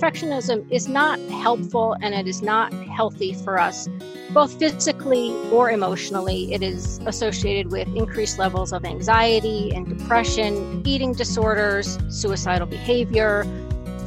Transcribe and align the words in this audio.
Perfectionism 0.00 0.66
is 0.72 0.88
not 0.88 1.20
helpful 1.28 1.94
and 2.00 2.14
it 2.14 2.26
is 2.26 2.40
not 2.40 2.72
healthy 2.72 3.34
for 3.34 3.60
us, 3.60 3.86
both 4.30 4.58
physically 4.58 5.30
or 5.52 5.70
emotionally. 5.70 6.54
It 6.54 6.62
is 6.62 6.98
associated 7.04 7.70
with 7.70 7.86
increased 7.88 8.38
levels 8.38 8.72
of 8.72 8.86
anxiety 8.86 9.70
and 9.74 9.86
depression, 9.86 10.82
eating 10.86 11.12
disorders, 11.12 11.98
suicidal 12.08 12.66
behavior, 12.66 13.44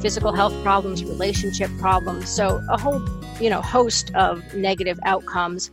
physical 0.01 0.33
health 0.33 0.55
problems, 0.63 1.03
relationship 1.03 1.69
problems. 1.77 2.27
So, 2.27 2.59
a 2.71 2.77
whole 2.81 2.99
you 3.39 3.51
know 3.51 3.61
host 3.61 4.09
of 4.15 4.41
negative 4.55 4.99
outcomes. 5.05 5.69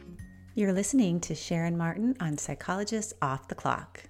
You're 0.55 0.75
listening 0.75 1.21
to 1.21 1.35
Sharon 1.35 1.79
Martin 1.79 2.15
on 2.21 2.37
Psychologists 2.37 3.15
Off 3.23 3.49
the 3.49 3.55
Clock. 3.55 4.03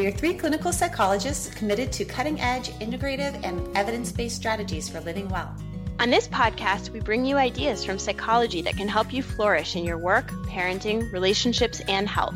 We 0.00 0.06
are 0.06 0.10
three 0.10 0.32
clinical 0.32 0.72
psychologists 0.72 1.54
committed 1.54 1.92
to 1.92 2.06
cutting 2.06 2.40
edge, 2.40 2.70
integrative, 2.78 3.38
and 3.44 3.76
evidence 3.76 4.10
based 4.10 4.34
strategies 4.34 4.88
for 4.88 4.98
living 5.00 5.28
well. 5.28 5.54
On 5.98 6.08
this 6.08 6.26
podcast, 6.26 6.88
we 6.88 7.00
bring 7.00 7.26
you 7.26 7.36
ideas 7.36 7.84
from 7.84 7.98
psychology 7.98 8.62
that 8.62 8.78
can 8.78 8.88
help 8.88 9.12
you 9.12 9.22
flourish 9.22 9.76
in 9.76 9.84
your 9.84 9.98
work, 9.98 10.30
parenting, 10.46 11.12
relationships, 11.12 11.80
and 11.80 12.08
health. 12.08 12.34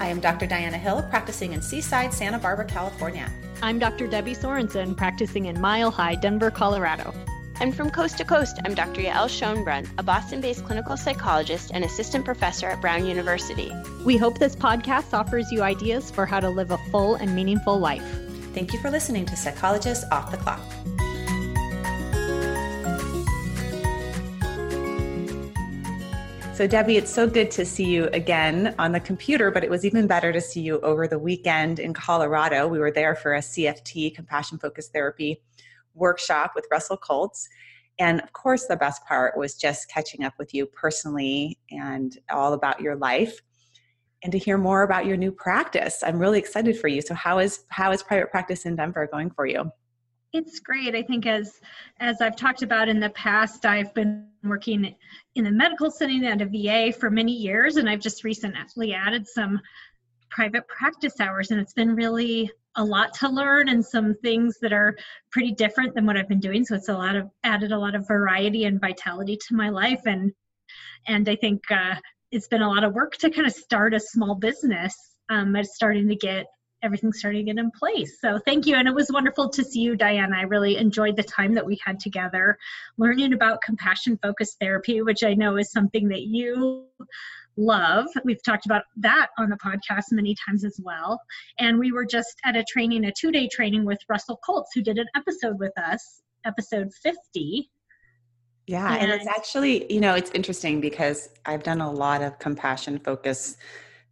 I 0.00 0.06
am 0.06 0.20
Dr. 0.20 0.46
Diana 0.46 0.78
Hill, 0.78 1.02
practicing 1.10 1.52
in 1.52 1.60
Seaside, 1.60 2.14
Santa 2.14 2.38
Barbara, 2.38 2.64
California. 2.64 3.30
I'm 3.60 3.78
Dr. 3.78 4.06
Debbie 4.06 4.34
Sorensen, 4.34 4.96
practicing 4.96 5.44
in 5.44 5.60
Mile 5.60 5.90
High, 5.90 6.14
Denver, 6.14 6.50
Colorado. 6.50 7.12
And 7.62 7.72
from 7.72 7.90
coast 7.90 8.18
to 8.18 8.24
coast, 8.24 8.58
I'm 8.64 8.74
Dr. 8.74 9.02
Yael 9.02 9.28
Schonbrun, 9.28 9.88
a 9.96 10.02
Boston 10.02 10.40
based 10.40 10.64
clinical 10.64 10.96
psychologist 10.96 11.70
and 11.72 11.84
assistant 11.84 12.24
professor 12.24 12.66
at 12.66 12.80
Brown 12.80 13.06
University. 13.06 13.70
We 14.04 14.16
hope 14.16 14.40
this 14.40 14.56
podcast 14.56 15.14
offers 15.14 15.52
you 15.52 15.62
ideas 15.62 16.10
for 16.10 16.26
how 16.26 16.40
to 16.40 16.50
live 16.50 16.72
a 16.72 16.78
full 16.90 17.14
and 17.14 17.36
meaningful 17.36 17.78
life. 17.78 18.02
Thank 18.52 18.72
you 18.72 18.80
for 18.80 18.90
listening 18.90 19.26
to 19.26 19.36
Psychologists 19.36 20.04
Off 20.10 20.32
the 20.32 20.38
Clock. 20.38 20.60
So, 26.52 26.66
Debbie, 26.66 26.96
it's 26.96 27.12
so 27.12 27.28
good 27.28 27.52
to 27.52 27.64
see 27.64 27.84
you 27.84 28.06
again 28.06 28.74
on 28.80 28.90
the 28.90 28.98
computer, 28.98 29.52
but 29.52 29.62
it 29.62 29.70
was 29.70 29.84
even 29.84 30.08
better 30.08 30.32
to 30.32 30.40
see 30.40 30.62
you 30.62 30.80
over 30.80 31.06
the 31.06 31.18
weekend 31.18 31.78
in 31.78 31.94
Colorado. 31.94 32.66
We 32.66 32.80
were 32.80 32.90
there 32.90 33.14
for 33.14 33.34
a 33.34 33.40
CFT, 33.40 34.12
compassion 34.16 34.58
focused 34.58 34.92
therapy 34.92 35.40
workshop 35.94 36.52
with 36.54 36.66
Russell 36.70 36.96
Kolts. 36.96 37.48
And 37.98 38.20
of 38.20 38.32
course, 38.32 38.66
the 38.66 38.76
best 38.76 39.04
part 39.06 39.36
was 39.36 39.54
just 39.54 39.88
catching 39.88 40.24
up 40.24 40.34
with 40.38 40.54
you 40.54 40.66
personally 40.66 41.58
and 41.70 42.18
all 42.30 42.52
about 42.54 42.80
your 42.80 42.96
life 42.96 43.40
and 44.22 44.32
to 44.32 44.38
hear 44.38 44.56
more 44.56 44.82
about 44.82 45.06
your 45.06 45.16
new 45.16 45.32
practice. 45.32 46.02
I'm 46.02 46.18
really 46.18 46.38
excited 46.38 46.78
for 46.78 46.88
you. 46.88 47.02
So 47.02 47.14
how 47.14 47.38
is 47.38 47.64
how 47.68 47.92
is 47.92 48.02
private 48.02 48.30
practice 48.30 48.64
in 48.66 48.76
Denver 48.76 49.08
going 49.10 49.30
for 49.30 49.46
you? 49.46 49.70
It's 50.32 50.60
great. 50.60 50.94
I 50.94 51.02
think 51.02 51.26
as 51.26 51.60
as 52.00 52.20
I've 52.20 52.36
talked 52.36 52.62
about 52.62 52.88
in 52.88 53.00
the 53.00 53.10
past, 53.10 53.66
I've 53.66 53.92
been 53.92 54.28
working 54.44 54.94
in 55.34 55.44
the 55.44 55.50
medical 55.50 55.90
setting 55.90 56.24
at 56.24 56.40
a 56.40 56.46
VA 56.46 56.92
for 56.92 57.10
many 57.10 57.32
years, 57.32 57.76
and 57.76 57.88
I've 57.88 58.00
just 58.00 58.24
recently 58.24 58.94
added 58.94 59.26
some 59.28 59.60
private 60.34 60.66
practice 60.68 61.20
hours, 61.20 61.50
and 61.50 61.60
it's 61.60 61.74
been 61.74 61.94
really 61.94 62.50
a 62.76 62.84
lot 62.84 63.12
to 63.12 63.28
learn 63.28 63.68
and 63.68 63.84
some 63.84 64.14
things 64.22 64.58
that 64.60 64.72
are 64.72 64.96
pretty 65.30 65.52
different 65.52 65.94
than 65.94 66.06
what 66.06 66.16
I've 66.16 66.28
been 66.28 66.40
doing. 66.40 66.64
So 66.64 66.74
it's 66.74 66.88
a 66.88 66.94
lot 66.94 67.16
of 67.16 67.30
added 67.44 67.70
a 67.70 67.78
lot 67.78 67.94
of 67.94 68.08
variety 68.08 68.64
and 68.64 68.80
vitality 68.80 69.36
to 69.48 69.54
my 69.54 69.68
life, 69.68 70.00
and 70.06 70.32
and 71.06 71.28
I 71.28 71.36
think 71.36 71.62
uh, 71.70 71.96
it's 72.30 72.48
been 72.48 72.62
a 72.62 72.68
lot 72.68 72.84
of 72.84 72.94
work 72.94 73.16
to 73.18 73.30
kind 73.30 73.46
of 73.46 73.52
start 73.52 73.94
a 73.94 74.00
small 74.00 74.34
business. 74.34 74.94
Um, 75.28 75.54
I'm 75.54 75.64
starting 75.64 76.08
to 76.08 76.16
get 76.16 76.46
everything 76.82 77.12
starting 77.12 77.46
to 77.46 77.52
get 77.52 77.60
in 77.60 77.70
place. 77.70 78.18
So 78.20 78.40
thank 78.44 78.66
you. 78.66 78.74
And 78.74 78.88
it 78.88 78.94
was 78.94 79.10
wonderful 79.12 79.48
to 79.50 79.64
see 79.64 79.80
you, 79.80 79.96
Diana. 79.96 80.36
I 80.36 80.42
really 80.42 80.76
enjoyed 80.76 81.16
the 81.16 81.22
time 81.22 81.54
that 81.54 81.64
we 81.64 81.78
had 81.84 82.00
together 82.00 82.58
learning 82.98 83.32
about 83.32 83.62
compassion 83.62 84.18
focused 84.20 84.58
therapy, 84.60 85.00
which 85.02 85.22
I 85.22 85.34
know 85.34 85.56
is 85.58 85.70
something 85.70 86.08
that 86.08 86.22
you 86.22 86.86
love. 87.56 88.06
We've 88.24 88.42
talked 88.42 88.66
about 88.66 88.82
that 88.98 89.28
on 89.38 89.50
the 89.50 89.56
podcast 89.56 90.04
many 90.12 90.34
times 90.46 90.64
as 90.64 90.80
well. 90.82 91.20
And 91.58 91.78
we 91.78 91.92
were 91.92 92.04
just 92.04 92.34
at 92.44 92.56
a 92.56 92.64
training, 92.64 93.04
a 93.04 93.12
two 93.12 93.30
day 93.30 93.48
training 93.48 93.84
with 93.84 93.98
Russell 94.08 94.38
Kolts, 94.46 94.68
who 94.74 94.82
did 94.82 94.98
an 94.98 95.06
episode 95.14 95.58
with 95.58 95.76
us, 95.78 96.22
episode 96.44 96.92
50. 97.02 97.70
Yeah, 98.66 98.94
and, 98.94 99.10
and 99.10 99.20
it's 99.20 99.28
actually, 99.28 99.92
you 99.92 100.00
know, 100.00 100.14
it's 100.14 100.30
interesting 100.30 100.80
because 100.80 101.28
I've 101.46 101.62
done 101.62 101.80
a 101.80 101.90
lot 101.90 102.22
of 102.22 102.38
compassion 102.38 102.98
focused 103.00 103.56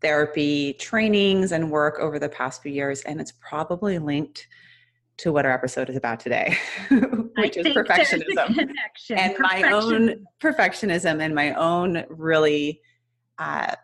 therapy 0.03 0.73
trainings 0.75 1.53
and 1.53 1.71
work 1.71 1.99
over 2.01 2.19
the 2.19 2.29
past 2.29 2.63
few 2.63 2.73
years, 2.73 3.03
and 3.03 3.21
it's 3.21 3.33
probably 3.41 3.99
linked 3.99 4.49
to 5.19 5.33
what 5.33 5.45
our 5.45 5.53
episode 5.53 5.91
is 5.91 5.97
about 5.97 6.19
today, 6.19 6.57
which 7.37 7.57
is 7.57 7.67
perfectionism. 7.67 8.59
And 9.11 9.37
Perfection. 9.37 9.41
my 9.41 9.71
own 9.71 10.27
perfectionism 10.43 11.21
and 11.21 11.35
my 11.35 11.53
own 11.55 12.05
really 12.09 12.81
uh, 13.41 13.75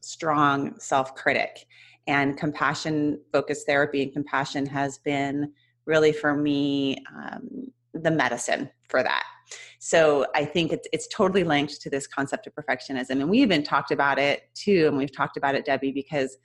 strong 0.00 0.78
self 0.78 1.14
critic. 1.14 1.66
And 2.06 2.36
compassion 2.36 3.20
focused 3.32 3.66
therapy 3.66 4.02
and 4.02 4.12
compassion 4.12 4.66
has 4.66 4.98
been 4.98 5.52
really 5.86 6.12
for 6.12 6.34
me 6.36 7.02
um, 7.16 7.72
the 7.94 8.10
medicine 8.10 8.70
for 8.88 9.02
that. 9.02 9.24
So 9.78 10.26
I 10.34 10.44
think 10.44 10.72
it's 10.72 10.88
it's 10.92 11.08
totally 11.08 11.44
linked 11.44 11.80
to 11.82 11.90
this 11.90 12.06
concept 12.06 12.46
of 12.46 12.54
perfectionism, 12.54 13.20
and 13.20 13.28
we 13.28 13.38
even 13.40 13.62
talked 13.62 13.90
about 13.90 14.18
it 14.18 14.42
too, 14.54 14.86
and 14.88 14.96
we've 14.96 15.14
talked 15.14 15.36
about 15.36 15.54
it, 15.54 15.64
Debbie, 15.64 15.92
because 15.92 16.36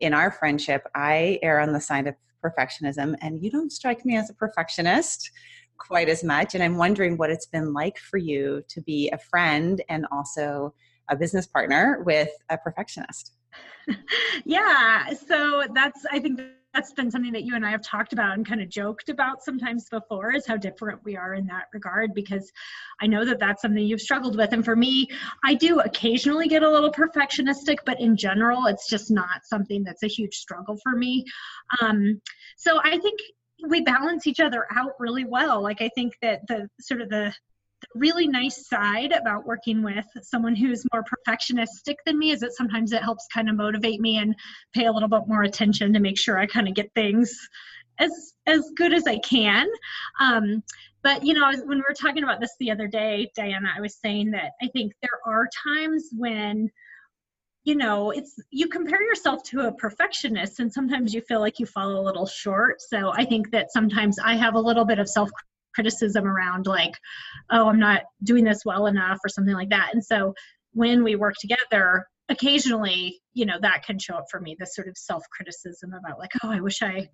in 0.00 0.14
our 0.14 0.30
friendship, 0.30 0.84
I 0.94 1.38
err 1.42 1.60
on 1.60 1.72
the 1.72 1.80
side 1.80 2.06
of 2.06 2.14
perfectionism, 2.44 3.16
and 3.20 3.42
you 3.42 3.50
don't 3.50 3.72
strike 3.72 4.04
me 4.04 4.16
as 4.16 4.30
a 4.30 4.34
perfectionist 4.34 5.30
quite 5.78 6.08
as 6.08 6.24
much. 6.24 6.54
And 6.54 6.62
I'm 6.62 6.76
wondering 6.76 7.16
what 7.16 7.30
it's 7.30 7.46
been 7.46 7.72
like 7.72 7.98
for 7.98 8.18
you 8.18 8.62
to 8.68 8.80
be 8.82 9.10
a 9.10 9.18
friend 9.18 9.80
and 9.88 10.06
also 10.10 10.74
a 11.08 11.16
business 11.16 11.46
partner 11.46 12.02
with 12.04 12.30
a 12.50 12.58
perfectionist. 12.58 13.32
yeah, 14.44 15.12
so 15.14 15.64
that's 15.74 16.04
I 16.10 16.18
think 16.18 16.40
that's 16.74 16.92
been 16.92 17.10
something 17.10 17.32
that 17.32 17.44
you 17.44 17.54
and 17.54 17.64
I 17.64 17.70
have 17.70 17.82
talked 17.82 18.12
about 18.12 18.36
and 18.36 18.46
kind 18.46 18.60
of 18.60 18.68
joked 18.68 19.08
about 19.08 19.42
sometimes 19.42 19.88
before 19.88 20.32
is 20.32 20.46
how 20.46 20.56
different 20.56 21.02
we 21.02 21.16
are 21.16 21.34
in 21.34 21.46
that 21.46 21.64
regard 21.72 22.14
because 22.14 22.52
I 23.00 23.06
know 23.06 23.24
that 23.24 23.40
that's 23.40 23.62
something 23.62 23.82
you've 23.82 24.02
struggled 24.02 24.36
with. 24.36 24.52
And 24.52 24.64
for 24.64 24.76
me, 24.76 25.08
I 25.44 25.54
do 25.54 25.80
occasionally 25.80 26.46
get 26.46 26.62
a 26.62 26.70
little 26.70 26.92
perfectionistic, 26.92 27.78
but 27.86 27.98
in 28.00 28.16
general, 28.16 28.66
it's 28.66 28.88
just 28.88 29.10
not 29.10 29.44
something 29.44 29.82
that's 29.82 30.02
a 30.02 30.08
huge 30.08 30.36
struggle 30.36 30.78
for 30.82 30.94
me. 30.94 31.24
Um, 31.80 32.20
so 32.56 32.80
I 32.84 32.98
think 32.98 33.18
we 33.66 33.80
balance 33.80 34.26
each 34.26 34.40
other 34.40 34.66
out 34.76 34.92
really 34.98 35.24
well. 35.24 35.62
Like 35.62 35.80
I 35.80 35.88
think 35.94 36.14
that 36.22 36.46
the 36.48 36.68
sort 36.80 37.00
of 37.00 37.08
the 37.08 37.34
really 37.94 38.26
nice 38.26 38.68
side 38.68 39.12
about 39.12 39.46
working 39.46 39.82
with 39.82 40.06
someone 40.22 40.54
who's 40.54 40.84
more 40.92 41.04
perfectionistic 41.04 41.96
than 42.06 42.18
me 42.18 42.30
is 42.30 42.40
that 42.40 42.54
sometimes 42.54 42.92
it 42.92 43.02
helps 43.02 43.26
kind 43.32 43.48
of 43.48 43.56
motivate 43.56 44.00
me 44.00 44.18
and 44.18 44.34
pay 44.74 44.86
a 44.86 44.92
little 44.92 45.08
bit 45.08 45.26
more 45.26 45.42
attention 45.42 45.92
to 45.92 46.00
make 46.00 46.18
sure 46.18 46.38
I 46.38 46.46
kind 46.46 46.68
of 46.68 46.74
get 46.74 46.92
things 46.94 47.36
as 47.98 48.34
as 48.46 48.70
good 48.76 48.92
as 48.92 49.06
I 49.06 49.18
can. 49.18 49.66
Um, 50.20 50.62
but 51.02 51.24
you 51.24 51.34
know, 51.34 51.50
when 51.64 51.78
we 51.78 51.84
were 51.88 51.94
talking 51.98 52.22
about 52.22 52.40
this 52.40 52.54
the 52.58 52.70
other 52.70 52.86
day, 52.86 53.30
Diana, 53.34 53.68
I 53.76 53.80
was 53.80 53.96
saying 53.96 54.30
that 54.32 54.52
I 54.62 54.68
think 54.68 54.92
there 55.00 55.20
are 55.26 55.48
times 55.64 56.08
when 56.16 56.70
you 57.64 57.74
know 57.74 58.10
it's 58.10 58.36
you 58.50 58.68
compare 58.68 59.02
yourself 59.02 59.42
to 59.42 59.66
a 59.66 59.72
perfectionist 59.72 60.60
and 60.60 60.72
sometimes 60.72 61.12
you 61.12 61.20
feel 61.20 61.40
like 61.40 61.58
you 61.58 61.66
fall 61.66 62.00
a 62.00 62.00
little 62.00 62.24
short 62.24 62.80
so 62.80 63.10
i 63.12 63.24
think 63.24 63.50
that 63.50 63.70
sometimes 63.72 64.16
i 64.24 64.34
have 64.34 64.54
a 64.54 64.58
little 64.58 64.84
bit 64.84 64.98
of 64.98 65.08
self 65.08 65.28
criticism 65.78 66.26
around 66.26 66.66
like 66.66 66.94
oh 67.50 67.68
i'm 67.68 67.78
not 67.78 68.02
doing 68.24 68.42
this 68.42 68.64
well 68.64 68.86
enough 68.86 69.18
or 69.24 69.28
something 69.28 69.54
like 69.54 69.70
that. 69.70 69.90
And 69.92 70.04
so 70.04 70.34
when 70.72 71.04
we 71.04 71.14
work 71.14 71.34
together 71.40 72.04
occasionally 72.28 73.20
you 73.32 73.46
know 73.46 73.58
that 73.62 73.84
can 73.84 73.96
show 73.96 74.14
up 74.14 74.24
for 74.28 74.40
me 74.40 74.56
this 74.58 74.74
sort 74.74 74.88
of 74.88 74.98
self 74.98 75.22
criticism 75.30 75.92
about 75.94 76.18
like 76.18 76.32
oh 76.42 76.50
i 76.50 76.60
wish 76.60 76.82
i 76.82 77.08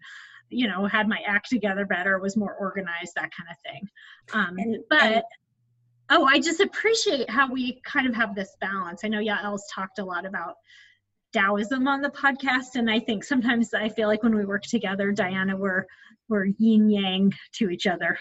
you 0.48 0.66
know 0.66 0.86
had 0.86 1.06
my 1.08 1.20
act 1.26 1.50
together 1.50 1.84
better 1.84 2.18
was 2.18 2.38
more 2.38 2.54
organized 2.54 3.12
that 3.16 3.30
kind 3.36 3.50
of 3.50 3.56
thing. 3.70 3.88
Um, 4.32 4.54
and, 4.56 4.76
but 4.88 5.02
and, 5.02 5.22
oh 6.10 6.24
i 6.24 6.40
just 6.40 6.60
appreciate 6.60 7.28
how 7.28 7.52
we 7.52 7.82
kind 7.84 8.06
of 8.06 8.14
have 8.14 8.34
this 8.34 8.56
balance. 8.62 9.02
I 9.04 9.08
know 9.08 9.20
yael's 9.20 9.66
talked 9.74 9.98
a 9.98 10.04
lot 10.04 10.24
about 10.24 10.54
Taoism 11.34 11.88
on 11.88 12.00
the 12.00 12.10
podcast, 12.10 12.76
and 12.76 12.88
I 12.88 13.00
think 13.00 13.24
sometimes 13.24 13.74
I 13.74 13.88
feel 13.88 14.06
like 14.06 14.22
when 14.22 14.36
we 14.36 14.44
work 14.44 14.62
together, 14.62 15.10
Diana, 15.10 15.56
we're 15.56 15.84
we're 16.28 16.46
yin 16.58 16.88
yang 16.88 17.32
to 17.54 17.70
each 17.70 17.86
other. 17.86 18.16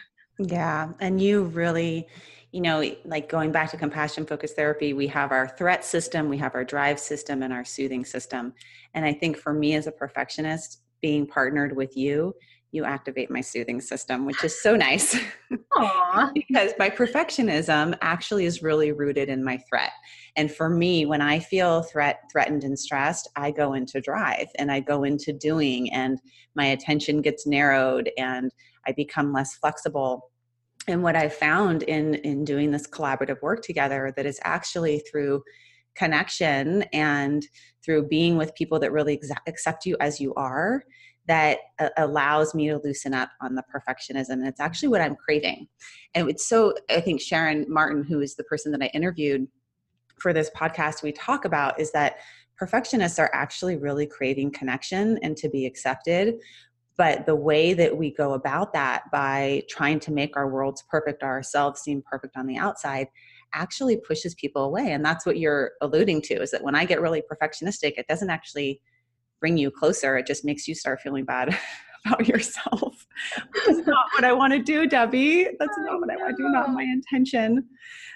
Yeah, 0.45 0.89
and 0.99 1.21
you 1.21 1.43
really, 1.43 2.07
you 2.51 2.61
know, 2.61 2.83
like 3.05 3.29
going 3.29 3.51
back 3.51 3.71
to 3.71 3.77
compassion 3.77 4.25
focused 4.25 4.55
therapy, 4.55 4.93
we 4.93 5.07
have 5.07 5.31
our 5.31 5.47
threat 5.47 5.85
system, 5.85 6.27
we 6.27 6.37
have 6.37 6.53
our 6.53 6.65
drive 6.65 6.99
system, 6.99 7.43
and 7.43 7.53
our 7.53 7.63
soothing 7.63 8.03
system. 8.03 8.53
And 8.93 9.05
I 9.05 9.13
think 9.13 9.37
for 9.37 9.53
me 9.53 9.75
as 9.75 9.87
a 9.87 9.91
perfectionist, 9.91 10.81
being 11.01 11.25
partnered 11.25 11.75
with 11.75 11.95
you, 11.95 12.33
you 12.73 12.83
activate 12.83 13.29
my 13.29 13.39
soothing 13.39 13.79
system, 13.79 14.25
which 14.25 14.43
is 14.43 14.59
so 14.59 14.75
nice. 14.75 15.15
because 16.33 16.73
my 16.79 16.89
perfectionism 16.89 17.95
actually 18.01 18.45
is 18.45 18.63
really 18.63 18.91
rooted 18.91 19.29
in 19.29 19.43
my 19.43 19.57
threat. 19.69 19.91
And 20.35 20.51
for 20.51 20.69
me, 20.69 21.05
when 21.05 21.21
I 21.21 21.39
feel 21.39 21.83
threat, 21.83 22.21
threatened 22.31 22.63
and 22.63 22.77
stressed, 22.77 23.29
I 23.35 23.51
go 23.51 23.73
into 23.73 24.01
drive 24.01 24.47
and 24.57 24.71
I 24.71 24.79
go 24.79 25.03
into 25.03 25.31
doing 25.31 25.93
and 25.93 26.19
my 26.55 26.65
attention 26.65 27.21
gets 27.21 27.45
narrowed 27.45 28.09
and 28.17 28.51
I 28.87 28.91
become 28.91 29.31
less 29.31 29.53
flexible. 29.53 30.31
And 30.87 31.01
what 31.01 31.15
I 31.15 31.29
found 31.29 31.83
in 31.83 32.15
in 32.15 32.43
doing 32.43 32.71
this 32.71 32.87
collaborative 32.87 33.41
work 33.41 33.61
together 33.63 34.13
that 34.15 34.25
is 34.25 34.39
actually 34.43 34.99
through 34.99 35.43
connection 35.95 36.83
and 36.93 37.45
through 37.83 38.07
being 38.07 38.37
with 38.37 38.55
people 38.55 38.79
that 38.79 38.91
really 38.91 39.17
exa- 39.17 39.37
accept 39.47 39.85
you 39.85 39.95
as 39.99 40.19
you 40.19 40.33
are 40.35 40.83
that 41.25 41.59
uh, 41.79 41.89
allows 41.97 42.53
me 42.53 42.67
to 42.67 42.81
loosen 42.83 43.13
up 43.13 43.29
on 43.41 43.55
the 43.55 43.63
perfectionism. 43.73 44.31
And 44.31 44.47
it's 44.47 44.59
actually 44.59 44.89
what 44.89 45.01
i'm 45.01 45.15
craving. 45.15 45.67
And 46.15 46.29
it's 46.29 46.47
so 46.47 46.73
i 46.89 46.99
think 46.99 47.21
sharon 47.21 47.65
martin 47.69 48.03
who 48.03 48.19
is 48.19 48.35
the 48.35 48.43
person 48.43 48.71
that 48.71 48.81
i 48.81 48.87
interviewed 48.87 49.47
for 50.19 50.33
this 50.33 50.49
podcast 50.55 51.03
we 51.03 51.11
talk 51.11 51.45
about 51.45 51.79
is 51.79 51.91
that 51.91 52.17
perfectionists 52.57 53.19
are 53.19 53.31
actually 53.33 53.77
really 53.77 54.05
craving 54.05 54.51
connection 54.51 55.17
and 55.23 55.35
to 55.37 55.49
be 55.49 55.65
accepted 55.65 56.35
but 56.97 57.25
the 57.25 57.35
way 57.35 57.73
that 57.73 57.97
we 57.97 58.13
go 58.13 58.33
about 58.33 58.73
that 58.73 59.03
by 59.11 59.63
trying 59.69 59.99
to 59.99 60.11
make 60.11 60.37
our 60.37 60.49
worlds 60.49 60.83
perfect 60.89 61.23
ourselves 61.23 61.81
seem 61.81 62.03
perfect 62.09 62.37
on 62.37 62.47
the 62.47 62.57
outside 62.57 63.07
actually 63.53 63.97
pushes 63.97 64.33
people 64.35 64.63
away 64.63 64.91
and 64.91 65.05
that's 65.05 65.25
what 65.25 65.37
you're 65.37 65.71
alluding 65.81 66.21
to 66.21 66.33
is 66.41 66.51
that 66.51 66.63
when 66.63 66.75
i 66.75 66.85
get 66.85 67.01
really 67.01 67.21
perfectionistic 67.31 67.93
it 67.97 68.07
doesn't 68.07 68.29
actually 68.29 68.81
bring 69.43 69.57
you 69.57 69.69
closer. 69.69 70.15
It 70.17 70.25
just 70.25 70.45
makes 70.45 70.69
you 70.69 70.73
start 70.73 71.01
feeling 71.01 71.25
bad 71.25 71.49
about 72.05 72.27
yourself. 72.27 73.05
That's 73.65 73.85
not 73.87 74.05
what 74.13 74.23
I 74.23 74.33
want 74.33 74.53
to 74.53 74.59
do, 74.59 74.87
Debbie. 74.87 75.47
That's 75.59 75.77
not 75.79 75.99
what 75.99 76.09
I 76.09 76.15
want 76.17 76.37
to 76.37 76.43
do, 76.43 76.49
not 76.49 76.71
my 76.71 76.83
intention. 76.83 77.67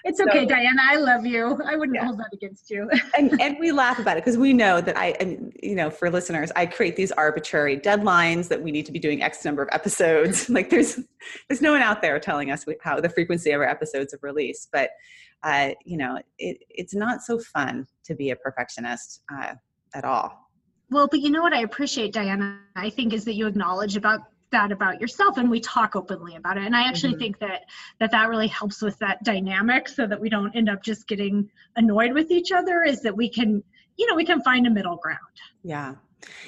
It's 0.04 0.20
okay, 0.20 0.46
Diana. 0.46 0.80
I 0.82 0.96
love 0.96 1.26
you. 1.26 1.58
I 1.66 1.76
wouldn't 1.76 1.96
yeah. 1.96 2.06
hold 2.06 2.18
that 2.18 2.30
against 2.32 2.70
you. 2.70 2.88
and 3.18 3.40
and 3.40 3.56
we 3.58 3.72
laugh 3.72 3.98
about 3.98 4.16
it 4.16 4.24
because 4.24 4.38
we 4.38 4.52
know 4.52 4.80
that 4.80 4.96
I 4.96 5.08
and 5.20 5.52
you 5.62 5.74
know, 5.74 5.90
for 5.90 6.10
listeners, 6.10 6.52
I 6.56 6.66
create 6.66 6.96
these 6.96 7.12
arbitrary 7.12 7.78
deadlines 7.78 8.48
that 8.48 8.62
we 8.62 8.70
need 8.70 8.86
to 8.86 8.92
be 8.92 8.98
doing 8.98 9.22
X 9.22 9.44
number 9.44 9.62
of 9.62 9.68
episodes. 9.72 10.48
like 10.50 10.70
there's 10.70 11.00
there's 11.48 11.60
no 11.60 11.72
one 11.72 11.82
out 11.82 12.00
there 12.00 12.18
telling 12.20 12.50
us 12.50 12.64
how 12.80 13.00
the 13.00 13.08
frequency 13.08 13.50
of 13.50 13.60
our 13.60 13.68
episodes 13.68 14.14
of 14.14 14.20
release, 14.22 14.68
but 14.72 14.90
uh, 15.42 15.70
you 15.84 15.96
know, 15.96 16.18
it, 16.38 16.58
it's 16.68 16.94
not 16.94 17.22
so 17.22 17.38
fun 17.38 17.86
to 18.04 18.14
be 18.14 18.30
a 18.30 18.36
perfectionist 18.36 19.22
uh, 19.32 19.54
at 19.94 20.04
all. 20.04 20.47
Well, 20.90 21.08
but 21.08 21.20
you 21.20 21.30
know 21.30 21.42
what 21.42 21.52
I 21.52 21.60
appreciate, 21.60 22.12
Diana, 22.12 22.60
I 22.74 22.90
think 22.90 23.12
is 23.12 23.24
that 23.26 23.34
you 23.34 23.46
acknowledge 23.46 23.96
about 23.96 24.20
that 24.50 24.72
about 24.72 25.00
yourself 25.00 25.36
and 25.36 25.50
we 25.50 25.60
talk 25.60 25.94
openly 25.94 26.36
about 26.36 26.56
it. 26.56 26.64
And 26.64 26.74
i 26.74 26.88
actually 26.88 27.12
mm-hmm. 27.12 27.20
think 27.20 27.38
that 27.40 27.62
that 28.00 28.10
that 28.10 28.28
really 28.28 28.48
helps 28.48 28.80
with 28.80 28.98
that 28.98 29.22
dynamic 29.22 29.88
so 29.88 30.06
that 30.06 30.20
we 30.20 30.28
don't 30.28 30.54
end 30.56 30.68
up 30.68 30.82
just 30.82 31.06
getting 31.06 31.50
annoyed 31.76 32.12
with 32.12 32.30
each 32.30 32.52
other 32.52 32.82
is 32.82 33.02
that 33.02 33.16
we 33.16 33.28
can 33.28 33.62
you 33.96 34.06
know 34.08 34.14
we 34.14 34.24
can 34.24 34.40
find 34.42 34.66
a 34.66 34.70
middle 34.70 34.96
ground. 34.96 35.18
Yeah. 35.62 35.96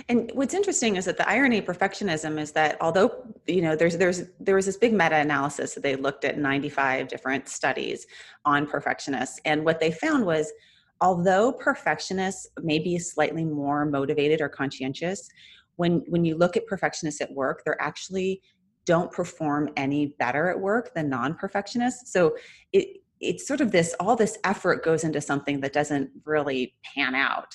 And 0.09 0.33
what's 0.35 0.53
interesting 0.53 0.97
is 0.97 1.05
that 1.05 1.17
the 1.17 1.29
irony 1.29 1.59
of 1.59 1.65
perfectionism 1.65 2.41
is 2.41 2.53
that 2.53 2.77
although 2.81 3.23
you 3.47 3.63
know 3.63 3.77
there's 3.77 3.97
there's 3.97 4.23
there 4.41 4.57
was 4.57 4.67
this 4.67 4.77
big 4.77 4.93
meta-analysis 4.93 5.75
that 5.75 5.83
they 5.83 5.97
looked 5.97 6.25
at 6.25 6.39
95 6.39 7.09
different 7.09 7.49
studies 7.49 8.07
on 8.45 8.67
perfectionists. 8.67 9.41
And 9.45 9.65
what 9.65 9.79
they 9.79 9.93
found 9.93 10.25
was 10.25 10.53
although 11.01 11.53
perfectionists 11.53 12.49
may 12.63 12.79
be 12.79 12.99
slightly 12.99 13.45
more 13.45 13.85
motivated 13.85 14.41
or 14.41 14.49
conscientious, 14.49 15.29
when 15.77 16.03
when 16.09 16.25
you 16.25 16.37
look 16.37 16.57
at 16.57 16.67
perfectionists 16.67 17.21
at 17.21 17.33
work, 17.33 17.63
they're 17.65 17.81
actually 17.81 18.43
don't 18.87 19.11
perform 19.13 19.71
any 19.77 20.15
better 20.19 20.49
at 20.49 20.59
work 20.59 20.93
than 20.95 21.09
non-perfectionists. 21.09 22.13
So 22.13 22.37
it 22.73 22.99
it's 23.21 23.47
sort 23.47 23.61
of 23.61 23.71
this 23.71 23.95
all 24.01 24.17
this 24.17 24.39
effort 24.45 24.85
goes 24.85 25.05
into 25.05 25.21
something 25.21 25.61
that 25.61 25.73
doesn't 25.73 26.11
really 26.25 26.75
pan 26.95 27.15
out 27.15 27.53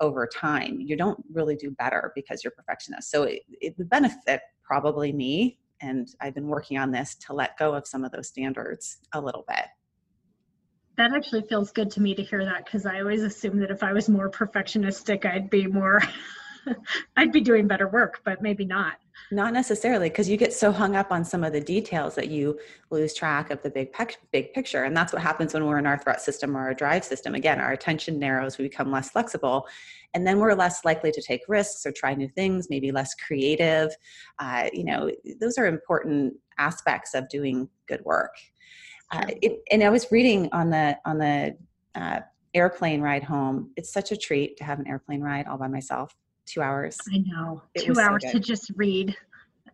over 0.00 0.26
time. 0.26 0.78
You 0.80 0.96
don't 0.96 1.22
really 1.32 1.56
do 1.56 1.70
better 1.72 2.12
because 2.14 2.44
you're 2.44 2.52
perfectionist. 2.52 3.10
So 3.10 3.24
it, 3.24 3.42
it 3.60 3.74
would 3.78 3.90
benefit 3.90 4.40
probably 4.62 5.12
me, 5.12 5.58
and 5.80 6.08
I've 6.20 6.34
been 6.34 6.46
working 6.46 6.78
on 6.78 6.92
this 6.92 7.16
to 7.26 7.32
let 7.32 7.58
go 7.58 7.74
of 7.74 7.86
some 7.86 8.04
of 8.04 8.12
those 8.12 8.28
standards 8.28 8.98
a 9.12 9.20
little 9.20 9.44
bit 9.48 9.66
that 10.98 11.14
actually 11.14 11.42
feels 11.42 11.70
good 11.70 11.90
to 11.92 12.02
me 12.02 12.14
to 12.14 12.22
hear 12.22 12.44
that 12.44 12.64
because 12.64 12.84
I 12.84 13.00
always 13.00 13.22
assumed 13.22 13.62
that 13.62 13.70
if 13.70 13.84
I 13.84 13.92
was 13.92 14.08
more 14.08 14.28
perfectionistic, 14.28 15.24
I'd 15.24 15.48
be 15.48 15.68
more, 15.68 16.02
I'd 17.16 17.32
be 17.32 17.40
doing 17.40 17.68
better 17.68 17.86
work, 17.86 18.20
but 18.24 18.42
maybe 18.42 18.64
not. 18.64 18.94
Not 19.30 19.52
necessarily, 19.52 20.08
because 20.08 20.28
you 20.28 20.36
get 20.36 20.52
so 20.52 20.72
hung 20.72 20.96
up 20.96 21.12
on 21.12 21.24
some 21.24 21.44
of 21.44 21.52
the 21.52 21.60
details 21.60 22.14
that 22.16 22.28
you 22.28 22.58
lose 22.90 23.14
track 23.14 23.50
of 23.50 23.62
the 23.62 23.70
big 23.70 23.94
big 24.32 24.52
picture, 24.52 24.84
and 24.84 24.96
that's 24.96 25.12
what 25.12 25.22
happens 25.22 25.54
when 25.54 25.66
we're 25.66 25.78
in 25.78 25.86
our 25.86 25.98
threat 25.98 26.20
system 26.20 26.56
or 26.56 26.60
our 26.60 26.74
drive 26.74 27.04
system. 27.04 27.34
Again, 27.34 27.60
our 27.60 27.72
attention 27.72 28.18
narrows, 28.18 28.58
we 28.58 28.64
become 28.64 28.90
less 28.90 29.10
flexible, 29.10 29.68
and 30.14 30.26
then 30.26 30.38
we're 30.38 30.54
less 30.54 30.84
likely 30.84 31.12
to 31.12 31.22
take 31.22 31.42
risks 31.46 31.84
or 31.86 31.92
try 31.92 32.14
new 32.14 32.28
things. 32.28 32.68
Maybe 32.70 32.90
less 32.90 33.14
creative. 33.14 33.94
Uh, 34.38 34.68
you 34.72 34.84
know, 34.84 35.10
those 35.40 35.58
are 35.58 35.66
important 35.66 36.34
aspects 36.58 37.14
of 37.14 37.28
doing 37.28 37.68
good 37.86 38.04
work. 38.04 38.32
Uh, 39.10 39.26
it, 39.42 39.62
and 39.70 39.82
I 39.82 39.90
was 39.90 40.10
reading 40.10 40.48
on 40.52 40.70
the 40.70 40.98
on 41.04 41.18
the 41.18 41.56
uh, 41.94 42.20
airplane 42.54 43.00
ride 43.00 43.24
home. 43.24 43.70
It's 43.76 43.92
such 43.92 44.12
a 44.12 44.16
treat 44.16 44.56
to 44.58 44.64
have 44.64 44.78
an 44.78 44.86
airplane 44.86 45.20
ride 45.20 45.46
all 45.46 45.58
by 45.58 45.68
myself. 45.68 46.14
Two 46.46 46.62
hours. 46.62 46.96
I 47.12 47.18
know. 47.26 47.62
It 47.74 47.84
Two 47.84 47.98
hours 48.00 48.22
so 48.24 48.32
to 48.32 48.40
just 48.40 48.70
read. 48.76 49.16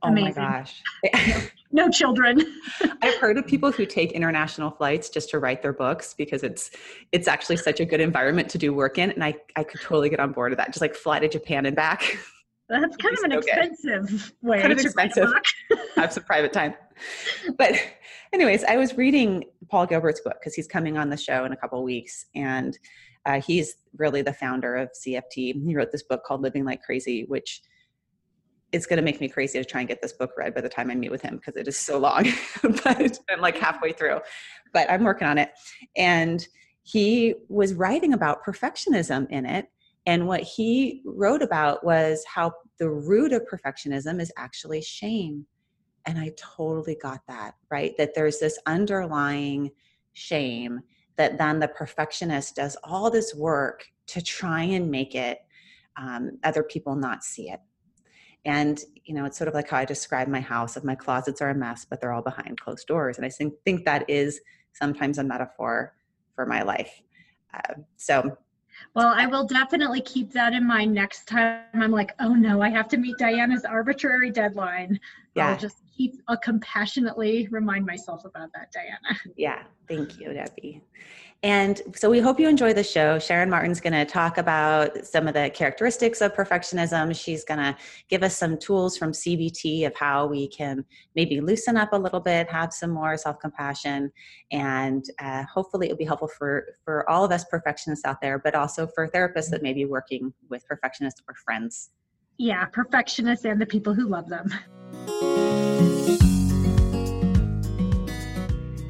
Oh 0.03 0.09
Amazing. 0.09 0.43
my 0.43 0.51
gosh. 0.51 0.83
no, 1.15 1.41
no 1.85 1.91
children. 1.91 2.43
I've 3.03 3.17
heard 3.17 3.39
of 3.39 3.47
people 3.47 3.71
who 3.73 3.87
take 3.87 4.13
international 4.13 4.71
flights 4.71 5.09
just 5.09 5.31
to 5.31 5.39
write 5.39 5.63
their 5.63 5.73
books 5.73 6.15
because 6.15 6.43
it's 6.43 6.71
it's 7.13 7.27
actually 7.27 7.57
such 7.57 7.81
a 7.81 7.85
good 7.85 8.01
environment 8.01 8.51
to 8.51 8.59
do 8.59 8.75
work 8.75 8.99
in. 8.99 9.11
And 9.11 9.25
I, 9.25 9.35
I 9.57 9.65
could 9.65 9.81
totally 9.81 10.11
get 10.11 10.21
on 10.21 10.33
board 10.33 10.51
with 10.51 10.59
that. 10.59 10.69
Just 10.69 10.81
like 10.81 10.95
fly 10.95 11.21
to 11.21 11.29
Japan 11.29 11.67
and 11.67 11.75
back. 11.75 12.19
That's 12.81 12.97
kind 12.97 13.17
of 13.17 13.25
an 13.25 13.31
so 13.33 13.39
expensive 13.39 14.35
good. 14.41 14.49
way. 14.49 14.61
Kind 14.61 14.73
of 14.73 14.79
expensive. 14.81 15.29
Have 15.97 16.13
some 16.13 16.25
private 16.25 16.53
time. 16.53 16.75
But, 17.57 17.75
anyways, 18.33 18.65
I 18.65 18.77
was 18.77 18.97
reading 18.97 19.45
Paul 19.71 19.87
Gilbert's 19.87 20.21
book 20.21 20.37
because 20.41 20.55
he's 20.55 20.67
coming 20.67 20.97
on 20.97 21.11
the 21.11 21.17
show 21.17 21.45
in 21.45 21.53
a 21.53 21.57
couple 21.57 21.83
weeks, 21.83 22.27
and 22.35 22.77
uh, 23.27 23.41
he's 23.41 23.75
really 23.97 24.23
the 24.23 24.33
founder 24.33 24.77
of 24.77 24.91
CFT. 24.91 25.65
He 25.65 25.77
wrote 25.77 25.93
this 25.93 26.03
book 26.03 26.23
called 26.25 26.43
Living 26.43 26.65
Like 26.65 26.83
Crazy, 26.83 27.25
which 27.29 27.63
is 28.73 28.87
going 28.87 28.97
to 28.97 29.03
make 29.03 29.21
me 29.21 29.29
crazy 29.29 29.59
to 29.59 29.65
try 29.65 29.81
and 29.81 29.89
get 29.89 30.03
this 30.03 30.13
book 30.13 30.33
read 30.37 30.53
by 30.53 30.61
the 30.61 30.69
time 30.69 30.91
I 30.91 30.97
meet 30.97 31.13
with 31.13 31.23
him 31.23 31.37
because 31.37 31.57
it 31.57 31.69
is 31.69 31.79
so 31.79 31.99
long. 31.99 32.27
but 32.63 33.19
I'm 33.31 33.41
like 33.41 33.57
halfway 33.57 33.93
through, 33.93 34.19
but 34.73 34.91
I'm 34.91 35.05
working 35.05 35.29
on 35.29 35.39
it. 35.39 35.53
And 35.97 36.47
he 36.83 37.37
was 37.49 37.73
writing 37.73 38.13
about 38.13 38.45
perfectionism 38.45 39.31
in 39.31 39.47
it 39.47 39.69
and 40.07 40.27
what 40.29 40.43
he 40.43 41.03
wrote 41.05 41.43
about 41.43 41.85
was 41.85 42.25
how 42.27 42.53
the 42.79 42.91
root 42.91 43.33
of 43.33 43.47
perfectionism 43.51 44.21
is 44.21 44.33
actually 44.37 44.83
shame. 44.83 45.47
And 46.07 46.19
I 46.19 46.33
totally 46.37 46.97
got 47.01 47.21
that, 47.29 47.55
right? 47.71 47.95
That 47.97 48.15
there's 48.15 48.39
this 48.39 48.59
underlying 48.67 49.71
shame 50.13 50.81
that 51.17 51.39
then 51.39 51.61
the 51.61 51.69
perfectionist 51.69 52.57
does 52.57 52.77
all 52.85 53.11
this 53.11 53.35
work 53.35 53.85
to 54.09 54.21
try 54.21 54.63
and 54.65 54.91
make 54.91 55.15
it 55.15 55.39
um, 55.97 56.39
other 56.43 56.63
people 56.63 56.95
not 56.95 57.25
see 57.25 57.49
it. 57.51 57.61
And, 58.45 58.79
you 59.05 59.15
know, 59.15 59.25
it's 59.25 59.39
sort 59.39 59.49
of 59.49 59.55
like 59.55 59.71
how 59.71 59.79
I 59.79 59.87
describe 59.87 60.29
my 60.29 60.41
house 60.41 60.77
of 60.77 60.85
my 60.85 60.95
closets 60.95 61.41
are 61.41 61.51
a 61.51 61.55
mess, 61.55 61.87
but 61.89 62.01
they're 62.01 62.13
all 62.13 62.21
behind 62.21 62.61
closed 62.61 62.87
doors. 62.87 63.17
And 63.17 63.25
I 63.25 63.31
think, 63.31 63.85
that 63.87 64.05
is 64.11 64.41
sometimes 64.73 65.17
a 65.17 65.25
metaphor 65.25 65.95
for 66.35 66.45
my 66.45 66.63
life. 66.63 67.01
Uh, 67.55 67.75
so 67.97 68.37
well, 68.95 69.13
I 69.15 69.27
will 69.27 69.47
definitely 69.47 70.01
keep 70.01 70.33
that 70.33 70.53
in 70.53 70.67
mind 70.67 70.95
next 70.95 71.27
time. 71.27 71.63
I'm 71.75 71.91
like, 71.91 72.15
oh 72.21 72.35
no, 72.35 72.63
I 72.63 72.71
have 72.71 72.89
to 72.89 72.97
meet 72.97 73.19
Diana's 73.19 73.65
arbitrary 73.65 74.31
deadline. 74.31 75.01
Yeah. 75.35 75.51
I'll 75.51 75.59
just 75.59 75.83
keep 75.97 76.21
uh, 76.29 76.37
compassionately 76.37 77.49
remind 77.51 77.87
myself 77.87 78.25
about 78.25 78.51
that, 78.55 78.73
Diana. 78.73 79.19
Yeah, 79.37 79.63
thank 79.89 80.19
you, 80.19 80.33
Debbie. 80.33 80.83
And 81.43 81.83
so 81.95 82.09
we 82.09 82.21
hope 82.21 82.41
you 82.41 82.49
enjoy 82.49 82.73
the 82.73 82.83
show. 82.83 83.19
Sharon 83.19 83.51
Martin's 83.51 83.79
going 83.79 83.93
to 83.93 84.07
talk 84.07 84.39
about 84.39 85.05
some 85.05 85.29
of 85.29 85.35
the 85.35 85.51
characteristics 85.51 86.23
of 86.23 86.33
perfectionism. 86.33 87.15
She's 87.15 87.45
going 87.45 87.59
to 87.59 87.77
give 88.09 88.23
us 88.23 88.39
some 88.39 88.57
tools 88.57 88.97
from 88.97 89.13
CBT 89.13 89.87
of 89.87 89.95
how 89.95 90.27
we 90.27 90.49
can 90.49 90.87
maybe 91.15 91.43
loosen 91.43 91.77
up 91.77 91.93
a 91.93 91.99
little 91.99 92.21
bit, 92.21 92.51
have 92.51 92.73
some 92.73 92.91
more 92.91 93.19
self 93.19 93.39
compassion, 93.41 94.11
and 94.53 95.05
uh, 95.19 95.45
hopefully 95.53 95.89
it'll 95.89 95.99
be 95.99 96.07
helpful 96.07 96.29
for, 96.29 96.65
for 96.83 97.09
all 97.11 97.27
of 97.27 97.31
us 97.31 97.45
perfectionists 97.51 98.07
out 98.07 98.23
there, 98.23 98.39
but 98.39 98.55
also 98.55 98.87
for 98.87 99.07
therapists 99.09 99.51
that 99.51 99.63
may 99.63 99.75
be 99.75 99.85
working 99.85 100.33
with 100.49 100.67
perfectionists 100.67 101.21
or 101.29 101.35
friends. 101.45 101.91
Yeah, 102.39 102.65
perfectionists 102.67 103.45
and 103.45 103.61
the 103.61 103.67
people 103.67 103.95
who 103.95 104.09
love 104.09 104.29
them. 104.29 104.49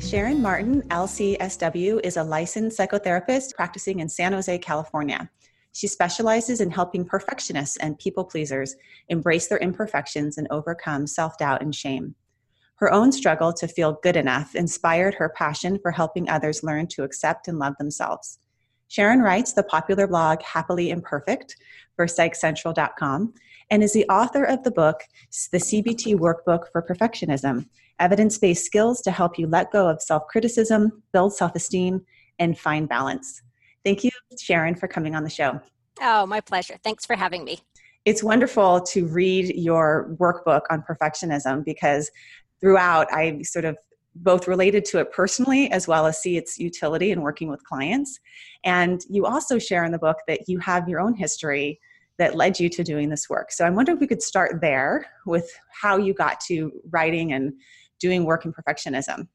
Sharon 0.00 0.40
Martin, 0.40 0.82
LCSW, 0.88 2.00
is 2.04 2.16
a 2.16 2.24
licensed 2.24 2.78
psychotherapist 2.78 3.54
practicing 3.54 4.00
in 4.00 4.08
San 4.08 4.32
Jose, 4.32 4.58
California. 4.58 5.28
She 5.72 5.88
specializes 5.88 6.60
in 6.60 6.70
helping 6.70 7.04
perfectionists 7.04 7.76
and 7.78 7.98
people 7.98 8.24
pleasers 8.24 8.76
embrace 9.08 9.48
their 9.48 9.58
imperfections 9.58 10.38
and 10.38 10.46
overcome 10.50 11.06
self 11.06 11.36
doubt 11.36 11.62
and 11.62 11.74
shame. 11.74 12.14
Her 12.76 12.92
own 12.92 13.12
struggle 13.12 13.52
to 13.54 13.68
feel 13.68 13.98
good 14.02 14.16
enough 14.16 14.54
inspired 14.54 15.14
her 15.14 15.28
passion 15.28 15.78
for 15.82 15.90
helping 15.90 16.28
others 16.28 16.62
learn 16.62 16.86
to 16.88 17.02
accept 17.02 17.48
and 17.48 17.58
love 17.58 17.74
themselves. 17.78 18.38
Sharon 18.94 19.22
writes 19.22 19.54
the 19.54 19.64
popular 19.64 20.06
blog 20.06 20.40
Happily 20.42 20.90
Imperfect 20.90 21.56
for 21.96 22.06
PsychCentral.com 22.06 23.34
and 23.72 23.82
is 23.82 23.92
the 23.92 24.08
author 24.08 24.44
of 24.44 24.62
the 24.62 24.70
book, 24.70 25.00
The 25.50 25.58
CBT 25.58 26.14
Workbook 26.14 26.70
for 26.70 26.80
Perfectionism 26.80 27.66
Evidence 27.98 28.38
Based 28.38 28.64
Skills 28.64 29.00
to 29.00 29.10
Help 29.10 29.36
You 29.36 29.48
Let 29.48 29.72
Go 29.72 29.88
of 29.88 30.00
Self 30.00 30.28
Criticism, 30.28 31.02
Build 31.12 31.34
Self 31.34 31.56
Esteem, 31.56 32.02
and 32.38 32.56
Find 32.56 32.88
Balance. 32.88 33.42
Thank 33.84 34.04
you, 34.04 34.10
Sharon, 34.40 34.76
for 34.76 34.86
coming 34.86 35.16
on 35.16 35.24
the 35.24 35.30
show. 35.30 35.60
Oh, 36.00 36.24
my 36.24 36.40
pleasure. 36.40 36.76
Thanks 36.84 37.04
for 37.04 37.16
having 37.16 37.42
me. 37.42 37.58
It's 38.04 38.22
wonderful 38.22 38.80
to 38.80 39.06
read 39.08 39.56
your 39.56 40.14
workbook 40.20 40.62
on 40.70 40.84
perfectionism 40.88 41.64
because 41.64 42.12
throughout 42.60 43.12
I 43.12 43.42
sort 43.42 43.64
of 43.64 43.76
both 44.16 44.46
related 44.46 44.84
to 44.84 44.98
it 44.98 45.12
personally 45.12 45.70
as 45.70 45.88
well 45.88 46.06
as 46.06 46.20
see 46.20 46.36
its 46.36 46.58
utility 46.58 47.10
in 47.10 47.20
working 47.20 47.48
with 47.48 47.62
clients. 47.64 48.18
And 48.64 49.02
you 49.08 49.26
also 49.26 49.58
share 49.58 49.84
in 49.84 49.92
the 49.92 49.98
book 49.98 50.18
that 50.28 50.48
you 50.48 50.58
have 50.60 50.88
your 50.88 51.00
own 51.00 51.14
history 51.14 51.80
that 52.18 52.36
led 52.36 52.60
you 52.60 52.68
to 52.68 52.84
doing 52.84 53.08
this 53.08 53.28
work. 53.28 53.50
So 53.50 53.64
I 53.64 53.70
wonder 53.70 53.92
if 53.92 53.98
we 53.98 54.06
could 54.06 54.22
start 54.22 54.60
there 54.60 55.06
with 55.26 55.50
how 55.82 55.96
you 55.96 56.14
got 56.14 56.40
to 56.42 56.70
writing 56.90 57.32
and 57.32 57.52
doing 57.98 58.24
work 58.24 58.44
in 58.44 58.52
perfectionism. 58.52 59.26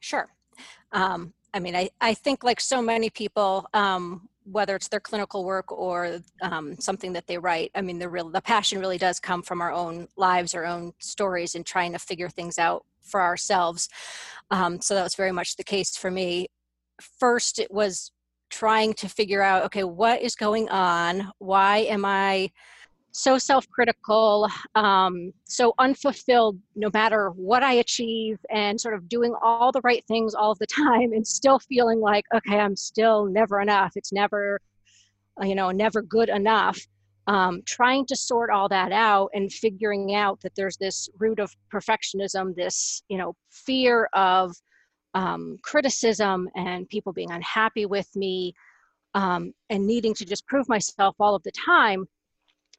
Sure. 0.00 0.28
Um, 0.92 1.34
I 1.52 1.60
mean, 1.60 1.76
I, 1.76 1.90
I 2.00 2.14
think 2.14 2.42
like 2.42 2.60
so 2.60 2.80
many 2.80 3.10
people, 3.10 3.66
um, 3.74 4.28
whether 4.44 4.74
it's 4.74 4.88
their 4.88 5.00
clinical 5.00 5.44
work 5.44 5.70
or 5.70 6.20
um, 6.40 6.76
something 6.80 7.12
that 7.12 7.26
they 7.26 7.36
write, 7.38 7.70
I 7.74 7.82
mean, 7.82 7.98
the 7.98 8.08
real 8.08 8.30
the 8.30 8.40
passion 8.40 8.80
really 8.80 8.98
does 8.98 9.20
come 9.20 9.42
from 9.42 9.60
our 9.60 9.70
own 9.70 10.08
lives, 10.16 10.54
our 10.54 10.64
own 10.64 10.94
stories, 10.98 11.54
and 11.54 11.64
trying 11.64 11.92
to 11.92 11.98
figure 11.98 12.28
things 12.28 12.58
out 12.58 12.84
for 13.02 13.20
ourselves. 13.20 13.88
Um, 14.50 14.80
so 14.80 14.94
that 14.94 15.02
was 15.02 15.14
very 15.14 15.32
much 15.32 15.56
the 15.56 15.64
case 15.64 15.96
for 15.96 16.10
me. 16.10 16.48
First, 17.18 17.58
it 17.58 17.72
was 17.72 18.12
trying 18.52 18.92
to 18.92 19.08
figure 19.08 19.42
out 19.42 19.64
okay 19.64 19.82
what 19.82 20.20
is 20.20 20.34
going 20.34 20.68
on 20.68 21.32
why 21.38 21.78
am 21.78 22.04
i 22.04 22.48
so 23.10 23.36
self-critical 23.36 24.48
um, 24.74 25.32
so 25.44 25.74
unfulfilled 25.78 26.58
no 26.76 26.90
matter 26.92 27.30
what 27.30 27.62
i 27.62 27.74
achieve 27.74 28.38
and 28.50 28.78
sort 28.78 28.94
of 28.94 29.08
doing 29.08 29.34
all 29.42 29.72
the 29.72 29.80
right 29.82 30.04
things 30.06 30.34
all 30.34 30.54
the 30.54 30.66
time 30.84 31.12
and 31.12 31.26
still 31.26 31.58
feeling 31.58 31.98
like 31.98 32.24
okay 32.34 32.58
i'm 32.58 32.76
still 32.76 33.24
never 33.24 33.60
enough 33.60 33.92
it's 33.96 34.12
never 34.12 34.60
you 35.40 35.54
know 35.54 35.70
never 35.70 36.02
good 36.02 36.28
enough 36.28 36.78
um, 37.26 37.62
trying 37.66 38.04
to 38.06 38.16
sort 38.16 38.50
all 38.50 38.68
that 38.68 38.92
out 38.92 39.30
and 39.34 39.52
figuring 39.52 40.14
out 40.14 40.40
that 40.40 40.52
there's 40.56 40.76
this 40.76 41.08
root 41.18 41.38
of 41.38 41.54
perfectionism 41.72 42.54
this 42.54 43.02
you 43.08 43.16
know 43.16 43.34
fear 43.50 44.08
of 44.12 44.54
um, 45.14 45.58
criticism 45.62 46.48
and 46.56 46.88
people 46.88 47.12
being 47.12 47.30
unhappy 47.30 47.86
with 47.86 48.08
me 48.16 48.54
um, 49.14 49.52
and 49.70 49.86
needing 49.86 50.14
to 50.14 50.24
just 50.24 50.46
prove 50.46 50.68
myself 50.68 51.14
all 51.20 51.34
of 51.34 51.42
the 51.42 51.52
time 51.52 52.06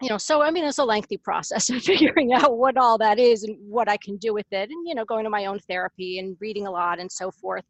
you 0.02 0.10
know 0.10 0.18
so 0.18 0.42
i 0.42 0.50
mean 0.50 0.66
it's 0.66 0.80
a 0.80 0.84
lengthy 0.84 1.18
process 1.18 1.70
of 1.72 1.82
figuring 1.82 2.34
out 2.34 2.58
what 2.58 2.78
all 2.78 2.98
that 2.98 3.20
is 3.20 3.44
and 3.44 3.58
what 3.60 3.88
i 3.88 3.98
can 3.98 4.18
do 4.18 4.34
with 4.34 4.48
it 4.52 4.70
and 4.70 4.88
you 4.88 4.96
know 4.96 5.06
going 5.06 5.24
to 5.24 5.30
my 5.30 5.46
own 5.46 5.60
therapy 5.60 6.20
and 6.20 6.36
reading 6.40 6.68
a 6.68 6.72
lot 6.72 7.00
and 7.00 7.12
so 7.12 7.32
forth. 7.32 7.64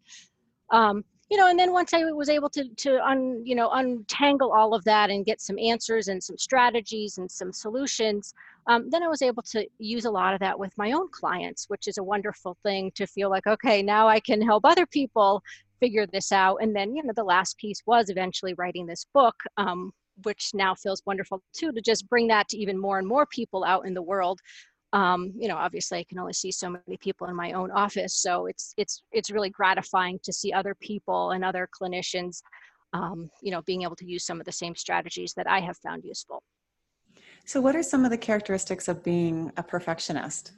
Um, 0.71 1.03
you 1.29 1.37
know 1.37 1.47
and 1.47 1.57
then 1.57 1.71
once 1.71 1.93
i 1.93 2.03
was 2.11 2.29
able 2.29 2.49
to 2.49 2.67
to 2.75 3.03
un, 3.05 3.41
you 3.45 3.55
know 3.55 3.69
untangle 3.71 4.51
all 4.51 4.73
of 4.73 4.83
that 4.83 5.09
and 5.09 5.25
get 5.25 5.41
some 5.41 5.57
answers 5.57 6.07
and 6.07 6.23
some 6.23 6.37
strategies 6.37 7.17
and 7.17 7.31
some 7.31 7.51
solutions 7.51 8.33
um, 8.67 8.89
then 8.89 9.03
i 9.03 9.07
was 9.07 9.21
able 9.21 9.43
to 9.43 9.65
use 9.77 10.05
a 10.05 10.11
lot 10.11 10.33
of 10.33 10.39
that 10.39 10.57
with 10.57 10.71
my 10.77 10.91
own 10.91 11.07
clients 11.11 11.65
which 11.69 11.87
is 11.87 11.97
a 11.97 12.03
wonderful 12.03 12.57
thing 12.63 12.91
to 12.95 13.07
feel 13.07 13.29
like 13.29 13.47
okay 13.47 13.81
now 13.81 14.07
i 14.07 14.19
can 14.19 14.41
help 14.41 14.65
other 14.65 14.85
people 14.85 15.41
figure 15.83 16.07
this 16.07 16.31
out. 16.31 16.59
And 16.61 16.73
then 16.73 16.95
you 16.95 17.03
know 17.03 17.11
the 17.13 17.25
last 17.25 17.57
piece 17.57 17.81
was 17.85 18.09
eventually 18.09 18.53
writing 18.53 18.85
this 18.85 19.05
book 19.13 19.35
um, 19.57 19.91
which 20.23 20.51
now 20.53 20.75
feels 20.75 21.01
wonderful 21.05 21.41
too 21.53 21.71
to 21.73 21.81
just 21.81 22.07
bring 22.07 22.27
that 22.27 22.47
to 22.49 22.57
even 22.57 22.77
more 22.77 22.99
and 22.99 23.07
more 23.07 23.25
people 23.25 23.63
out 23.65 23.85
in 23.85 23.93
the 23.93 24.01
world 24.01 24.39
um, 24.93 25.33
you 25.35 25.47
know 25.47 25.57
obviously 25.57 25.99
i 25.99 26.03
can 26.03 26.19
only 26.19 26.33
see 26.33 26.51
so 26.51 26.69
many 26.69 26.97
people 26.97 27.27
in 27.27 27.35
my 27.35 27.51
own 27.51 27.71
office 27.71 28.13
so 28.13 28.45
it's 28.45 28.73
it's 28.77 29.01
it's 29.11 29.31
really 29.31 29.49
gratifying 29.49 30.19
to 30.23 30.31
see 30.31 30.53
other 30.53 30.75
people 30.75 31.31
and 31.31 31.43
other 31.43 31.67
clinicians 31.77 32.41
um, 32.93 33.29
you 33.41 33.51
know 33.51 33.61
being 33.63 33.81
able 33.81 33.95
to 33.95 34.05
use 34.05 34.25
some 34.25 34.39
of 34.39 34.45
the 34.45 34.51
same 34.51 34.75
strategies 34.75 35.33
that 35.33 35.47
i 35.47 35.59
have 35.59 35.77
found 35.77 36.03
useful. 36.05 36.41
So 37.45 37.59
what 37.59 37.75
are 37.75 37.83
some 37.83 38.05
of 38.05 38.11
the 38.11 38.17
characteristics 38.17 38.87
of 38.87 39.03
being 39.03 39.51
a 39.57 39.63
perfectionist? 39.63 40.53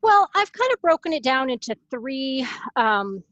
Well 0.00 0.30
i've 0.34 0.52
kind 0.52 0.72
of 0.72 0.80
broken 0.80 1.12
it 1.12 1.22
down 1.22 1.50
into 1.50 1.76
three 1.90 2.46
um, 2.76 3.22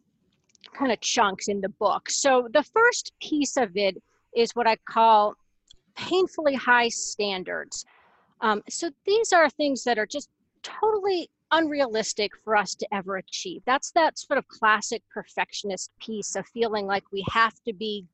kind 0.75 0.93
of 0.93 1.01
chunks 1.01 1.49
in 1.49 1.61
the 1.61 1.69
book. 1.69 2.11
So 2.11 2.49
the 2.53 2.63
first 2.63 3.13
piece 3.21 3.57
of 3.57 3.77
it 3.77 3.97
is 4.35 4.53
what 4.55 4.67
i 4.67 4.77
call 4.89 5.35
painfully 5.95 6.55
high 6.55 6.89
standards 6.89 7.85
um, 8.43 8.63
so 8.69 8.91
these 9.07 9.33
are 9.33 9.49
things 9.49 9.85
that 9.85 9.99
are 9.99 10.07
just 10.07 10.29
totally 10.63 11.31
unrealistic 11.53 12.33
for 12.43 12.57
us 12.57 12.75
to 12.75 12.87
ever 12.93 13.17
achieve. 13.17 13.63
That's 13.67 13.91
that 13.93 14.19
sort 14.19 14.39
of 14.39 14.49
classic 14.49 15.03
perfectionist 15.13 15.91
piece 16.01 16.35
of 16.35 16.47
feeling 16.47 16.87
like 16.87 17.05
we 17.13 17.25
have 17.31 17.55
to 17.65 17.73
be 17.73 18.07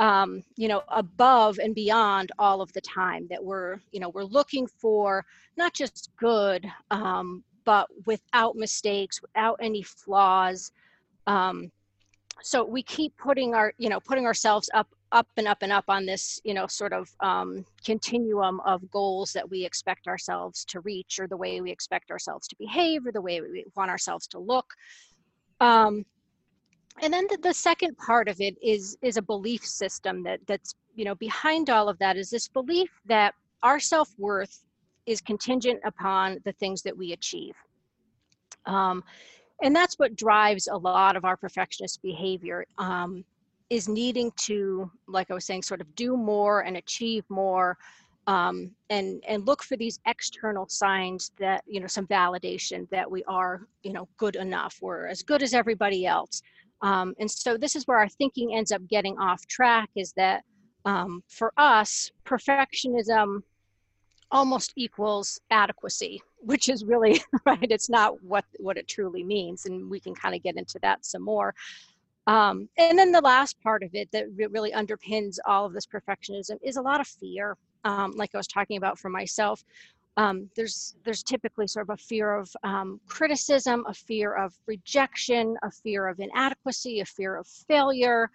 um, 0.00 0.42
you 0.56 0.66
know 0.66 0.82
above 0.88 1.58
and 1.58 1.74
beyond 1.74 2.32
all 2.38 2.60
of 2.60 2.72
the 2.72 2.80
time 2.80 3.26
that 3.30 3.42
we're 3.42 3.78
you 3.92 4.00
know 4.00 4.08
we're 4.08 4.24
looking 4.24 4.66
for 4.66 5.24
not 5.56 5.72
just 5.72 6.10
good 6.16 6.66
um, 6.90 7.44
but 7.64 7.86
without 8.04 8.56
mistakes 8.56 9.22
without 9.22 9.56
any 9.62 9.82
flaws 9.82 10.72
um, 11.28 11.70
so 12.42 12.64
we 12.64 12.82
keep 12.82 13.16
putting 13.16 13.54
our 13.54 13.72
you 13.78 13.88
know 13.88 14.00
putting 14.00 14.26
ourselves 14.26 14.68
up 14.74 14.88
up 15.12 15.28
and 15.36 15.46
up 15.46 15.58
and 15.62 15.72
up 15.72 15.84
on 15.88 16.06
this 16.06 16.40
you 16.44 16.54
know 16.54 16.66
sort 16.66 16.92
of 16.92 17.08
um, 17.20 17.64
continuum 17.84 18.60
of 18.60 18.90
goals 18.90 19.32
that 19.32 19.48
we 19.48 19.64
expect 19.64 20.06
ourselves 20.08 20.64
to 20.64 20.80
reach 20.80 21.18
or 21.20 21.26
the 21.26 21.36
way 21.36 21.60
we 21.60 21.70
expect 21.70 22.10
ourselves 22.10 22.48
to 22.48 22.56
behave 22.56 23.06
or 23.06 23.12
the 23.12 23.20
way 23.20 23.40
we 23.40 23.64
want 23.76 23.90
ourselves 23.90 24.26
to 24.26 24.38
look. 24.38 24.66
Um, 25.60 26.04
and 27.02 27.12
then 27.12 27.26
the, 27.28 27.38
the 27.42 27.54
second 27.54 27.96
part 27.98 28.28
of 28.28 28.40
it 28.40 28.56
is 28.62 28.96
is 29.02 29.16
a 29.16 29.22
belief 29.22 29.64
system 29.64 30.22
that 30.24 30.40
that's 30.46 30.74
you 30.94 31.04
know 31.04 31.14
behind 31.14 31.70
all 31.70 31.88
of 31.88 31.98
that 31.98 32.16
is 32.16 32.30
this 32.30 32.48
belief 32.48 32.90
that 33.06 33.34
our 33.62 33.80
self-worth 33.80 34.64
is 35.06 35.20
contingent 35.20 35.80
upon 35.84 36.38
the 36.44 36.52
things 36.52 36.82
that 36.82 36.96
we 36.96 37.12
achieve. 37.12 37.54
Um, 38.66 39.02
and 39.62 39.74
that's 39.74 39.98
what 39.98 40.16
drives 40.16 40.66
a 40.66 40.76
lot 40.76 41.16
of 41.16 41.24
our 41.24 41.36
perfectionist 41.36 42.02
behavior. 42.02 42.64
Um, 42.78 43.24
is 43.74 43.88
needing 43.88 44.30
to 44.36 44.90
like 45.08 45.30
i 45.30 45.34
was 45.34 45.44
saying 45.44 45.62
sort 45.62 45.80
of 45.80 45.94
do 45.94 46.16
more 46.16 46.60
and 46.60 46.76
achieve 46.76 47.24
more 47.28 47.76
um, 48.26 48.70
and 48.90 49.22
and 49.28 49.46
look 49.46 49.62
for 49.62 49.76
these 49.76 49.98
external 50.06 50.66
signs 50.68 51.32
that 51.38 51.62
you 51.66 51.80
know 51.80 51.86
some 51.86 52.06
validation 52.06 52.88
that 52.90 53.10
we 53.10 53.22
are 53.24 53.66
you 53.82 53.92
know 53.92 54.08
good 54.16 54.36
enough 54.36 54.78
we're 54.80 55.06
as 55.06 55.22
good 55.22 55.42
as 55.42 55.54
everybody 55.54 56.06
else. 56.06 56.42
Um, 56.82 57.14
and 57.18 57.30
so 57.30 57.56
this 57.56 57.76
is 57.76 57.86
where 57.86 57.98
our 57.98 58.08
thinking 58.08 58.54
ends 58.54 58.72
up 58.72 58.86
getting 58.88 59.16
off 59.18 59.46
track 59.46 59.88
is 59.94 60.12
that 60.16 60.42
um, 60.84 61.22
for 61.28 61.52
us 61.56 62.10
perfectionism 62.24 63.42
almost 64.30 64.72
equals 64.76 65.40
adequacy 65.50 66.20
which 66.40 66.68
is 66.68 66.84
really 66.84 67.22
right 67.46 67.70
it's 67.70 67.88
not 67.88 68.22
what 68.22 68.44
what 68.58 68.76
it 68.76 68.88
truly 68.88 69.22
means 69.22 69.66
and 69.66 69.88
we 69.88 70.00
can 70.00 70.14
kind 70.14 70.34
of 70.34 70.42
get 70.42 70.56
into 70.56 70.78
that 70.82 71.04
some 71.04 71.22
more 71.22 71.54
um, 72.26 72.68
and 72.78 72.98
then 72.98 73.12
the 73.12 73.20
last 73.20 73.60
part 73.62 73.82
of 73.82 73.90
it 73.94 74.10
that 74.12 74.26
really 74.36 74.72
underpins 74.72 75.36
all 75.46 75.66
of 75.66 75.72
this 75.72 75.86
perfectionism 75.86 76.56
is 76.62 76.76
a 76.76 76.82
lot 76.82 77.00
of 77.00 77.06
fear 77.06 77.56
um, 77.84 78.12
like 78.16 78.30
i 78.34 78.38
was 78.38 78.46
talking 78.46 78.76
about 78.76 78.98
for 78.98 79.08
myself 79.08 79.64
um, 80.16 80.48
there's 80.54 80.94
there's 81.04 81.22
typically 81.22 81.66
sort 81.66 81.88
of 81.88 81.94
a 81.94 81.96
fear 81.96 82.34
of 82.34 82.50
um, 82.62 83.00
criticism, 83.06 83.84
a 83.88 83.94
fear 83.94 84.34
of 84.34 84.54
rejection, 84.66 85.56
a 85.62 85.70
fear 85.70 86.06
of 86.06 86.20
inadequacy, 86.20 87.00
a 87.00 87.04
fear 87.04 87.36
of 87.36 87.46
failure, 87.46 88.30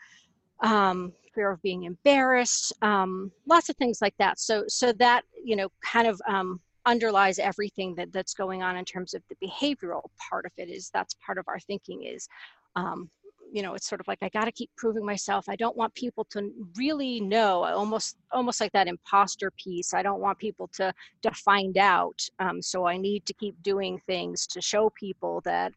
um, 0.61 1.13
fear 1.33 1.51
of 1.51 1.61
being 1.61 1.83
embarrassed, 1.83 2.73
um, 2.81 3.31
lots 3.47 3.69
of 3.69 3.77
things 3.77 3.99
like 4.01 4.15
that. 4.17 4.39
So 4.39 4.65
so 4.67 4.91
that 4.93 5.23
you 5.41 5.55
know 5.55 5.69
kind 5.81 6.07
of 6.07 6.21
um, 6.27 6.59
underlies 6.85 7.39
everything 7.39 7.95
that 7.95 8.11
that's 8.11 8.33
going 8.33 8.61
on 8.61 8.75
in 8.75 8.83
terms 8.83 9.13
of 9.13 9.23
the 9.29 9.47
behavioral 9.47 10.03
part 10.29 10.45
of 10.45 10.51
it. 10.57 10.69
Is 10.69 10.89
that's 10.93 11.15
part 11.25 11.37
of 11.37 11.47
our 11.47 11.59
thinking 11.59 12.03
is 12.03 12.27
um, 12.75 13.09
you 13.51 13.61
know 13.61 13.73
it's 13.73 13.87
sort 13.87 14.01
of 14.01 14.07
like 14.07 14.19
i 14.21 14.29
got 14.29 14.45
to 14.45 14.51
keep 14.51 14.69
proving 14.77 15.05
myself. 15.05 15.45
I 15.49 15.55
don't 15.55 15.75
want 15.75 15.93
people 15.95 16.25
to 16.31 16.51
really 16.77 17.19
know. 17.19 17.63
Almost 17.63 18.17
almost 18.31 18.61
like 18.61 18.71
that 18.73 18.87
imposter 18.87 19.51
piece 19.51 19.93
i 19.93 20.01
don't 20.03 20.19
want 20.19 20.37
people 20.37 20.69
to 20.73 20.93
to 21.21 21.31
find 21.31 21.77
out 21.77 22.19
um, 22.39 22.61
so 22.61 22.85
i 22.85 22.97
need 22.97 23.25
to 23.25 23.33
keep 23.33 23.61
doing 23.63 23.99
things 24.07 24.45
to 24.47 24.61
show 24.61 24.91
people 24.91 25.41
that 25.45 25.73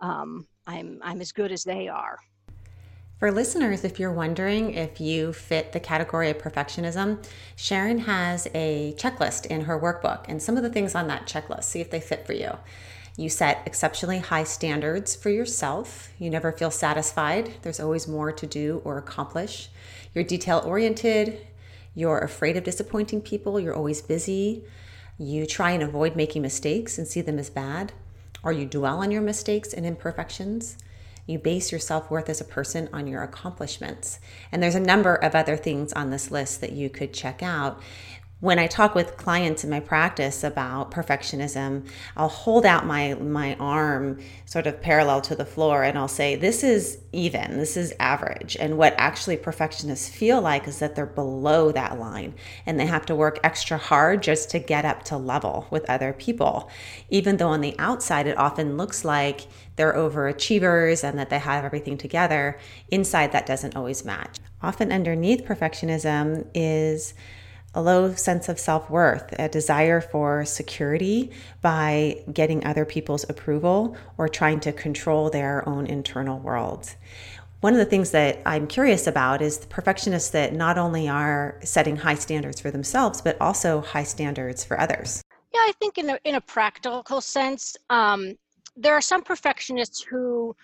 um, 0.00 0.46
i'm 0.66 0.98
i'm 1.02 1.20
as 1.20 1.32
good 1.32 1.52
as 1.52 1.64
they 1.64 1.88
are. 1.88 2.18
For 3.18 3.32
listeners, 3.32 3.82
if 3.82 3.98
you're 3.98 4.12
wondering 4.12 4.74
if 4.74 5.00
you 5.00 5.32
fit 5.32 5.72
the 5.72 5.80
category 5.80 6.28
of 6.28 6.36
perfectionism, 6.36 7.24
Sharon 7.56 8.00
has 8.00 8.46
a 8.54 8.94
checklist 8.98 9.46
in 9.46 9.62
her 9.62 9.80
workbook 9.80 10.26
and 10.28 10.42
some 10.42 10.58
of 10.58 10.62
the 10.62 10.68
things 10.68 10.94
on 10.94 11.08
that 11.08 11.26
checklist, 11.26 11.64
see 11.64 11.80
if 11.80 11.90
they 11.90 12.00
fit 12.00 12.26
for 12.26 12.34
you. 12.34 12.58
You 13.16 13.30
set 13.30 13.62
exceptionally 13.64 14.18
high 14.18 14.44
standards 14.44 15.16
for 15.16 15.30
yourself. 15.30 16.10
You 16.18 16.28
never 16.28 16.52
feel 16.52 16.70
satisfied. 16.70 17.54
There's 17.62 17.80
always 17.80 18.06
more 18.06 18.30
to 18.30 18.46
do 18.46 18.82
or 18.84 18.98
accomplish. 18.98 19.70
You're 20.14 20.24
detail 20.24 20.62
oriented. 20.66 21.46
You're 21.94 22.18
afraid 22.18 22.58
of 22.58 22.64
disappointing 22.64 23.22
people. 23.22 23.58
You're 23.58 23.74
always 23.74 24.02
busy. 24.02 24.64
You 25.18 25.46
try 25.46 25.70
and 25.70 25.82
avoid 25.82 26.14
making 26.14 26.42
mistakes 26.42 26.98
and 26.98 27.08
see 27.08 27.22
them 27.22 27.38
as 27.38 27.48
bad. 27.48 27.94
Or 28.42 28.52
you 28.52 28.66
dwell 28.66 28.98
on 28.98 29.10
your 29.10 29.22
mistakes 29.22 29.72
and 29.72 29.86
imperfections. 29.86 30.76
You 31.26 31.38
base 31.38 31.72
your 31.72 31.80
self 31.80 32.10
worth 32.10 32.28
as 32.28 32.40
a 32.40 32.44
person 32.44 32.88
on 32.92 33.06
your 33.06 33.22
accomplishments. 33.22 34.20
And 34.52 34.62
there's 34.62 34.74
a 34.74 34.80
number 34.80 35.14
of 35.14 35.34
other 35.34 35.56
things 35.56 35.92
on 35.94 36.10
this 36.10 36.30
list 36.30 36.60
that 36.60 36.72
you 36.72 36.88
could 36.90 37.12
check 37.12 37.42
out 37.42 37.80
when 38.40 38.58
I 38.58 38.66
talk 38.66 38.94
with 38.94 39.16
clients 39.16 39.64
in 39.64 39.70
my 39.70 39.80
practice 39.80 40.44
about 40.44 40.90
perfectionism, 40.90 41.88
I'll 42.18 42.28
hold 42.28 42.66
out 42.66 42.84
my 42.84 43.14
my 43.14 43.54
arm 43.54 44.20
sort 44.44 44.66
of 44.66 44.82
parallel 44.82 45.22
to 45.22 45.34
the 45.34 45.46
floor 45.46 45.82
and 45.82 45.96
I'll 45.96 46.06
say 46.06 46.36
this 46.36 46.62
is 46.62 46.98
even, 47.12 47.56
this 47.56 47.78
is 47.78 47.94
average. 47.98 48.54
And 48.60 48.76
what 48.76 48.94
actually 48.98 49.38
perfectionists 49.38 50.10
feel 50.10 50.42
like 50.42 50.68
is 50.68 50.80
that 50.80 50.94
they're 50.94 51.06
below 51.06 51.72
that 51.72 51.98
line 51.98 52.34
and 52.66 52.78
they 52.78 52.84
have 52.84 53.06
to 53.06 53.14
work 53.14 53.40
extra 53.42 53.78
hard 53.78 54.22
just 54.22 54.50
to 54.50 54.58
get 54.58 54.84
up 54.84 55.02
to 55.04 55.16
level 55.16 55.66
with 55.70 55.88
other 55.88 56.12
people. 56.12 56.70
Even 57.08 57.38
though 57.38 57.48
on 57.48 57.62
the 57.62 57.74
outside 57.78 58.26
it 58.26 58.36
often 58.36 58.76
looks 58.76 59.02
like 59.02 59.46
they're 59.76 59.94
overachievers 59.94 61.02
and 61.02 61.18
that 61.18 61.30
they 61.30 61.38
have 61.38 61.64
everything 61.64 61.96
together, 61.96 62.58
inside 62.90 63.32
that 63.32 63.46
doesn't 63.46 63.76
always 63.76 64.04
match. 64.04 64.36
Often 64.62 64.92
underneath 64.92 65.44
perfectionism 65.44 66.46
is 66.54 67.14
a 67.76 67.82
low 67.82 68.14
sense 68.14 68.48
of 68.48 68.58
self 68.58 68.90
worth, 68.90 69.32
a 69.38 69.48
desire 69.48 70.00
for 70.00 70.44
security 70.44 71.30
by 71.60 72.16
getting 72.32 72.64
other 72.64 72.84
people's 72.84 73.28
approval 73.28 73.96
or 74.16 74.28
trying 74.28 74.58
to 74.60 74.72
control 74.72 75.28
their 75.30 75.68
own 75.68 75.86
internal 75.86 76.40
world. 76.40 76.94
One 77.60 77.74
of 77.74 77.78
the 77.78 77.84
things 77.84 78.10
that 78.10 78.40
I'm 78.46 78.66
curious 78.66 79.06
about 79.06 79.42
is 79.42 79.58
the 79.58 79.66
perfectionists 79.66 80.30
that 80.30 80.54
not 80.54 80.78
only 80.78 81.08
are 81.08 81.58
setting 81.62 81.96
high 81.96 82.14
standards 82.14 82.60
for 82.60 82.70
themselves, 82.70 83.20
but 83.20 83.40
also 83.40 83.82
high 83.82 84.04
standards 84.04 84.64
for 84.64 84.80
others. 84.80 85.22
Yeah, 85.52 85.60
I 85.60 85.72
think 85.78 85.98
in 85.98 86.10
a, 86.10 86.18
in 86.24 86.34
a 86.34 86.40
practical 86.40 87.20
sense, 87.20 87.76
um, 87.90 88.36
there 88.76 88.94
are 88.94 89.00
some 89.00 89.22
perfectionists 89.22 90.02
who 90.02 90.54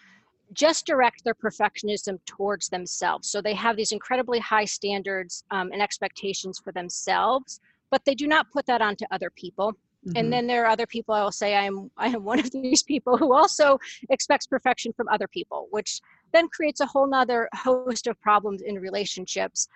just 0.52 0.86
direct 0.86 1.24
their 1.24 1.34
perfectionism 1.34 2.18
towards 2.26 2.68
themselves. 2.68 3.28
So 3.28 3.40
they 3.40 3.54
have 3.54 3.76
these 3.76 3.92
incredibly 3.92 4.38
high 4.38 4.64
standards 4.64 5.44
um, 5.50 5.70
and 5.72 5.82
expectations 5.82 6.60
for 6.62 6.72
themselves, 6.72 7.60
but 7.90 8.04
they 8.04 8.14
do 8.14 8.26
not 8.26 8.50
put 8.50 8.66
that 8.66 8.82
onto 8.82 9.04
other 9.10 9.30
people. 9.30 9.72
Mm-hmm. 10.06 10.16
And 10.16 10.32
then 10.32 10.46
there 10.46 10.64
are 10.64 10.68
other 10.68 10.86
people 10.86 11.14
I 11.14 11.22
will 11.22 11.30
say 11.30 11.54
I 11.54 11.64
am 11.64 11.90
I 11.96 12.08
am 12.08 12.24
one 12.24 12.40
of 12.40 12.50
these 12.52 12.82
people 12.82 13.16
who 13.16 13.32
also 13.32 13.78
expects 14.10 14.46
perfection 14.46 14.92
from 14.92 15.08
other 15.08 15.28
people, 15.28 15.68
which 15.70 16.00
then 16.32 16.48
creates 16.48 16.80
a 16.80 16.86
whole 16.86 17.06
nother 17.06 17.48
host 17.54 18.06
of 18.06 18.20
problems 18.20 18.62
in 18.62 18.76
relationships. 18.76 19.68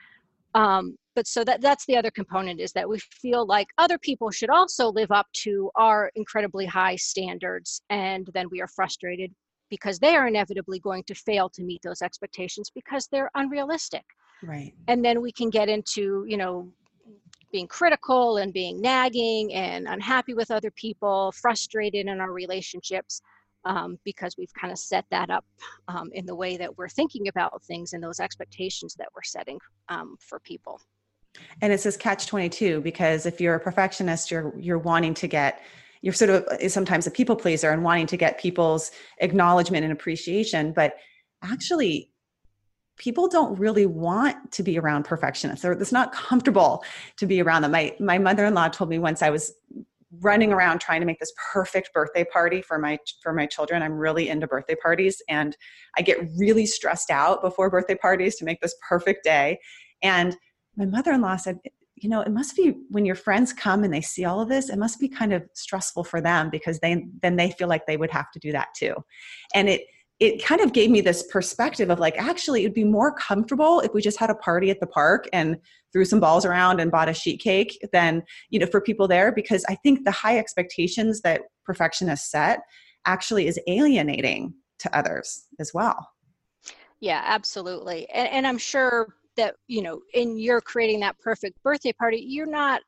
Um, 0.55 0.97
but 1.15 1.27
so 1.27 1.45
that 1.45 1.61
that's 1.61 1.87
the 1.87 1.97
other 1.97 2.11
component 2.11 2.61
is 2.61 2.73
that 2.73 2.89
we 2.89 2.99
feel 2.99 3.47
like 3.47 3.69
other 3.79 3.99
people 3.99 4.31
should 4.31 4.51
also 4.51 4.91
live 4.91 5.11
up 5.11 5.27
to 5.45 5.71
our 5.77 6.11
incredibly 6.15 6.67
high 6.67 6.97
standards 6.97 7.83
and 7.91 8.29
then 8.35 8.49
we 8.51 8.61
are 8.61 8.69
frustrated 8.69 9.35
because 9.71 9.99
they 9.99 10.15
are 10.15 10.27
inevitably 10.27 10.79
going 10.79 11.03
to 11.05 11.15
fail 11.15 11.49
to 11.51 11.63
meet 11.63 11.83
those 11.83 12.03
expectations 12.03 12.71
because 12.75 13.09
they're 13.09 13.31
unrealistic. 13.35 14.05
Right. 14.43 14.75
And 14.89 15.05
then 15.05 15.21
we 15.23 15.33
can 15.33 15.51
get 15.51 15.69
into 15.69 16.25
you 16.27 16.37
know 16.37 16.71
being 17.53 17.67
critical 17.69 18.39
and 18.39 18.53
being 18.53 18.81
nagging 18.81 19.55
and 19.55 19.87
unhappy 19.87 20.35
with 20.35 20.51
other 20.51 20.71
people 20.73 21.33
frustrated 21.33 22.07
in 22.07 22.21
our 22.21 22.33
relationships 22.33 23.23
um, 23.65 23.99
because 24.05 24.37
we've 24.37 24.53
kind 24.55 24.73
of 24.73 24.79
set 24.79 25.05
that 25.11 25.31
up 25.31 25.45
um, 25.89 26.11
in 26.13 26.27
the 26.27 26.35
way 26.35 26.57
that 26.57 26.77
we're 26.77 26.89
thinking 26.89 27.29
about 27.29 27.63
things 27.65 27.93
and 27.93 28.03
those 28.03 28.21
expectations 28.21 28.95
that 28.95 29.09
we're 29.15 29.23
setting 29.23 29.59
um, 29.89 30.17
for 30.21 30.39
people. 30.41 30.81
And 31.61 31.73
it's 31.73 31.83
this 31.83 31.97
catch 31.97 32.27
22 32.27 32.81
because 32.81 33.27
if 33.27 33.41
you're 33.41 33.57
a 33.57 33.61
perfectionist 33.61 34.31
you're 34.31 34.55
you're 34.59 34.79
wanting 34.79 35.15
to 35.15 35.27
get 35.27 35.63
you're 36.07 36.15
sort 36.15 36.31
of 36.31 36.45
uh, 36.45 36.69
sometimes 36.69 37.09
a 37.09 37.11
people 37.11 37.35
pleaser 37.35 37.71
and 37.71 37.83
wanting 37.83 38.07
to 38.07 38.17
get 38.17 38.39
people's 38.39 38.93
acknowledgement 39.19 39.83
and 39.83 39.93
appreciation 39.93 40.73
but 40.73 40.95
actually 41.43 42.09
people 42.97 43.27
don't 43.29 43.59
really 43.59 43.87
want 43.87 44.53
to 44.53 44.63
be 44.63 44.79
around 44.79 45.05
perfectionists 45.05 45.65
or 45.65 45.73
it's 45.73 45.91
not 45.91 46.13
comfortable 46.13 46.85
to 47.17 47.27
be 47.27 47.43
around 47.43 47.63
them. 47.63 47.73
My 47.73 47.95
my 47.99 48.19
mother-in-law 48.19 48.69
told 48.69 48.89
me 48.89 48.99
once 48.99 49.21
i 49.21 49.31
was 49.31 49.53
running 50.21 50.53
around 50.53 50.81
trying 50.81 51.01
to 51.01 51.07
make 51.07 51.19
this 51.19 51.33
perfect 51.53 51.93
birthday 51.93 52.25
party 52.25 52.63
for 52.63 52.79
my 52.79 52.99
for 53.21 53.33
my 53.33 53.45
children. 53.45 53.83
I'm 53.83 53.99
really 53.99 54.29
into 54.29 54.47
birthday 54.47 54.77
parties 54.77 55.21
and 55.29 55.57
i 55.99 56.03
get 56.03 56.19
really 56.39 56.67
stressed 56.67 57.11
out 57.11 57.43
before 57.43 57.69
birthday 57.69 57.97
parties 57.97 58.37
to 58.37 58.45
make 58.45 58.61
this 58.61 58.77
perfect 58.89 59.25
day. 59.25 59.59
And 60.03 60.37
my 60.77 60.87
mother-in-law 60.87 61.37
said 61.37 61.59
you 61.97 62.09
know 62.09 62.21
it 62.21 62.31
must 62.31 62.55
be 62.55 62.75
when 62.91 63.05
your 63.05 63.15
friends 63.15 63.53
come 63.53 63.83
and 63.83 63.93
they 63.93 64.01
see 64.01 64.25
all 64.25 64.41
of 64.41 64.49
this 64.49 64.69
it 64.69 64.79
must 64.79 65.01
be 65.01 65.09
kind 65.09 65.33
of 65.33 65.43
stressful 65.55 66.05
for 66.05 66.21
them 66.21 66.51
because 66.51 66.79
they 66.81 67.07
then 67.23 67.37
they 67.37 67.51
feel 67.51 67.69
like 67.69 67.87
they 67.87 67.97
would 67.97 68.11
have 68.11 68.31
to 68.31 68.39
do 68.39 68.53
that 68.53 68.69
too. 68.77 68.95
And 69.55 69.69
it 69.69 69.83
it 70.19 70.43
kind 70.43 70.63
of 70.63 70.73
gave 70.73 70.91
me 70.91 71.03
this 71.03 71.25
perspective 71.25 71.91
of 71.91 71.99
like 71.99 72.17
actually 72.19 72.63
it 72.63 72.67
would 72.67 72.75
be 72.75 72.85
more 72.85 73.13
comfortable 73.13 73.81
if 73.81 73.93
we 73.93 74.01
just 74.01 74.19
had 74.19 74.31
a 74.31 74.35
party 74.35 74.71
at 74.71 74.81
the 74.81 74.87
park 74.87 75.29
and 75.33 75.59
threw 75.93 76.05
some 76.05 76.21
balls 76.21 76.45
around 76.45 76.81
and 76.81 76.91
bought 76.91 77.09
a 77.09 77.15
sheet 77.15 77.39
cake 77.41 77.79
than 77.93 78.23
you 78.51 78.59
know 78.59 78.67
for 78.67 78.81
people 78.81 79.07
there 79.07 79.31
because 79.31 79.65
i 79.69 79.75
think 79.75 80.05
the 80.05 80.11
high 80.11 80.39
expectations 80.39 81.21
that 81.21 81.43
perfectionists 81.65 82.31
set 82.31 82.61
actually 83.07 83.47
is 83.47 83.61
alienating 83.69 84.53
to 84.79 84.95
others 84.97 85.45
as 85.61 85.73
well. 85.73 86.09
Yeah 87.01 87.23
absolutely. 87.25 88.09
And, 88.11 88.29
and 88.29 88.47
i'm 88.47 88.59
sure 88.59 89.15
that 89.37 89.57
you 89.67 89.83
know 89.83 90.01
in 90.15 90.39
your 90.39 90.61
creating 90.61 91.01
that 91.01 91.19
perfect 91.19 91.63
birthday 91.63 91.93
party 91.93 92.19
you're 92.19 92.47
not 92.47 92.83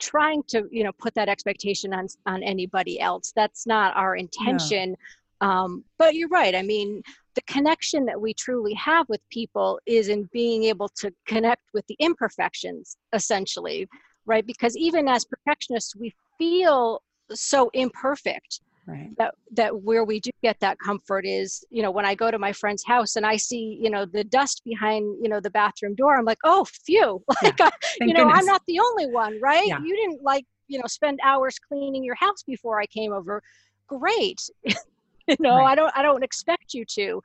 trying 0.00 0.42
to 0.48 0.66
you 0.70 0.84
know 0.84 0.92
put 0.98 1.14
that 1.14 1.28
expectation 1.28 1.92
on 1.92 2.06
on 2.26 2.42
anybody 2.42 3.00
else. 3.00 3.32
That's 3.34 3.66
not 3.66 3.96
our 3.96 4.16
intention. 4.16 4.96
No. 5.40 5.48
um, 5.48 5.84
but 5.98 6.14
you're 6.14 6.28
right. 6.28 6.54
I 6.54 6.62
mean 6.62 7.02
the 7.34 7.42
connection 7.42 8.04
that 8.04 8.20
we 8.20 8.34
truly 8.34 8.74
have 8.74 9.08
with 9.08 9.20
people 9.30 9.80
is 9.86 10.08
in 10.08 10.28
being 10.32 10.64
able 10.64 10.88
to 10.88 11.10
connect 11.26 11.62
with 11.72 11.86
the 11.86 11.96
imperfections 11.98 12.96
essentially 13.14 13.88
right? 14.26 14.46
Because 14.46 14.76
even 14.76 15.08
as 15.08 15.24
perfectionists 15.24 15.96
we 15.96 16.14
feel 16.38 17.02
so 17.32 17.70
imperfect 17.72 18.60
right 18.86 19.10
that 19.16 19.34
that 19.52 19.82
where 19.82 20.04
we 20.04 20.18
do 20.18 20.30
get 20.42 20.58
that 20.60 20.78
comfort 20.78 21.24
is 21.24 21.64
you 21.70 21.82
know 21.82 21.90
when 21.90 22.04
i 22.04 22.14
go 22.14 22.30
to 22.30 22.38
my 22.38 22.52
friend's 22.52 22.84
house 22.84 23.16
and 23.16 23.24
i 23.24 23.36
see 23.36 23.78
you 23.80 23.90
know 23.90 24.04
the 24.04 24.24
dust 24.24 24.62
behind 24.64 25.04
you 25.22 25.28
know 25.28 25.40
the 25.40 25.50
bathroom 25.50 25.94
door 25.94 26.16
i'm 26.16 26.24
like 26.24 26.38
oh 26.44 26.64
phew 26.64 27.22
like 27.42 27.58
yeah. 27.58 27.66
I, 27.68 28.04
you 28.04 28.12
know 28.12 28.24
goodness. 28.24 28.40
i'm 28.40 28.46
not 28.46 28.62
the 28.66 28.80
only 28.80 29.06
one 29.06 29.40
right 29.40 29.66
yeah. 29.66 29.78
you 29.78 29.96
didn't 29.96 30.22
like 30.22 30.44
you 30.68 30.78
know 30.78 30.86
spend 30.86 31.20
hours 31.22 31.58
cleaning 31.58 32.02
your 32.02 32.16
house 32.16 32.42
before 32.42 32.80
i 32.80 32.86
came 32.86 33.12
over 33.12 33.42
great 33.86 34.40
you 34.64 35.36
know 35.38 35.58
right. 35.58 35.72
i 35.72 35.74
don't 35.74 35.92
i 35.96 36.02
don't 36.02 36.24
expect 36.24 36.74
you 36.74 36.84
to 36.84 37.22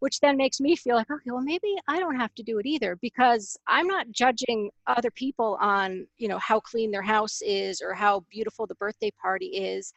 which 0.00 0.20
then 0.20 0.36
makes 0.36 0.60
me 0.60 0.76
feel 0.76 0.94
like 0.94 1.10
okay 1.10 1.30
well 1.30 1.40
maybe 1.40 1.74
i 1.88 1.98
don't 1.98 2.16
have 2.16 2.34
to 2.34 2.42
do 2.42 2.58
it 2.58 2.66
either 2.66 2.96
because 2.96 3.56
i'm 3.66 3.86
not 3.86 4.10
judging 4.10 4.70
other 4.86 5.10
people 5.10 5.56
on 5.60 6.06
you 6.18 6.28
know 6.28 6.38
how 6.38 6.60
clean 6.60 6.90
their 6.90 7.02
house 7.02 7.40
is 7.42 7.80
or 7.80 7.94
how 7.94 8.24
beautiful 8.30 8.66
the 8.66 8.74
birthday 8.76 9.10
party 9.20 9.46
is 9.46 9.92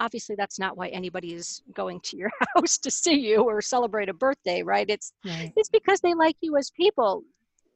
obviously 0.00 0.36
that's 0.36 0.58
not 0.58 0.76
why 0.76 0.88
anybody 0.88 1.34
is 1.34 1.62
going 1.72 2.00
to 2.00 2.16
your 2.16 2.30
house 2.54 2.78
to 2.78 2.90
see 2.90 3.14
you 3.14 3.42
or 3.42 3.60
celebrate 3.60 4.08
a 4.08 4.14
birthday 4.14 4.62
right 4.62 4.86
it's 4.88 5.12
right. 5.24 5.52
it's 5.56 5.68
because 5.68 6.00
they 6.00 6.14
like 6.14 6.36
you 6.40 6.56
as 6.56 6.70
people 6.70 7.22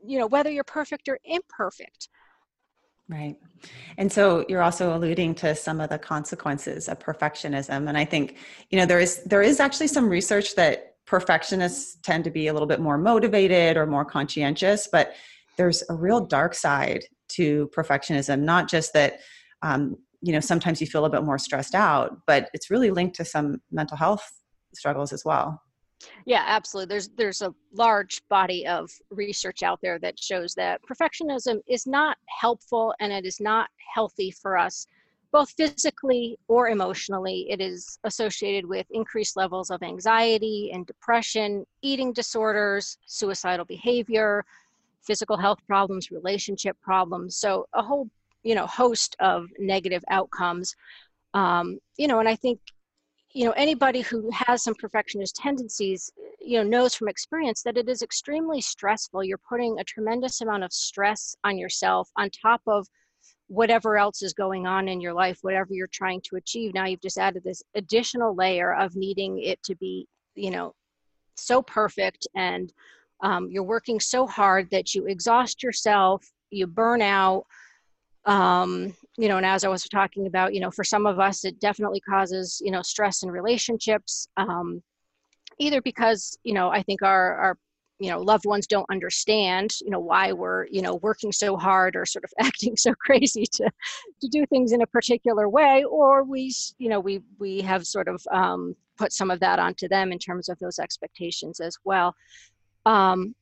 you 0.05 0.19
know 0.19 0.27
whether 0.27 0.51
you're 0.51 0.65
perfect 0.65 1.09
or 1.09 1.19
imperfect 1.25 2.09
Right. 3.11 3.37
And 3.99 4.11
so 4.11 4.45
you're 4.49 4.63
also 4.63 4.97
alluding 4.97 5.35
to 5.37 5.57
some 5.57 5.81
of 5.81 5.91
the 5.91 5.99
consequences 5.99 6.89
of 6.89 7.01
perfectionism. 7.01 7.89
And 7.89 7.99
I 7.99 8.05
think, 8.05 8.37
you 8.71 8.79
know, 8.79 8.87
there 8.87 9.01
is 9.01 9.25
there 9.25 9.43
is 9.43 9.59
actually 9.59 9.89
some 9.89 10.09
research 10.09 10.55
that 10.55 10.95
perfectionists 11.07 11.97
tend 12.05 12.23
to 12.23 12.31
be 12.31 12.47
a 12.47 12.53
little 12.53 12.69
bit 12.69 12.79
more 12.79 12.97
motivated 12.97 13.77
or 13.77 13.85
more 13.85 14.05
conscientious, 14.05 14.87
but 14.87 15.15
there's 15.57 15.83
a 15.91 15.95
real 15.95 16.21
dark 16.21 16.55
side 16.55 17.05
to 17.31 17.69
perfectionism, 17.75 18.43
not 18.43 18.69
just 18.69 18.93
that 18.93 19.19
um, 19.63 19.97
you 20.23 20.33
know 20.33 20.41
sometimes 20.41 20.81
you 20.81 20.87
feel 20.87 21.05
a 21.05 21.11
bit 21.11 21.25
more 21.25 21.39
stressed 21.39 21.75
out, 21.75 22.19
but 22.27 22.51
it's 22.55 22.71
really 22.71 22.91
linked 22.91 23.17
to 23.17 23.25
some 23.25 23.61
mental 23.71 23.97
health 23.97 24.23
struggles 24.75 25.13
as 25.13 25.25
well. 25.25 25.61
Yeah, 26.27 26.45
absolutely. 26.47 26.95
There's 26.95 27.09
there's 27.17 27.43
a 27.43 27.55
large 27.73 28.23
body 28.29 28.67
of 28.67 28.91
research 29.11 29.63
out 29.63 29.81
there 29.83 29.99
that 29.99 30.19
shows 30.19 30.55
that 30.55 30.81
perfectionism 30.83 31.61
is 31.69 31.87
not 31.87 32.17
helpful 32.41 32.95
and 33.01 33.13
it 33.13 33.27
is 33.27 33.41
not 33.41 33.69
healthy 33.95 34.31
for 34.31 34.57
us 34.57 34.87
both 35.33 35.51
physically 35.53 36.39
or 36.49 36.69
emotionally. 36.69 37.47
It 37.51 37.61
is 37.61 37.99
associated 38.05 38.67
with 38.67 38.87
increased 38.91 39.37
levels 39.37 39.71
of 39.71 39.83
anxiety 39.83 40.71
and 40.73 40.87
depression, 40.87 41.65
eating 41.83 42.13
disorders, 42.13 42.99
suicidal 43.07 43.65
behavior, 43.65 44.45
physical 45.03 45.37
health 45.37 45.59
problems, 45.67 46.11
relationship 46.11 46.77
problems. 46.83 47.37
So 47.37 47.67
a 47.75 47.83
whole, 47.83 48.11
you 48.43 48.55
know, 48.55 48.67
host 48.67 49.17
of 49.21 49.47
negative 49.59 50.03
outcomes. 50.09 50.75
Um, 51.35 51.79
you 51.97 52.09
know, 52.09 52.21
and 52.21 52.29
I 52.29 52.37
think 52.37 52.61
you 53.33 53.45
know 53.45 53.53
anybody 53.53 54.01
who 54.01 54.31
has 54.33 54.63
some 54.63 54.75
perfectionist 54.75 55.37
tendencies 55.37 56.11
you 56.41 56.59
know 56.59 56.69
knows 56.69 56.95
from 56.95 57.09
experience 57.09 57.63
that 57.63 57.77
it 57.77 57.89
is 57.89 58.03
extremely 58.03 58.61
stressful 58.61 59.23
you're 59.23 59.39
putting 59.49 59.79
a 59.79 59.85
tremendous 59.85 60.41
amount 60.41 60.65
of 60.65 60.73
stress 60.73 61.37
on 61.45 61.59
yourself 61.59 62.11
on 62.17 62.29
top 62.31 62.61
of 62.67 62.87
whatever 63.47 63.97
else 63.99 64.23
is 64.23 64.33
going 64.33 64.67
on 64.67 64.89
in 64.89 65.01
your 65.01 65.13
life 65.13 65.39
whatever 65.43 65.69
you're 65.73 65.89
trying 65.89 66.21
to 66.23 66.37
achieve 66.37 66.75
now 66.75 66.87
you've 66.87 67.01
just 67.01 67.19
added 67.19 67.43
this 67.45 67.63
additional 67.75 68.35
layer 68.35 68.75
of 68.75 68.97
needing 68.97 69.41
it 69.41 69.63
to 69.63 69.75
be 69.77 70.07
you 70.35 70.51
know 70.51 70.75
so 71.37 71.63
perfect 71.63 72.27
and 72.35 72.73
um, 73.23 73.49
you're 73.51 73.63
working 73.63 74.01
so 74.01 74.27
hard 74.27 74.69
that 74.71 74.95
you 74.95 75.07
exhaust 75.07 75.63
yourself 75.63 76.33
you 76.51 76.67
burn 76.67 77.03
out 77.03 77.45
um, 78.27 78.95
you 79.17 79.29
know 79.29 79.37
and 79.37 79.47
as 79.47 79.65
i 79.65 79.69
was 79.69 79.85
talking 79.85 80.27
about 80.27 80.55
you 80.55 80.61
know 80.61 80.71
for 80.71 80.85
some 80.85 81.07
of 81.07 81.19
us 81.19 81.45
it 81.45 81.59
definitely 81.61 82.01
causes 82.01 82.61
you 82.65 82.71
know 82.71 82.83
stress 82.83 83.23
in 83.23 83.31
relationships 83.31 84.29
um, 84.37 84.83
either 85.59 85.81
because 85.83 86.39
you 86.45 86.55
know 86.55 86.71
i 86.71 86.83
think 86.83 87.03
our 87.03 87.35
our 87.37 87.59
you 87.99 88.09
know 88.09 88.21
loved 88.21 88.47
ones 88.47 88.67
don't 88.67 88.89
understand 88.91 89.71
you 89.83 89.91
know 89.91 90.01
why 90.01 90.33
we're 90.33 90.67
you 90.69 90.81
know 90.81 90.95
working 90.97 91.33
so 91.33 91.57
hard 91.57 91.97
or 91.97 92.07
sort 92.07 92.25
of 92.25 92.33
acting 92.39 92.77
so 92.77 92.95
crazy 92.95 93.45
to 93.45 93.71
to 94.21 94.29
do 94.29 94.47
things 94.47 94.73
in 94.73 94.83
a 94.83 94.87
particular 94.87 95.49
way 95.49 95.85
or 95.85 96.25
we 96.25 96.53
you 96.79 96.89
know 96.89 97.01
we 97.01 97.21
we 97.39 97.61
have 97.61 97.87
sort 97.87 98.09
of 98.09 98.23
um, 98.33 98.75
put 99.01 99.13
some 99.13 99.31
of 99.31 99.41
that 99.41 99.59
onto 99.59 99.89
them 99.89 100.13
in 100.13 100.19
terms 100.19 100.51
of 100.51 100.59
those 100.59 100.79
expectations 100.79 101.59
as 101.59 101.75
well. 101.85 102.15
Um, 102.85 103.35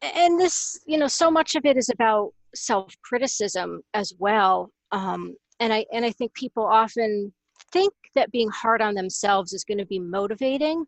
and 0.00 0.40
this 0.40 0.80
you 0.86 0.96
know 0.96 1.06
so 1.06 1.30
much 1.30 1.54
of 1.54 1.66
it 1.66 1.76
is 1.76 1.90
about 1.90 2.32
self 2.54 2.94
criticism 3.02 3.80
as 3.94 4.12
well 4.18 4.70
um, 4.92 5.34
and 5.60 5.72
i 5.72 5.84
and 5.92 6.04
i 6.04 6.10
think 6.10 6.32
people 6.34 6.64
often 6.64 7.32
think 7.72 7.92
that 8.14 8.32
being 8.32 8.48
hard 8.50 8.82
on 8.82 8.94
themselves 8.94 9.52
is 9.52 9.64
going 9.64 9.78
to 9.78 9.86
be 9.86 9.98
motivating 9.98 10.84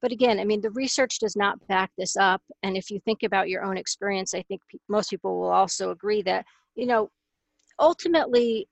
but 0.00 0.12
again 0.12 0.38
i 0.38 0.44
mean 0.44 0.60
the 0.60 0.70
research 0.70 1.18
does 1.18 1.36
not 1.36 1.58
back 1.68 1.90
this 1.98 2.16
up 2.16 2.42
and 2.62 2.76
if 2.76 2.90
you 2.90 3.00
think 3.00 3.22
about 3.22 3.48
your 3.48 3.64
own 3.64 3.76
experience 3.76 4.34
i 4.34 4.42
think 4.42 4.60
pe- 4.70 4.78
most 4.88 5.10
people 5.10 5.38
will 5.38 5.50
also 5.50 5.90
agree 5.90 6.22
that 6.22 6.44
you 6.74 6.86
know 6.86 7.10
ultimately 7.78 8.68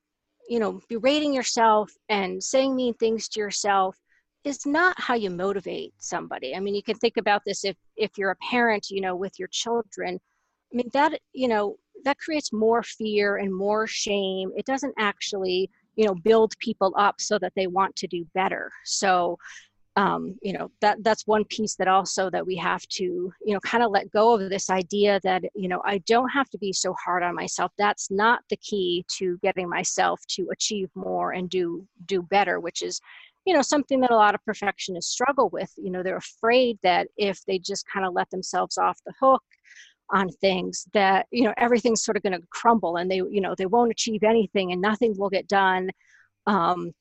you 0.49 0.59
know 0.59 0.81
berating 0.89 1.35
yourself 1.35 1.91
and 2.09 2.43
saying 2.43 2.75
mean 2.75 2.95
things 2.95 3.29
to 3.29 3.41
yourself 3.41 3.97
is 4.47 4.65
not 4.65 4.95
how 5.01 5.15
you 5.15 5.29
motivate 5.29 5.93
somebody. 5.99 6.55
I 6.55 6.61
mean 6.61 6.75
you 6.75 6.83
can 6.83 6.97
think 6.97 7.17
about 7.17 7.43
this 7.45 7.65
if 7.65 7.77
if 7.97 8.13
you're 8.17 8.31
a 8.31 8.37
parent 8.51 8.89
you 8.91 9.01
know 9.01 9.17
with 9.17 9.39
your 9.39 9.49
children. 9.49 10.19
I 10.73 10.77
mean 10.77 10.91
that 10.93 11.19
you 11.33 11.49
know 11.49 11.77
that 12.05 12.19
creates 12.19 12.53
more 12.53 12.83
fear 12.83 13.37
and 13.37 13.55
more 13.55 13.87
shame. 13.87 14.53
It 14.57 14.67
doesn't 14.67 14.95
actually 14.99 15.71
you 15.97 16.07
know 16.07 16.15
build 16.15 16.53
people 16.59 16.95
up 16.97 17.21
so 17.21 17.39
that 17.39 17.53
they 17.57 17.67
want 17.67 17.97
to 17.97 18.07
do 18.07 18.27
better. 18.35 18.71
So 18.85 19.39
um, 19.97 20.37
you 20.43 20.53
know 20.53 20.71
that 20.81 21.03
that's 21.03 21.27
one 21.27 21.45
piece 21.45 21.75
that 21.77 21.89
also 21.89 22.29
that 22.31 22.47
we 22.47 22.55
have 22.57 22.87
to 22.89 23.05
you 23.05 23.55
know 23.55 23.61
kind 23.61 23.83
of 23.83 23.91
let 23.91 24.11
go 24.11 24.35
of 24.35 24.51
this 24.51 24.69
idea 24.69 25.19
that 25.25 25.43
you 25.55 25.69
know 25.69 25.81
i 25.87 25.99
don't 25.99 26.29
have 26.29 26.51
to 26.51 26.59
be 26.59 26.73
so 26.73 26.95
hard 27.03 27.23
on 27.23 27.35
myself. 27.35 27.73
That's 27.79 28.11
not 28.11 28.41
the 28.51 28.59
key 28.59 29.05
to 29.17 29.39
getting 29.43 29.69
myself 29.69 30.21
to 30.29 30.49
achieve 30.53 30.91
more 30.95 31.33
and 31.33 31.49
do 31.49 31.87
do 32.05 32.23
better 32.23 32.61
which 32.61 32.83
is 32.83 33.01
you 33.47 33.55
know 33.55 33.63
something 33.63 34.01
that 34.01 34.11
a 34.11 34.17
lot 34.17 34.35
of 34.35 34.45
perfectionists 34.45 35.13
struggle 35.13 35.49
with. 35.49 35.73
You 35.77 35.91
know 35.91 36.03
they're 36.03 36.17
afraid 36.19 36.79
that 36.83 37.09
if 37.17 37.43
they 37.47 37.59
just 37.59 37.87
kind 37.89 38.05
of 38.05 38.13
let 38.13 38.29
themselves 38.31 38.77
off 38.77 38.99
the 39.07 39.15
hook 39.19 39.45
on 40.11 40.29
things 40.29 40.87
that 40.93 41.27
you 41.31 41.45
know 41.45 41.55
everything's 41.57 42.05
sort 42.05 42.17
of 42.17 42.23
going 42.23 42.33
to 42.33 42.47
crumble 42.51 42.97
and 42.97 43.11
they 43.11 43.17
you 43.17 43.41
know 43.41 43.55
they 43.57 43.67
won't 43.67 43.91
achieve 43.91 44.23
anything 44.23 44.73
and 44.73 44.81
nothing 44.81 45.15
will 45.17 45.31
get 45.31 45.49
done. 45.49 45.91
Um, 46.47 46.93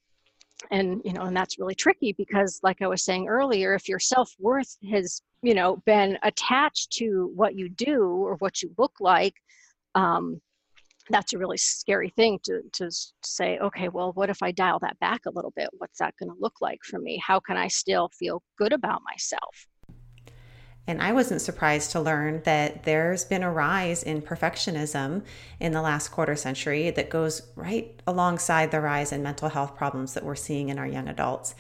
and 0.72 1.02
you 1.04 1.14
know 1.14 1.24
and 1.24 1.36
that's 1.36 1.60
really 1.60 1.76
tricky 1.76 2.14
because 2.14 2.60
like 2.64 2.82
i 2.82 2.88
was 2.88 3.04
saying 3.04 3.28
earlier 3.28 3.74
if 3.74 3.88
your 3.90 4.00
self-worth 4.00 4.78
has 4.90 5.22
you 5.42 5.54
know 5.54 5.78
been 5.86 6.18
attached 6.24 6.92
to 6.92 7.32
what 7.36 7.56
you 7.56 7.70
do 7.70 8.04
or 8.04 8.36
what 8.36 8.62
you 8.62 8.72
look 8.78 8.94
like 9.00 9.36
um, 9.96 10.42
that's 11.10 11.34
a 11.34 11.38
really 11.38 11.58
scary 11.58 12.10
thing 12.10 12.40
to, 12.44 12.62
to 12.74 12.90
say 13.24 13.60
okay 13.60 13.90
well 13.90 14.12
what 14.14 14.30
if 14.30 14.42
i 14.42 14.52
dial 14.52 14.80
that 14.80 14.98
back 15.00 15.22
a 15.26 15.32
little 15.32 15.54
bit? 15.56 15.70
What's 15.78 16.00
that 16.00 16.16
going 16.20 16.30
to 16.30 16.40
look 16.40 16.56
like 16.62 16.80
for 16.84 17.00
me? 17.00 17.22
How 17.24 17.40
can 17.40 17.58
i 17.58 17.68
still 17.68 18.10
feel 18.18 18.42
good 18.58 18.74
about 18.74 19.02
myself 19.06 19.68
and 20.88 21.02
I 21.02 21.14
wasn't 21.14 21.42
surprised 21.42 21.92
to 21.92 22.00
learn 22.00 22.42
that 22.46 22.84
there's 22.84 23.26
been 23.26 23.42
a 23.42 23.52
rise 23.52 24.04
in 24.04 24.22
perfectionism 24.22 25.24
in 25.60 25.72
the 25.72 25.82
last 25.82 26.10
quarter 26.10 26.36
century 26.36 26.92
that 26.92 27.10
goes 27.10 27.42
right 27.56 28.00
alongside 28.06 28.70
the 28.70 28.82
rise 28.82 29.12
in 29.12 29.24
mental 29.24 29.50
health 29.50 29.76
problems 29.76 30.14
that 30.14 30.24
we're 30.24 30.36
seeing 30.36 30.70
in 30.70 30.78
our 30.78 30.88
young 30.88 31.08
adults. 31.08 31.56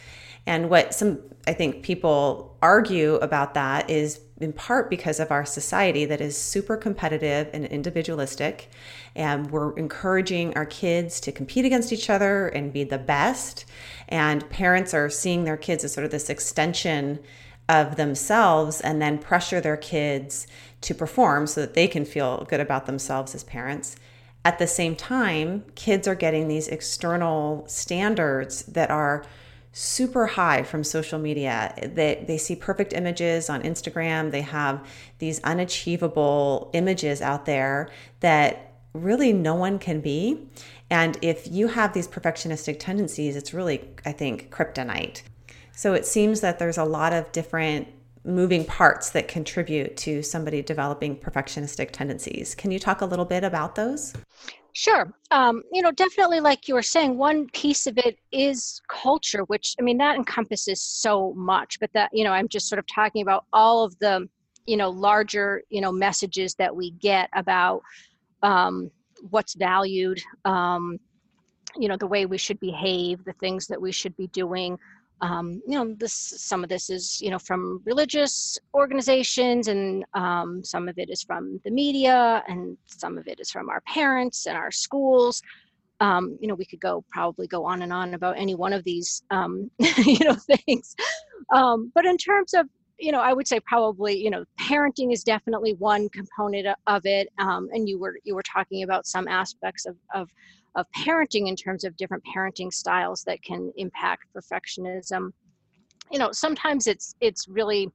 And 0.45 0.69
what 0.69 0.93
some, 0.93 1.21
I 1.47 1.53
think, 1.53 1.81
people 1.81 2.55
argue 2.61 3.15
about 3.15 3.55
that 3.55 3.89
is 3.89 4.19
in 4.39 4.53
part 4.53 4.89
because 4.89 5.19
of 5.19 5.31
our 5.31 5.45
society 5.45 6.05
that 6.05 6.21
is 6.21 6.37
super 6.37 6.77
competitive 6.77 7.49
and 7.51 7.65
individualistic. 7.65 8.69
And 9.15 9.49
we're 9.49 9.75
encouraging 9.75 10.55
our 10.55 10.65
kids 10.65 11.19
to 11.21 11.31
compete 11.31 11.65
against 11.65 11.91
each 11.91 12.11
other 12.11 12.49
and 12.49 12.71
be 12.71 12.83
the 12.83 12.99
best. 12.99 13.65
And 14.07 14.47
parents 14.51 14.93
are 14.93 15.09
seeing 15.09 15.45
their 15.45 15.57
kids 15.57 15.83
as 15.83 15.93
sort 15.93 16.05
of 16.05 16.11
this 16.11 16.29
extension 16.29 17.19
of 17.67 17.95
themselves 17.95 18.81
and 18.81 19.01
then 19.01 19.17
pressure 19.17 19.59
their 19.59 19.77
kids 19.77 20.47
to 20.81 20.93
perform 20.93 21.47
so 21.47 21.61
that 21.61 21.73
they 21.73 21.87
can 21.87 22.05
feel 22.05 22.45
good 22.49 22.59
about 22.59 22.85
themselves 22.85 23.33
as 23.33 23.43
parents. 23.43 23.95
At 24.43 24.59
the 24.59 24.67
same 24.67 24.95
time, 24.95 25.65
kids 25.73 26.07
are 26.07 26.15
getting 26.15 26.47
these 26.47 26.67
external 26.67 27.65
standards 27.67 28.63
that 28.63 28.91
are 28.91 29.25
super 29.71 30.27
high 30.27 30.63
from 30.63 30.83
social 30.83 31.19
media. 31.19 31.73
They, 31.81 32.23
they 32.27 32.37
see 32.37 32.55
perfect 32.55 32.93
images 32.93 33.49
on 33.49 33.63
Instagram. 33.63 34.31
They 34.31 34.41
have 34.41 34.87
these 35.17 35.41
unachievable 35.43 36.69
images 36.73 37.21
out 37.21 37.45
there 37.45 37.89
that 38.19 38.73
really 38.93 39.33
no 39.33 39.55
one 39.55 39.79
can 39.79 39.99
be. 39.99 40.47
And 40.89 41.17
if 41.21 41.47
you 41.47 41.67
have 41.67 41.93
these 41.93 42.07
perfectionistic 42.07 42.77
tendencies, 42.79 43.35
it's 43.35 43.53
really, 43.53 43.89
I 44.05 44.11
think, 44.11 44.51
kryptonite. 44.51 45.23
So 45.75 45.93
it 45.93 46.05
seems 46.05 46.41
that 46.41 46.57
there's 46.57 46.77
a 46.77 46.85
lot 46.85 47.13
of 47.13 47.31
different 47.31 47.87
moving 48.23 48.65
parts 48.65 49.11
that 49.11 49.27
contribute 49.27 49.95
to 49.97 50.23
somebody 50.23 50.61
developing 50.61 51.15
perfectionistic 51.15 51.91
tendencies. 51.91 52.55
Can 52.55 52.71
you 52.71 52.79
talk 52.79 53.01
a 53.01 53.05
little 53.05 53.25
bit 53.25 53.43
about 53.43 53.75
those? 53.75 54.13
Sure. 54.73 55.13
Um, 55.31 55.63
you 55.71 55.81
know, 55.81 55.91
definitely, 55.91 56.39
like 56.39 56.67
you 56.67 56.73
were 56.73 56.81
saying, 56.81 57.17
one 57.17 57.47
piece 57.51 57.87
of 57.87 57.97
it 57.97 58.17
is 58.31 58.81
culture, 58.89 59.43
which 59.43 59.75
I 59.79 59.83
mean, 59.83 59.97
that 59.99 60.15
encompasses 60.15 60.81
so 60.81 61.33
much. 61.33 61.79
But 61.79 61.93
that, 61.93 62.09
you 62.11 62.23
know, 62.23 62.31
I'm 62.31 62.47
just 62.47 62.67
sort 62.67 62.79
of 62.79 62.85
talking 62.87 63.21
about 63.21 63.45
all 63.53 63.83
of 63.83 63.97
the, 63.99 64.27
you 64.65 64.75
know, 64.75 64.89
larger, 64.89 65.61
you 65.69 65.79
know, 65.79 65.91
messages 65.91 66.55
that 66.55 66.75
we 66.75 66.91
get 66.91 67.29
about 67.35 67.83
um, 68.43 68.91
what's 69.29 69.53
valued, 69.53 70.21
um, 70.43 70.99
you 71.77 71.87
know, 71.87 71.95
the 71.95 72.07
way 72.07 72.25
we 72.25 72.37
should 72.37 72.59
behave, 72.59 73.23
the 73.23 73.33
things 73.33 73.67
that 73.67 73.81
we 73.81 73.91
should 73.91 74.15
be 74.17 74.27
doing 74.27 74.77
um, 75.21 75.61
you 75.67 75.77
know 75.77 75.93
this 75.97 76.13
some 76.13 76.63
of 76.63 76.69
this 76.69 76.89
is 76.89 77.21
you 77.21 77.29
know 77.29 77.39
from 77.39 77.81
religious 77.85 78.57
organizations 78.73 79.67
and 79.67 80.05
um, 80.13 80.63
some 80.63 80.87
of 80.89 80.97
it 80.97 81.09
is 81.09 81.23
from 81.23 81.59
the 81.63 81.71
media 81.71 82.43
and 82.47 82.77
some 82.85 83.17
of 83.17 83.27
it 83.27 83.39
is 83.39 83.49
from 83.49 83.69
our 83.69 83.81
parents 83.81 84.45
and 84.45 84.57
our 84.57 84.71
schools 84.71 85.41
um, 86.01 86.37
you 86.41 86.47
know 86.47 86.55
we 86.55 86.65
could 86.65 86.81
go 86.81 87.03
probably 87.11 87.47
go 87.47 87.65
on 87.65 87.81
and 87.81 87.93
on 87.93 88.13
about 88.13 88.37
any 88.37 88.55
one 88.55 88.73
of 88.73 88.83
these 88.83 89.23
um, 89.31 89.69
you 89.97 90.19
know 90.25 90.35
things 90.35 90.95
um, 91.53 91.91
but 91.95 92.05
in 92.05 92.17
terms 92.17 92.53
of 92.53 92.67
you 92.97 93.11
know, 93.11 93.19
I 93.19 93.33
would 93.33 93.47
say 93.47 93.59
probably, 93.59 94.17
you 94.17 94.29
know, 94.29 94.45
parenting 94.59 95.11
is 95.11 95.23
definitely 95.23 95.73
one 95.73 96.07
component 96.09 96.67
of 96.87 97.05
it. 97.05 97.27
Um, 97.37 97.67
and 97.73 97.89
you 97.89 97.99
were 97.99 98.17
you 98.23 98.35
were 98.35 98.43
talking 98.43 98.83
about 98.83 99.05
some 99.05 99.27
aspects 99.27 99.85
of, 99.85 99.95
of 100.13 100.29
of 100.75 100.85
parenting 100.97 101.47
in 101.47 101.55
terms 101.55 101.83
of 101.83 101.95
different 101.97 102.23
parenting 102.35 102.73
styles 102.73 103.23
that 103.23 103.41
can 103.41 103.71
impact 103.77 104.23
perfectionism. 104.35 105.31
You 106.11 106.19
know, 106.19 106.31
sometimes 106.31 106.87
it's 106.87 107.15
it's 107.21 107.47
really 107.47 107.89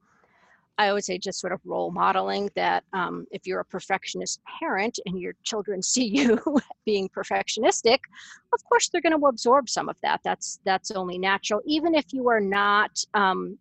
I 0.79 0.95
would 0.95 1.05
say 1.05 1.19
just 1.19 1.41
sort 1.41 1.53
of 1.53 1.61
role 1.67 1.91
modeling 1.91 2.49
that 2.57 2.85
um, 2.95 3.27
if 3.31 3.47
you're 3.47 3.61
a 3.61 3.65
perfectionist 3.65 4.41
parent 4.61 4.99
and 5.05 5.21
your 5.21 5.35
children 5.43 5.83
see 5.95 6.07
you 6.07 6.41
being 6.87 7.09
perfectionistic, 7.11 7.99
of 8.53 8.65
course 8.65 8.89
they're 8.89 9.03
going 9.03 9.19
to 9.19 9.27
absorb 9.27 9.69
some 9.69 9.89
of 9.89 9.97
that. 10.03 10.21
That's 10.25 10.61
that's 10.65 10.91
only 10.91 11.19
natural. 11.19 11.61
Even 11.67 11.95
if 11.95 12.13
you 12.13 12.29
are 12.29 12.41
not 12.41 13.05
um, 13.15 13.59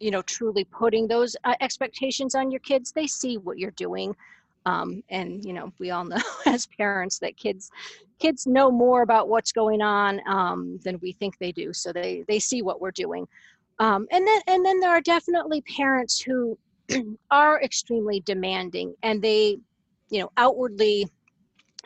you 0.00 0.10
know 0.10 0.22
truly 0.22 0.64
putting 0.64 1.06
those 1.06 1.36
uh, 1.44 1.54
expectations 1.60 2.34
on 2.34 2.50
your 2.50 2.60
kids 2.60 2.92
they 2.92 3.06
see 3.06 3.36
what 3.36 3.58
you're 3.58 3.72
doing 3.72 4.14
um, 4.66 5.02
and 5.10 5.44
you 5.44 5.52
know 5.52 5.72
we 5.78 5.90
all 5.90 6.04
know 6.04 6.20
as 6.46 6.66
parents 6.66 7.18
that 7.18 7.36
kids 7.36 7.70
kids 8.18 8.46
know 8.46 8.70
more 8.70 9.02
about 9.02 9.28
what's 9.28 9.52
going 9.52 9.80
on 9.80 10.20
um, 10.28 10.78
than 10.84 10.98
we 11.00 11.12
think 11.12 11.38
they 11.38 11.52
do 11.52 11.72
so 11.72 11.92
they 11.92 12.24
they 12.28 12.38
see 12.38 12.62
what 12.62 12.80
we're 12.80 12.90
doing. 12.90 13.26
Um, 13.80 14.08
and 14.10 14.26
then 14.26 14.40
and 14.48 14.64
then 14.64 14.80
there 14.80 14.90
are 14.90 15.00
definitely 15.00 15.62
parents 15.62 16.20
who 16.20 16.58
are 17.30 17.62
extremely 17.62 18.20
demanding 18.20 18.94
and 19.02 19.22
they 19.22 19.58
you 20.10 20.20
know 20.20 20.30
outwardly 20.36 21.06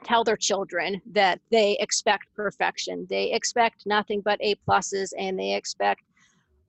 tell 0.05 0.25
their 0.25 0.37
children 0.37 1.01
that 1.13 1.41
they 1.51 1.77
expect 1.79 2.27
perfection. 2.35 3.07
They 3.09 3.33
expect 3.33 3.87
nothing 3.87 4.21
but 4.21 4.39
a 4.41 4.55
pluses 4.67 5.13
and 5.19 5.39
they 5.39 5.55
expect 5.55 6.03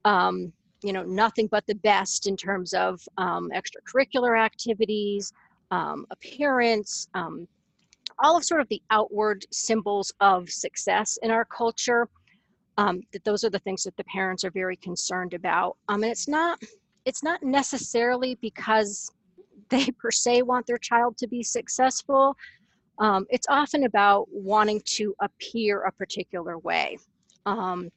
um, 0.04 0.52
you 0.82 0.92
know 0.92 1.02
nothing 1.02 1.48
but 1.50 1.66
the 1.66 1.74
best 1.76 2.26
in 2.26 2.36
terms 2.36 2.74
of 2.74 3.00
um, 3.16 3.50
extracurricular 3.54 4.38
activities 4.38 5.32
um, 5.70 6.06
appearance 6.10 7.08
um, 7.14 7.46
all 8.18 8.36
of 8.36 8.44
sort 8.44 8.60
of 8.60 8.68
the 8.68 8.82
outward 8.90 9.44
symbols 9.50 10.12
of 10.20 10.48
success 10.50 11.18
in 11.22 11.30
our 11.30 11.44
culture 11.44 12.08
um, 12.78 13.02
that 13.12 13.24
those 13.24 13.44
are 13.44 13.50
the 13.50 13.58
things 13.60 13.84
that 13.84 13.96
the 13.96 14.04
parents 14.04 14.44
are 14.44 14.50
very 14.50 14.76
concerned 14.76 15.34
about. 15.34 15.76
Um, 15.88 16.02
and 16.02 16.10
it's 16.12 16.28
not 16.28 16.60
it's 17.04 17.22
not 17.22 17.42
necessarily 17.42 18.36
because 18.36 19.10
they 19.68 19.86
per 19.98 20.10
se 20.10 20.42
want 20.42 20.66
their 20.66 20.78
child 20.78 21.16
to 21.18 21.26
be 21.26 21.42
successful. 21.42 22.36
Um, 22.98 23.26
it's 23.30 23.46
often 23.48 23.84
about 23.84 24.26
wanting 24.30 24.80
to 24.96 25.14
appear 25.20 25.82
a 25.82 25.92
particular 25.92 26.58
way. 26.58 26.96
Um, 27.44 27.90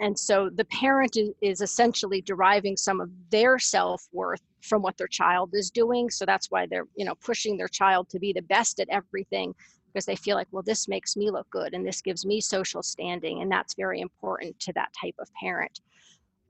and 0.00 0.18
so 0.18 0.50
the 0.50 0.64
parent 0.66 1.16
is, 1.40 1.60
essentially 1.60 2.20
deriving 2.20 2.76
some 2.76 3.00
of 3.00 3.10
their 3.30 3.58
self-worth 3.58 4.42
from 4.60 4.82
what 4.82 4.96
their 4.96 5.06
child 5.06 5.50
is 5.54 5.70
doing. 5.70 6.10
So 6.10 6.26
that's 6.26 6.50
why 6.50 6.66
they're 6.66 6.86
you 6.96 7.04
know 7.04 7.14
pushing 7.16 7.56
their 7.56 7.68
child 7.68 8.08
to 8.10 8.18
be 8.18 8.32
the 8.32 8.42
best 8.42 8.80
at 8.80 8.88
everything 8.88 9.54
because 9.92 10.06
they 10.06 10.16
feel 10.16 10.36
like 10.36 10.48
well 10.50 10.62
this 10.64 10.88
makes 10.88 11.16
me 11.16 11.30
look 11.30 11.48
good 11.50 11.74
and 11.74 11.86
this 11.86 12.00
gives 12.02 12.26
me 12.26 12.40
social 12.40 12.82
standing 12.82 13.42
and 13.42 13.50
that's 13.50 13.74
very 13.74 14.00
important 14.00 14.58
to 14.60 14.72
that 14.72 14.92
type 15.00 15.14
of 15.18 15.28
parent. 15.34 15.80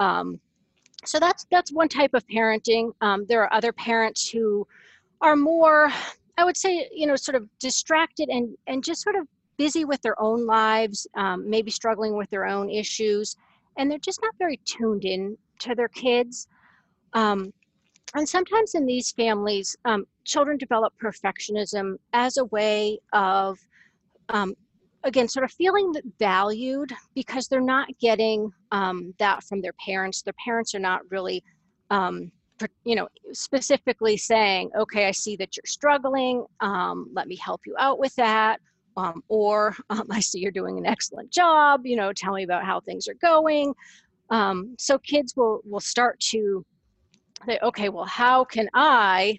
Um, 0.00 0.40
so 1.04 1.18
that's 1.18 1.46
that's 1.50 1.72
one 1.72 1.88
type 1.88 2.14
of 2.14 2.26
parenting. 2.26 2.92
Um, 3.02 3.26
there 3.28 3.42
are 3.42 3.52
other 3.52 3.72
parents 3.72 4.28
who 4.28 4.66
are 5.20 5.36
more 5.36 5.90
i 6.36 6.44
would 6.44 6.56
say 6.56 6.88
you 6.92 7.06
know 7.06 7.16
sort 7.16 7.34
of 7.34 7.48
distracted 7.58 8.28
and 8.28 8.56
and 8.66 8.84
just 8.84 9.02
sort 9.02 9.16
of 9.16 9.26
busy 9.56 9.84
with 9.84 10.00
their 10.02 10.20
own 10.20 10.46
lives, 10.46 11.06
um, 11.16 11.48
maybe 11.48 11.70
struggling 11.70 12.16
with 12.16 12.30
their 12.30 12.46
own 12.46 12.70
issues, 12.70 13.36
and 13.76 13.90
they're 13.90 13.98
just 13.98 14.20
not 14.22 14.34
very 14.38 14.58
tuned 14.64 15.04
in 15.04 15.36
to 15.60 15.74
their 15.74 15.88
kids. 15.88 16.48
Um, 17.12 17.52
and 18.14 18.28
sometimes 18.28 18.74
in 18.74 18.86
these 18.86 19.12
families, 19.12 19.76
um, 19.84 20.04
children 20.24 20.56
develop 20.56 20.92
perfectionism 21.02 21.96
as 22.12 22.36
a 22.36 22.44
way 22.46 22.98
of, 23.12 23.58
um, 24.28 24.54
again, 25.02 25.28
sort 25.28 25.44
of 25.44 25.52
feeling 25.52 25.92
valued 26.18 26.92
because 27.14 27.48
they're 27.48 27.60
not 27.60 27.88
getting 28.00 28.52
um, 28.70 29.14
that 29.18 29.42
from 29.44 29.60
their 29.60 29.74
parents. 29.84 30.22
Their 30.22 30.34
parents 30.44 30.74
are 30.74 30.80
not 30.80 31.00
really 31.10 31.42
um, 31.90 32.30
you 32.84 32.94
know 32.94 33.08
specifically 33.32 34.16
saying 34.16 34.70
okay 34.78 35.06
i 35.06 35.10
see 35.10 35.36
that 35.36 35.56
you're 35.56 35.62
struggling 35.66 36.44
um, 36.60 37.10
let 37.12 37.26
me 37.26 37.36
help 37.36 37.60
you 37.66 37.74
out 37.78 37.98
with 37.98 38.14
that 38.14 38.60
um, 38.96 39.22
or 39.28 39.76
um, 39.90 40.06
I 40.10 40.20
see 40.20 40.40
you're 40.40 40.52
doing 40.52 40.78
an 40.78 40.86
excellent 40.86 41.30
job. 41.30 41.86
You 41.86 41.96
know, 41.96 42.12
tell 42.12 42.34
me 42.34 42.44
about 42.44 42.64
how 42.64 42.80
things 42.80 43.08
are 43.08 43.14
going. 43.14 43.74
Um, 44.30 44.74
so 44.78 44.98
kids 44.98 45.34
will 45.36 45.60
will 45.64 45.80
start 45.80 46.18
to 46.30 46.64
say, 47.46 47.58
okay, 47.62 47.88
well, 47.88 48.06
how 48.06 48.44
can 48.44 48.68
I 48.74 49.38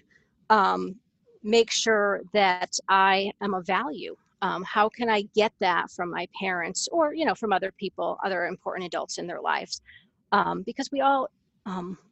um, 0.50 0.96
make 1.42 1.70
sure 1.70 2.22
that 2.32 2.72
I 2.88 3.32
am 3.40 3.54
a 3.54 3.62
value? 3.62 4.16
Um, 4.42 4.62
how 4.64 4.88
can 4.88 5.08
I 5.08 5.22
get 5.34 5.52
that 5.60 5.90
from 5.90 6.10
my 6.10 6.28
parents 6.38 6.88
or 6.92 7.14
you 7.14 7.24
know 7.24 7.34
from 7.34 7.52
other 7.52 7.72
people, 7.78 8.18
other 8.24 8.46
important 8.46 8.86
adults 8.86 9.18
in 9.18 9.26
their 9.26 9.40
lives? 9.40 9.80
Um, 10.32 10.62
because 10.62 10.90
we 10.90 11.00
all 11.00 11.28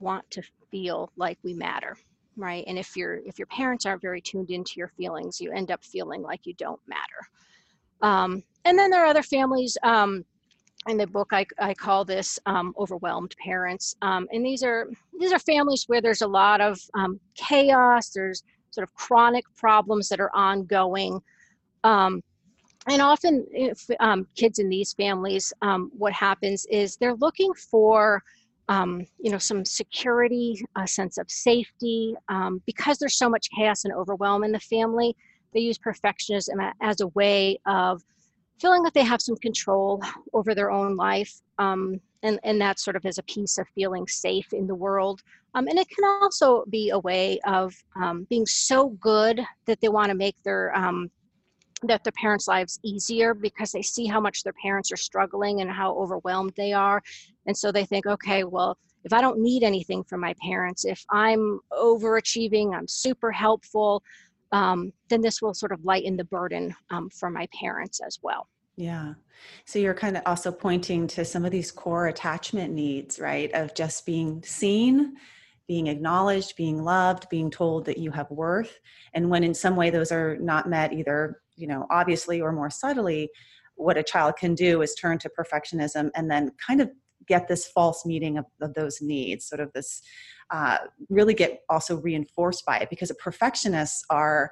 want 0.01 0.29
to 0.31 0.43
feel 0.71 1.13
like 1.17 1.39
we 1.45 1.55
matter 1.55 1.97
right? 2.37 2.65
And 2.67 2.79
if 2.79 2.97
your 2.97 3.21
if 3.25 3.39
your 3.39 3.47
parents 3.47 3.87
aren't 3.87 4.03
very 4.03 4.21
tuned 4.21 4.51
into 4.51 4.75
your 4.77 4.89
feelings 4.89 5.41
you 5.41 5.53
end 5.53 5.71
up 5.71 5.85
feeling 5.85 6.23
like 6.23 6.41
you 6.45 6.55
don't 6.55 6.81
matter. 6.87 7.01
Um, 8.03 8.43
and 8.65 8.79
then 8.79 8.91
there 8.91 9.05
are 9.05 9.09
other 9.09 9.23
families 9.23 9.77
um, 9.83 10.25
in 10.87 10.99
the 10.99 11.07
book 11.07 11.29
i, 11.33 11.47
I 11.59 11.73
call 11.73 12.05
this 12.05 12.39
um, 12.47 12.75
overwhelmed 12.79 13.35
parents. 13.43 13.97
Um, 14.03 14.27
and 14.33 14.45
these 14.45 14.63
are 14.63 14.89
these 15.19 15.33
are 15.33 15.39
families 15.39 15.85
where 15.87 16.03
there's 16.03 16.23
a 16.23 16.29
lot 16.29 16.61
of 16.61 16.79
um, 16.95 17.21
chaos 17.35 18.11
there's 18.11 18.43
sort 18.71 18.87
of 18.87 18.95
chronic 18.95 19.45
problems 19.57 20.09
that 20.09 20.21
are 20.21 20.35
ongoing. 20.35 21.21
Um, 21.85 22.23
and 22.89 23.01
often 23.01 23.47
if, 23.53 23.89
kids 24.35 24.59
in 24.59 24.69
these 24.69 24.93
families 24.93 25.53
what 25.97 26.13
happens 26.13 26.67
is 26.67 26.97
they're 26.97 27.15
looking 27.15 27.53
for 27.55 28.23
um, 28.69 29.07
you 29.19 29.31
know, 29.31 29.39
some 29.39 29.65
security, 29.65 30.65
a 30.77 30.87
sense 30.87 31.19
of 31.19 31.31
safety. 31.31 32.15
Um, 32.29 32.63
because 32.67 32.99
there's 32.99 33.19
so 33.19 33.29
much 33.29 33.49
chaos 33.57 33.85
and 33.85 33.95
overwhelm 33.95 34.45
in 34.45 34.53
the 34.53 34.61
family, 34.61 35.17
they 35.53 35.61
use 35.61 35.79
perfectionism 35.79 36.73
as 36.81 37.01
a 37.01 37.09
way 37.09 37.59
of 37.67 38.03
feeling 38.61 38.83
that 38.83 38.95
they 38.95 39.05
have 39.05 39.21
some 39.21 39.37
control 39.37 40.03
over 40.33 40.55
their 40.55 40.71
own 40.71 40.97
life. 40.97 41.41
Um, 41.59 42.01
and, 42.23 42.41
and 42.43 42.61
that 42.61 42.81
sort 42.81 42.97
of 42.97 43.05
is 43.05 43.19
a 43.19 43.23
piece 43.25 43.59
of 43.59 43.67
feeling 43.75 44.07
safe 44.07 44.53
in 44.53 44.67
the 44.67 44.75
world. 44.75 45.23
Um, 45.55 45.69
and 45.69 45.79
it 45.79 45.89
can 45.91 46.05
also 46.23 46.65
be 46.71 46.91
a 46.91 46.99
way 46.99 47.39
of 47.47 47.75
um, 47.97 48.27
being 48.31 48.47
so 48.47 48.89
good 48.89 49.41
that 49.67 49.81
they 49.81 49.89
want 49.89 50.09
to 50.09 50.15
make 50.15 50.43
their 50.43 50.75
um, 50.75 51.11
that 51.83 52.03
their 52.03 52.13
parents' 52.13 52.49
lives 52.49 52.81
easier 52.83 53.35
because 53.35 53.71
they 53.71 53.83
see 53.83 54.07
how 54.07 54.19
much 54.19 54.43
their 54.43 54.55
parents 54.55 54.91
are 54.91 54.97
struggling 54.97 55.61
and 55.61 55.71
how 55.71 55.95
overwhelmed 55.95 56.53
they 56.57 56.73
are. 56.73 57.03
And 57.47 57.57
so 57.57 57.73
they 57.73 57.85
think, 57.85 58.07
okay, 58.07 58.45
well, 58.45 58.77
if 59.05 59.13
I 59.13 59.21
don't 59.21 59.39
need 59.39 59.63
anything 59.63 60.03
from 60.05 60.21
my 60.21 60.35
parents, 60.43 60.85
if 60.85 61.05
I'm 61.11 61.61
overachieving, 61.73 62.75
I'm 62.75 62.89
super 62.89 63.31
helpful, 63.31 64.03
um, 64.53 64.93
then 65.09 65.21
this 65.21 65.43
will 65.43 65.55
sort 65.55 65.73
of 65.73 65.85
lighten 65.85 66.17
the 66.17 66.25
burden 66.25 66.75
um, 66.91 67.11
for 67.11 67.29
my 67.31 67.47
parents 67.59 68.01
as 68.07 68.19
well. 68.23 68.49
Yeah. 68.77 69.15
So 69.67 69.79
you're 69.79 69.95
kind 69.95 70.17
of 70.17 70.23
also 70.27 70.51
pointing 70.51 71.07
to 71.09 71.25
some 71.25 71.45
of 71.45 71.51
these 71.51 71.71
core 71.71 72.07
attachment 72.07 72.73
needs, 72.73 73.21
right? 73.21 73.53
Of 73.53 73.75
just 73.75 74.07
being 74.07 74.43
seen, 74.43 75.17
being 75.69 75.87
acknowledged, 75.89 76.57
being 76.57 76.83
loved, 76.83 77.29
being 77.29 77.51
told 77.51 77.85
that 77.87 77.99
you 77.99 78.11
have 78.11 78.31
worth. 78.31 78.79
And 79.13 79.31
when 79.31 79.45
in 79.45 79.55
some 79.55 79.77
way 79.77 79.91
those 79.91 80.11
are 80.13 80.37
not 80.39 80.69
met, 80.69 80.93
either 80.93 81.41
you 81.57 81.69
know 81.69 81.87
obviously 81.91 82.41
or 82.41 82.53
more 82.53 82.71
subtly 82.71 83.31
what 83.77 83.97
a 83.97 84.03
child 84.03 84.37
can 84.37 84.55
do 84.55 84.83
is 84.83 84.95
turn 84.95 85.19
to 85.19 85.31
perfectionism 85.39 86.11
and 86.15 86.31
then 86.31 86.51
kind 86.65 86.81
of 86.81 86.91
get 87.27 87.49
this 87.49 87.67
false 87.67 88.05
meeting 88.07 88.39
of, 88.39 88.45
of 88.61 88.75
those 88.75 89.01
needs 89.01 89.47
sort 89.47 89.61
of 89.61 89.73
this 89.73 90.03
uh, 90.51 90.79
really 91.09 91.35
get 91.35 91.61
also 91.69 91.97
reinforced 91.97 92.65
by 92.67 92.79
it 92.79 92.91
because 92.91 93.11
perfectionists 93.19 94.05
are 94.11 94.51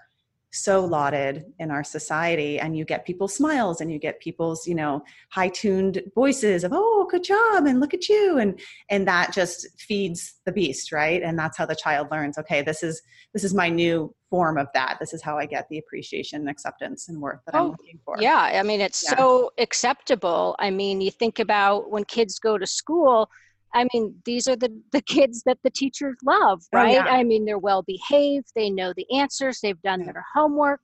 so 0.53 0.85
lauded 0.85 1.47
in 1.59 1.71
our 1.71 1.83
society 1.83 2.61
and 2.61 2.77
you 2.77 2.85
get 2.85 3.07
people's 3.07 3.35
smiles 3.35 3.81
and 3.81 3.91
you 3.91 3.99
get 3.99 4.21
people's 4.21 4.67
you 4.67 4.75
know 4.75 5.03
high 5.31 5.49
tuned 5.49 6.03
voices 6.15 6.63
of 6.63 6.73
oh 6.75 7.09
good 7.11 7.25
job 7.25 7.65
and 7.67 7.81
look 7.81 7.95
at 7.95 8.09
you 8.09 8.39
and 8.39 8.61
and 8.91 9.09
that 9.09 9.33
just 9.33 9.67
feeds 9.81 10.35
the 10.45 10.53
beast 10.53 10.93
right? 10.93 11.23
And 11.23 11.39
that's 11.39 11.57
how 11.57 11.65
the 11.65 11.75
child 11.75 12.09
learns 12.11 12.37
okay 12.39 12.61
this 12.61 12.83
is 12.83 13.01
this 13.33 13.45
is 13.45 13.55
my 13.55 13.71
new 13.71 14.15
form 14.29 14.59
of 14.59 14.69
that. 14.75 14.99
This 15.01 15.15
is 15.15 15.23
how 15.23 15.39
i 15.39 15.47
get 15.47 15.69
the 15.71 15.79
appreciation 15.79 16.41
and 16.41 16.51
acceptance 16.51 17.09
and 17.09 17.21
worth 17.21 17.41
that 17.47 17.55
oh, 17.55 17.59
i'm 17.59 17.71
looking 17.71 17.99
for. 18.05 18.17
yeah 18.21 18.51
i 18.61 18.63
mean 18.63 18.81
it's 18.81 19.05
yeah. 19.05 19.17
so 19.17 19.53
acceptable. 19.59 20.55
I 20.59 20.71
mean 20.71 21.01
you 21.01 21.11
think 21.11 21.39
about 21.39 21.91
when 21.91 22.05
kids 22.05 22.39
go 22.39 22.59
to 22.59 22.67
school 22.67 23.31
I 23.75 23.87
mean, 23.93 24.15
these 24.25 24.49
are 24.49 24.57
the, 24.57 24.71
the 24.93 25.01
kids 25.03 25.43
that 25.47 25.59
the 25.65 25.71
teachers 25.71 26.17
love, 26.25 26.63
right? 26.73 27.01
Oh, 27.01 27.05
yeah. 27.05 27.13
I 27.13 27.25
mean, 27.25 27.45
they're 27.45 27.59
well 27.59 27.83
behaved, 27.83 28.49
they 28.55 28.71
know 28.71 28.93
the 28.97 29.07
answers, 29.15 29.61
they've 29.61 29.81
done 29.83 30.05
their 30.05 30.25
homework. 30.35 30.81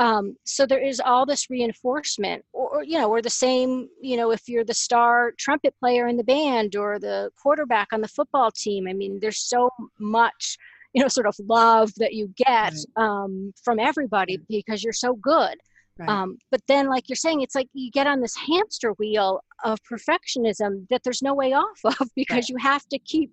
Um, 0.00 0.36
so 0.44 0.64
there 0.64 0.82
is 0.82 1.00
all 1.00 1.26
this 1.26 1.50
reinforcement, 1.50 2.44
or, 2.52 2.84
you 2.84 2.98
know 2.98 3.08
or 3.08 3.20
the 3.20 3.30
same 3.30 3.88
you 4.00 4.16
know 4.16 4.30
if 4.30 4.48
you're 4.48 4.64
the 4.64 4.74
star 4.74 5.32
trumpet 5.38 5.74
player 5.80 6.06
in 6.08 6.16
the 6.16 6.24
band 6.24 6.76
or 6.76 6.98
the 6.98 7.30
quarterback 7.40 7.88
on 7.92 8.00
the 8.00 8.08
football 8.08 8.50
team 8.50 8.86
i 8.88 8.92
mean 8.92 9.18
there's 9.20 9.40
so 9.40 9.70
much 9.98 10.56
you 10.92 11.02
know 11.02 11.08
sort 11.08 11.26
of 11.26 11.34
love 11.48 11.90
that 11.96 12.14
you 12.14 12.32
get 12.36 12.74
um, 12.96 13.52
from 13.62 13.78
everybody 13.78 14.38
because 14.48 14.82
you're 14.82 14.92
so 14.92 15.14
good 15.14 15.56
right. 15.98 16.08
um, 16.08 16.38
but 16.50 16.60
then 16.68 16.88
like 16.88 17.08
you're 17.08 17.16
saying 17.16 17.40
it's 17.40 17.54
like 17.54 17.68
you 17.72 17.90
get 17.90 18.06
on 18.06 18.20
this 18.20 18.36
hamster 18.36 18.92
wheel 18.98 19.40
of 19.64 19.78
perfectionism 19.90 20.86
that 20.90 21.02
there's 21.04 21.22
no 21.22 21.34
way 21.34 21.52
off 21.52 21.80
of 21.84 22.08
because 22.16 22.36
right. 22.36 22.48
you 22.48 22.56
have 22.58 22.86
to 22.88 22.98
keep 23.00 23.30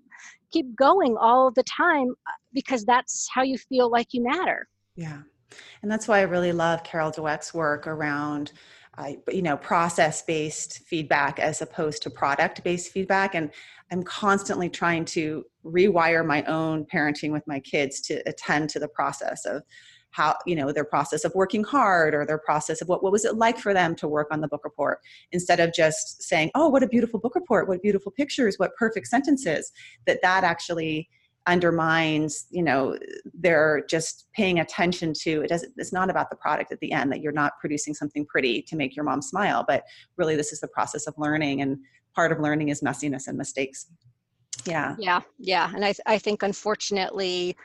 keep 0.52 0.76
going 0.76 1.16
all 1.20 1.52
the 1.52 1.64
time 1.64 2.10
uh, 2.28 2.32
because 2.54 2.86
that's 2.86 3.28
how 3.34 3.44
you 3.44 3.58
feel 3.58 3.90
like 3.90 4.08
you 4.12 4.24
matter 4.24 4.68
yeah 4.96 5.20
and 5.82 5.92
that's 5.92 6.08
why 6.08 6.20
i 6.20 6.24
really 6.24 6.52
love 6.52 6.84
carol 6.84 7.12
dweck's 7.12 7.54
work 7.54 7.88
around 7.88 8.52
uh, 8.98 9.12
you 9.30 9.42
know 9.42 9.58
process 9.58 10.22
based 10.22 10.80
feedback 10.88 11.40
as 11.40 11.62
opposed 11.62 12.02
to 12.02 12.10
product 12.10 12.64
based 12.64 12.92
feedback 12.92 13.36
and 13.36 13.52
i'm 13.92 14.04
constantly 14.04 14.70
trying 14.70 15.04
to 15.04 15.44
rewire 15.66 16.26
my 16.26 16.44
own 16.44 16.86
parenting 16.86 17.32
with 17.32 17.46
my 17.48 17.60
kids 17.60 18.00
to 18.00 18.22
attend 18.28 18.70
to 18.70 18.80
the 18.80 18.88
process 18.88 19.46
of 19.46 19.64
how 20.16 20.34
you 20.46 20.56
know 20.56 20.72
their 20.72 20.86
process 20.86 21.26
of 21.26 21.36
working 21.36 21.64
hard 21.64 22.16
or 22.16 22.26
their 22.26 22.38
process 22.38 22.82
of 22.82 22.88
what, 22.88 23.04
what 23.04 23.12
was 23.12 23.26
it 23.26 23.36
like 23.36 23.58
for 23.58 23.74
them 23.74 23.96
to 23.96 24.08
work 24.08 24.28
on 24.32 24.40
the 24.40 24.48
book 24.48 24.64
report 24.64 25.00
instead 25.34 25.60
of 25.60 25.74
just 25.74 26.24
saying 26.24 26.50
oh 26.56 26.70
what 26.70 26.84
a 26.84 26.88
beautiful 26.88 27.20
book 27.20 27.36
report 27.36 27.68
what 27.68 27.82
beautiful 27.82 28.12
pictures 28.12 28.56
what 28.58 28.76
perfect 28.78 29.08
sentences 29.08 29.72
that 30.08 30.22
that 30.22 30.44
actually 30.44 31.10
undermines 31.48 32.48
you 32.50 32.64
know 32.64 32.98
they're 33.34 33.84
just 33.90 34.28
paying 34.34 34.60
attention 34.60 35.14
to 35.14 35.42
it 35.42 35.50
doesn't 35.50 35.74
it's 35.78 35.94
not 35.94 36.10
about 36.10 36.30
the 36.30 36.36
product 36.38 36.72
at 36.72 36.80
the 36.80 36.92
end 36.92 37.12
that 37.12 37.22
you're 37.22 37.32
not 37.34 37.52
producing 37.60 37.94
something 37.94 38.26
pretty 38.26 38.62
to 38.62 38.76
make 38.76 38.96
your 38.96 39.06
mom 39.06 39.22
smile 39.22 39.66
but 39.68 39.84
really 40.18 40.36
this 40.36 40.54
is 40.54 40.60
the 40.62 40.68
process 40.70 41.08
of 41.08 41.14
learning 41.18 41.62
and 41.62 41.78
part 42.16 42.32
of 42.32 42.40
learning 42.40 42.70
is 42.70 42.82
messiness 42.82 43.28
and 43.28 43.38
mistakes. 43.38 43.88
Yeah. 44.66 44.96
Yeah 44.98 45.22
yeah 45.38 45.70
and 45.76 45.86
i, 45.86 45.94
I 46.06 46.18
think 46.18 46.42
unfortunately 46.42 47.56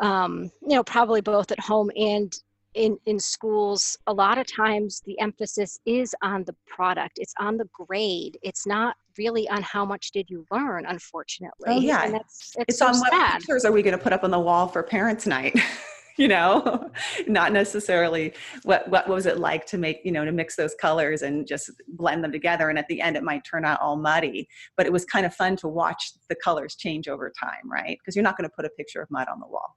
um, 0.00 0.50
you 0.62 0.74
know 0.76 0.84
probably 0.84 1.20
both 1.20 1.50
at 1.50 1.60
home 1.60 1.90
and 1.96 2.32
in 2.74 2.98
in 3.06 3.18
schools 3.18 3.96
a 4.06 4.12
lot 4.12 4.36
of 4.38 4.46
times 4.46 5.02
the 5.06 5.18
emphasis 5.18 5.78
is 5.86 6.14
on 6.22 6.44
the 6.44 6.54
product 6.66 7.18
it's 7.18 7.32
on 7.40 7.56
the 7.56 7.66
grade 7.72 8.38
it's 8.42 8.66
not 8.66 8.96
really 9.18 9.48
on 9.48 9.62
how 9.62 9.84
much 9.84 10.12
did 10.12 10.28
you 10.28 10.46
learn 10.50 10.84
unfortunately. 10.86 11.66
Oh 11.66 11.80
yeah. 11.80 12.04
And 12.04 12.14
that's, 12.14 12.54
it's, 12.56 12.64
it's 12.68 12.78
so 12.78 12.88
on 12.88 12.94
sad. 12.94 13.10
what 13.10 13.32
pictures 13.38 13.64
are 13.64 13.72
we 13.72 13.82
going 13.82 13.96
to 13.96 14.02
put 14.02 14.12
up 14.12 14.24
on 14.24 14.30
the 14.30 14.38
wall 14.38 14.68
for 14.68 14.82
parents 14.82 15.26
night 15.26 15.58
you 16.18 16.28
know? 16.28 16.90
Not 17.26 17.52
necessarily 17.52 18.32
what 18.62 18.88
what 18.88 19.08
was 19.08 19.26
it 19.26 19.38
like 19.38 19.66
to 19.66 19.78
make 19.78 20.00
you 20.04 20.12
know 20.12 20.24
to 20.24 20.32
mix 20.32 20.56
those 20.56 20.74
colors 20.74 21.22
and 21.22 21.46
just 21.46 21.70
blend 21.88 22.24
them 22.24 22.32
together 22.32 22.68
and 22.68 22.78
at 22.78 22.88
the 22.88 23.00
end 23.00 23.16
it 23.16 23.22
might 23.22 23.44
turn 23.44 23.64
out 23.64 23.80
all 23.80 23.96
muddy. 23.96 24.48
But 24.76 24.86
it 24.86 24.92
was 24.92 25.04
kind 25.04 25.26
of 25.26 25.34
fun 25.34 25.56
to 25.56 25.68
watch 25.68 26.12
the 26.28 26.36
colors 26.36 26.74
change 26.76 27.08
over 27.08 27.32
time 27.38 27.70
right? 27.70 27.98
Because 27.98 28.16
you're 28.16 28.22
not 28.22 28.36
going 28.36 28.48
to 28.48 28.54
put 28.54 28.64
a 28.64 28.70
picture 28.70 29.00
of 29.00 29.10
mud 29.10 29.28
on 29.28 29.40
the 29.40 29.46
wall 29.46 29.76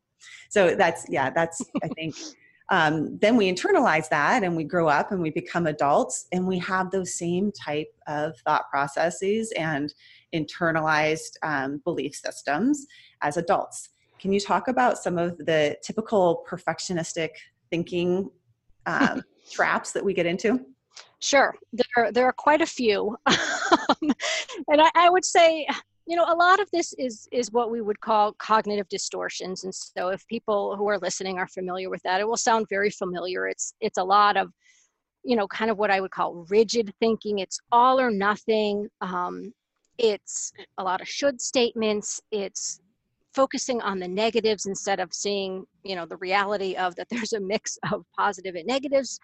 so 0.49 0.75
that's 0.75 1.05
yeah 1.09 1.29
that's 1.29 1.61
i 1.83 1.87
think 1.89 2.15
um, 2.71 3.17
then 3.17 3.35
we 3.35 3.51
internalize 3.51 4.09
that 4.09 4.43
and 4.43 4.55
we 4.55 4.63
grow 4.63 4.87
up 4.87 5.11
and 5.11 5.21
we 5.21 5.31
become 5.31 5.65
adults 5.65 6.27
and 6.31 6.47
we 6.47 6.59
have 6.59 6.91
those 6.91 7.15
same 7.15 7.51
type 7.51 7.91
of 8.07 8.37
thought 8.45 8.69
processes 8.69 9.51
and 9.57 9.93
internalized 10.35 11.35
um, 11.41 11.81
belief 11.83 12.15
systems 12.15 12.85
as 13.21 13.37
adults. 13.37 13.89
Can 14.19 14.31
you 14.31 14.39
talk 14.39 14.67
about 14.67 14.97
some 14.97 15.17
of 15.17 15.37
the 15.37 15.77
typical 15.83 16.45
perfectionistic 16.47 17.29
thinking 17.71 18.29
um, 18.85 19.23
traps 19.51 19.91
that 19.93 20.05
we 20.05 20.13
get 20.13 20.25
into? 20.25 20.59
Sure, 21.21 21.53
there 21.73 22.11
there 22.13 22.25
are 22.25 22.33
quite 22.33 22.61
a 22.61 22.65
few, 22.65 23.17
and 23.25 24.81
I, 24.81 24.89
I, 24.95 25.09
would 25.09 25.25
say 25.25 25.67
you 26.09 26.15
know 26.15 26.25
a 26.27 26.33
lot 26.35 26.59
of 26.59 26.67
this 26.71 26.91
is 26.97 27.27
is 27.31 27.51
what 27.51 27.69
we 27.69 27.81
would 27.81 28.01
call 28.01 28.33
cognitive 28.33 28.89
distortions. 28.89 29.63
And 29.63 29.73
so 29.73 30.09
if 30.09 30.25
people 30.27 30.75
who 30.75 30.89
are 30.89 30.97
listening 30.97 31.37
are 31.37 31.47
familiar 31.47 31.91
with 31.91 32.01
that 32.01 32.19
it 32.19 32.27
will 32.27 32.35
sound 32.35 32.65
very 32.67 32.89
familiar. 32.89 33.47
It's 33.47 33.75
it's 33.79 33.99
a 33.99 34.03
lot 34.03 34.35
of 34.35 34.51
you 35.23 35.35
know 35.35 35.47
kind 35.47 35.69
of 35.69 35.77
what 35.77 35.91
i 35.91 36.01
would 36.01 36.09
call 36.09 36.47
rigid 36.49 36.91
thinking. 36.99 37.37
It's 37.37 37.59
all 37.71 37.99
or 37.99 38.09
nothing. 38.09 38.89
Um, 39.01 39.53
it's 39.99 40.51
a 40.79 40.83
lot 40.83 40.99
of 40.99 41.07
should 41.07 41.39
statements. 41.39 42.19
It's 42.31 42.81
focusing 43.35 43.79
on 43.81 43.99
the 43.99 44.07
negatives 44.07 44.65
instead 44.65 44.99
of 44.99 45.13
seeing 45.13 45.63
you 45.83 45.95
know 45.95 46.07
the 46.07 46.17
reality 46.17 46.75
of 46.75 46.95
that 46.95 47.07
there's 47.11 47.33
a 47.33 47.39
mix 47.39 47.77
of 47.91 48.03
positive 48.17 48.55
and 48.55 48.65
negatives 48.65 49.19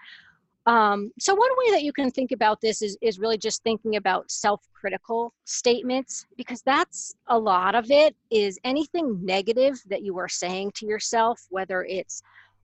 um, 0.68 1.12
so 1.20 1.36
one 1.36 1.50
way 1.58 1.72
that 1.72 1.84
you 1.84 1.94
can 1.94 2.10
think 2.10 2.32
about 2.32 2.60
this 2.60 2.82
is, 2.82 2.98
is 3.02 3.20
really 3.20 3.38
just 3.38 3.62
thinking 3.64 3.98
about 3.98 4.32
self-critical 4.32 5.32
statements 5.46 6.26
because 6.38 6.64
that's 6.64 7.14
a 7.28 7.38
lot 7.38 7.76
of 7.76 7.92
it 7.92 8.16
is 8.32 8.58
anything 8.64 9.24
negative 9.24 9.80
that 9.90 10.02
you 10.02 10.18
are 10.18 10.28
saying 10.28 10.72
to 10.76 10.88
yourself, 10.88 11.40
whether 11.50 11.84
it's, 11.84 12.24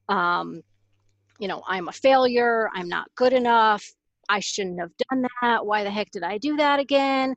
um, 0.09 0.63
you 1.37 1.47
know, 1.47 1.61
I'm 1.67 1.89
a 1.89 1.91
failure, 1.91 2.69
I'm 2.73 2.87
not 2.87 3.07
good 3.15 3.33
enough, 3.33 3.85
I 4.29 4.39
shouldn't 4.39 4.79
have 4.79 4.91
done 5.09 5.25
that, 5.43 5.65
why 5.65 5.83
the 5.83 5.91
heck 5.91 6.09
did 6.09 6.23
I 6.23 6.39
do 6.39 6.57
that 6.57 6.79
again? 6.79 7.35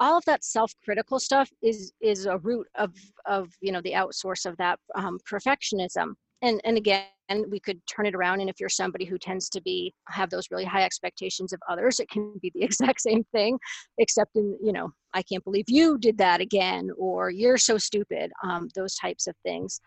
All 0.00 0.16
of 0.16 0.24
that 0.24 0.44
self-critical 0.44 1.18
stuff 1.18 1.50
is 1.62 1.92
is 2.02 2.26
a 2.26 2.36
root 2.38 2.66
of 2.74 2.92
of 3.24 3.48
you 3.62 3.72
know 3.72 3.80
the 3.80 3.92
outsource 3.92 4.44
of 4.44 4.54
that 4.58 4.78
um, 4.94 5.18
perfectionism. 5.30 6.14
And 6.42 6.60
and 6.64 6.76
again, 6.76 7.06
we 7.48 7.60
could 7.60 7.80
turn 7.86 8.06
it 8.06 8.14
around 8.14 8.40
and 8.40 8.48
if 8.48 8.60
you're 8.60 8.68
somebody 8.68 9.04
who 9.04 9.18
tends 9.18 9.48
to 9.50 9.60
be 9.60 9.92
have 10.08 10.30
those 10.30 10.50
really 10.50 10.64
high 10.64 10.84
expectations 10.84 11.52
of 11.52 11.60
others 11.68 11.98
it 11.98 12.08
can 12.08 12.32
be 12.40 12.50
the 12.54 12.62
exact 12.68 13.00
same 13.00 13.24
thing 13.32 13.58
except 13.98 14.36
in 14.36 14.56
you 14.62 14.72
know 14.72 14.90
i 15.14 15.22
can't 15.22 15.44
believe 15.44 15.64
you 15.68 15.98
did 15.98 16.16
that 16.18 16.40
again 16.40 16.90
or 16.96 17.30
you're 17.30 17.58
so 17.58 17.78
stupid 17.78 18.30
um, 18.44 18.68
those 18.74 18.94
types 18.96 19.26
of 19.26 19.34
things. 19.44 19.80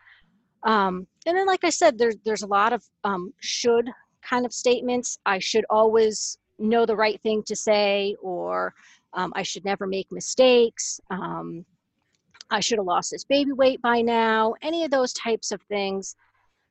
Um, 0.63 1.07
and 1.25 1.37
then 1.37 1.47
like 1.47 1.63
i 1.63 1.69
said 1.69 1.97
there's 1.97 2.17
there's 2.25 2.43
a 2.43 2.47
lot 2.47 2.73
of 2.73 2.83
um, 3.03 3.33
should 3.39 3.89
kind 4.21 4.45
of 4.45 4.53
statements. 4.53 5.17
I 5.25 5.39
should 5.39 5.65
always 5.69 6.37
know 6.57 6.85
the 6.85 6.95
right 6.95 7.21
thing 7.21 7.41
to 7.43 7.55
say 7.55 8.15
or 8.21 8.73
um, 9.13 9.31
i 9.35 9.43
should 9.43 9.63
never 9.63 9.87
make 9.87 10.11
mistakes 10.11 10.99
um, 11.09 11.65
i 12.51 12.59
should 12.59 12.77
have 12.77 12.85
lost 12.85 13.11
this 13.11 13.23
baby 13.23 13.53
weight 13.53 13.81
by 13.81 14.01
now 14.01 14.53
any 14.61 14.83
of 14.83 14.91
those 14.91 15.13
types 15.13 15.51
of 15.51 15.61
things 15.69 16.17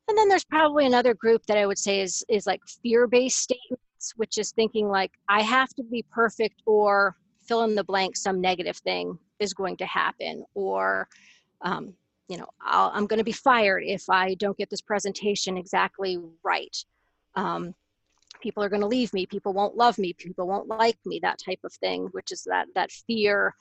and 0.08 0.16
then 0.16 0.28
there's 0.28 0.44
probably 0.44 0.86
another 0.86 1.14
group 1.14 1.44
that 1.46 1.58
I 1.58 1.66
would 1.66 1.78
say 1.78 2.00
is 2.00 2.24
is 2.28 2.46
like 2.46 2.60
fear-based 2.82 3.38
statements, 3.38 4.12
which 4.16 4.38
is 4.38 4.52
thinking 4.52 4.88
like 4.88 5.12
I 5.28 5.42
have 5.42 5.68
to 5.74 5.82
be 5.82 6.04
perfect 6.10 6.62
or 6.66 7.16
fill 7.46 7.62
in 7.62 7.74
the 7.74 7.84
blank 7.84 8.16
some 8.16 8.40
negative 8.40 8.76
thing 8.78 9.18
is 9.38 9.54
going 9.54 9.76
to 9.78 9.86
happen 9.86 10.44
or 10.54 11.08
um, 11.62 11.94
you 12.28 12.36
know 12.36 12.46
i 12.60 12.96
am 12.96 13.06
going 13.06 13.18
to 13.18 13.24
be 13.24 13.32
fired 13.32 13.82
if 13.84 14.04
i 14.10 14.34
don't 14.34 14.58
get 14.58 14.70
this 14.70 14.82
presentation 14.82 15.56
exactly 15.56 16.18
right. 16.44 16.76
Um, 17.34 17.74
people 18.42 18.62
are 18.62 18.68
going 18.68 18.82
to 18.82 18.86
leave 18.86 19.12
me 19.12 19.26
people 19.26 19.52
won't 19.52 19.76
love 19.76 19.98
me 19.98 20.12
people 20.12 20.46
won't 20.46 20.68
like 20.68 20.98
me 21.06 21.18
that 21.22 21.38
type 21.44 21.60
of 21.64 21.72
thing 21.72 22.08
which 22.12 22.30
is 22.30 22.44
that 22.44 22.68
that 22.74 22.92
fear 22.92 23.54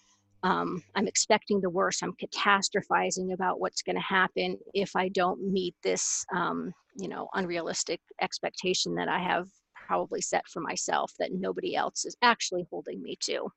um, 0.43 0.83
I'm 0.95 1.07
expecting 1.07 1.61
the 1.61 1.69
worst. 1.69 2.03
I'm 2.03 2.13
catastrophizing 2.13 3.33
about 3.33 3.59
what's 3.59 3.81
going 3.81 3.95
to 3.95 4.01
happen 4.01 4.57
if 4.73 4.95
I 4.95 5.09
don't 5.09 5.41
meet 5.51 5.75
this, 5.83 6.25
um, 6.33 6.73
you 6.95 7.07
know, 7.07 7.27
unrealistic 7.33 7.99
expectation 8.21 8.95
that 8.95 9.07
I 9.07 9.19
have 9.19 9.47
probably 9.87 10.21
set 10.21 10.47
for 10.47 10.61
myself 10.61 11.11
that 11.19 11.33
nobody 11.33 11.75
else 11.75 12.05
is 12.05 12.15
actually 12.21 12.67
holding 12.69 13.01
me 13.01 13.17
to. 13.21 13.47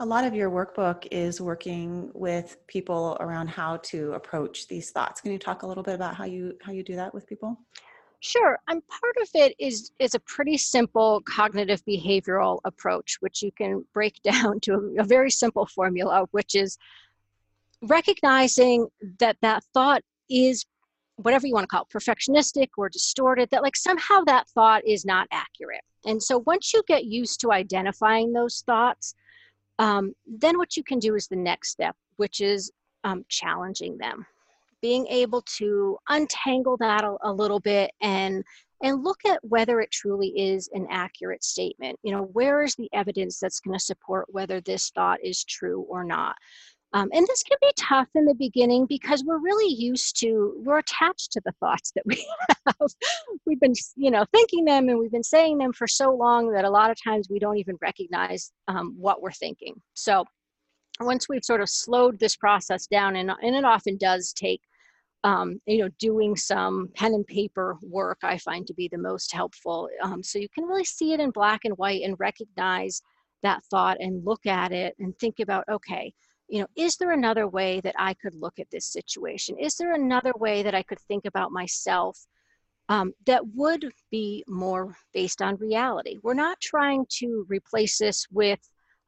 A 0.00 0.06
lot 0.06 0.24
of 0.24 0.34
your 0.34 0.50
workbook 0.50 1.06
is 1.10 1.40
working 1.40 2.10
with 2.14 2.56
people 2.66 3.16
around 3.20 3.48
how 3.48 3.76
to 3.84 4.12
approach 4.12 4.66
these 4.66 4.90
thoughts. 4.90 5.20
Can 5.20 5.30
you 5.30 5.38
talk 5.38 5.62
a 5.62 5.66
little 5.66 5.82
bit 5.82 5.94
about 5.94 6.16
how 6.16 6.24
you 6.24 6.54
how 6.62 6.72
you 6.72 6.82
do 6.82 6.96
that 6.96 7.14
with 7.14 7.26
people? 7.26 7.58
Sure. 8.20 8.58
And 8.68 8.86
part 8.86 9.16
of 9.22 9.28
it 9.34 9.54
is 9.58 9.92
is 9.98 10.14
a 10.14 10.20
pretty 10.20 10.58
simple 10.58 11.22
cognitive 11.22 11.82
behavioral 11.86 12.60
approach, 12.64 13.16
which 13.20 13.42
you 13.42 13.50
can 13.50 13.84
break 13.94 14.22
down 14.22 14.60
to 14.60 14.74
a, 14.74 15.02
a 15.02 15.04
very 15.04 15.30
simple 15.30 15.66
formula, 15.66 16.26
which 16.30 16.54
is 16.54 16.78
recognizing 17.82 18.88
that 19.18 19.38
that 19.40 19.64
thought 19.72 20.02
is 20.28 20.66
whatever 21.16 21.46
you 21.46 21.54
want 21.54 21.64
to 21.64 21.68
call 21.68 21.82
it, 21.82 21.94
perfectionistic 21.94 22.68
or 22.76 22.88
distorted, 22.90 23.48
that 23.50 23.62
like 23.62 23.76
somehow 23.76 24.22
that 24.24 24.48
thought 24.50 24.86
is 24.86 25.04
not 25.04 25.26
accurate. 25.32 25.82
And 26.04 26.22
so 26.22 26.42
once 26.46 26.72
you 26.72 26.82
get 26.86 27.04
used 27.04 27.40
to 27.40 27.52
identifying 27.52 28.32
those 28.32 28.62
thoughts, 28.66 29.14
um, 29.78 30.14
then 30.26 30.58
what 30.58 30.76
you 30.76 30.82
can 30.82 30.98
do 30.98 31.14
is 31.14 31.26
the 31.26 31.36
next 31.36 31.70
step, 31.70 31.96
which 32.16 32.40
is 32.40 32.70
um, 33.04 33.24
challenging 33.28 33.96
them 33.96 34.26
being 34.82 35.06
able 35.08 35.42
to 35.58 35.98
untangle 36.08 36.76
that 36.78 37.04
a, 37.04 37.16
a 37.22 37.32
little 37.32 37.60
bit 37.60 37.90
and 38.00 38.44
and 38.82 39.04
look 39.04 39.20
at 39.26 39.38
whether 39.42 39.80
it 39.80 39.90
truly 39.90 40.28
is 40.28 40.68
an 40.72 40.86
accurate 40.90 41.44
statement. 41.44 41.98
You 42.02 42.12
know, 42.12 42.30
where 42.32 42.62
is 42.62 42.74
the 42.76 42.88
evidence 42.92 43.38
that's 43.38 43.60
going 43.60 43.78
to 43.78 43.84
support 43.84 44.26
whether 44.30 44.60
this 44.60 44.90
thought 44.90 45.18
is 45.22 45.44
true 45.44 45.84
or 45.88 46.02
not? 46.02 46.34
Um, 46.92 47.08
and 47.12 47.24
this 47.26 47.42
can 47.44 47.56
be 47.60 47.70
tough 47.78 48.08
in 48.16 48.24
the 48.24 48.34
beginning 48.34 48.86
because 48.86 49.22
we're 49.24 49.38
really 49.38 49.72
used 49.72 50.18
to, 50.20 50.54
we're 50.64 50.78
attached 50.78 51.30
to 51.32 51.42
the 51.44 51.52
thoughts 51.60 51.92
that 51.94 52.02
we 52.04 52.26
have. 52.66 52.90
we've 53.46 53.60
been, 53.60 53.74
you 53.94 54.10
know, 54.10 54.24
thinking 54.32 54.64
them 54.64 54.88
and 54.88 54.98
we've 54.98 55.12
been 55.12 55.22
saying 55.22 55.58
them 55.58 55.72
for 55.72 55.86
so 55.86 56.12
long 56.12 56.50
that 56.52 56.64
a 56.64 56.70
lot 56.70 56.90
of 56.90 56.96
times 57.02 57.28
we 57.30 57.38
don't 57.38 57.58
even 57.58 57.76
recognize 57.80 58.50
um, 58.66 58.96
what 58.98 59.22
we're 59.22 59.30
thinking. 59.30 59.80
So 59.94 60.24
once 60.98 61.28
we've 61.28 61.44
sort 61.44 61.60
of 61.60 61.68
slowed 61.68 62.18
this 62.18 62.34
process 62.34 62.86
down, 62.86 63.16
and, 63.16 63.30
and 63.40 63.54
it 63.54 63.64
often 63.64 63.96
does 63.96 64.32
take 64.32 64.60
um, 65.24 65.60
you 65.66 65.78
know, 65.78 65.88
doing 65.98 66.36
some 66.36 66.88
pen 66.94 67.12
and 67.14 67.26
paper 67.26 67.76
work 67.82 68.18
I 68.22 68.38
find 68.38 68.66
to 68.66 68.74
be 68.74 68.88
the 68.88 68.98
most 68.98 69.32
helpful. 69.32 69.88
Um, 70.02 70.22
so 70.22 70.38
you 70.38 70.48
can 70.54 70.64
really 70.64 70.84
see 70.84 71.12
it 71.12 71.20
in 71.20 71.30
black 71.30 71.64
and 71.64 71.76
white 71.76 72.02
and 72.02 72.18
recognize 72.18 73.02
that 73.42 73.62
thought 73.70 73.98
and 74.00 74.24
look 74.24 74.46
at 74.46 74.72
it 74.72 74.94
and 74.98 75.16
think 75.18 75.40
about, 75.40 75.64
okay, 75.70 76.12
you 76.48 76.60
know, 76.60 76.66
is 76.76 76.96
there 76.96 77.12
another 77.12 77.46
way 77.46 77.80
that 77.80 77.94
I 77.98 78.14
could 78.14 78.34
look 78.34 78.58
at 78.58 78.70
this 78.70 78.86
situation? 78.86 79.56
Is 79.58 79.76
there 79.76 79.94
another 79.94 80.32
way 80.38 80.62
that 80.62 80.74
I 80.74 80.82
could 80.82 80.98
think 81.00 81.24
about 81.24 81.52
myself 81.52 82.18
um, 82.88 83.12
that 83.26 83.42
would 83.54 83.92
be 84.10 84.44
more 84.48 84.96
based 85.14 85.42
on 85.42 85.56
reality? 85.56 86.16
We're 86.22 86.34
not 86.34 86.60
trying 86.60 87.06
to 87.18 87.46
replace 87.48 87.98
this 87.98 88.26
with, 88.32 88.58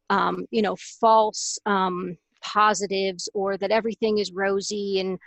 um, 0.08 0.46
you 0.50 0.62
know, 0.62 0.76
false 0.76 1.58
um, 1.66 2.16
positives 2.42 3.28
or 3.34 3.56
that 3.56 3.70
everything 3.70 4.18
is 4.18 4.32
rosy 4.32 5.00
and 5.00 5.18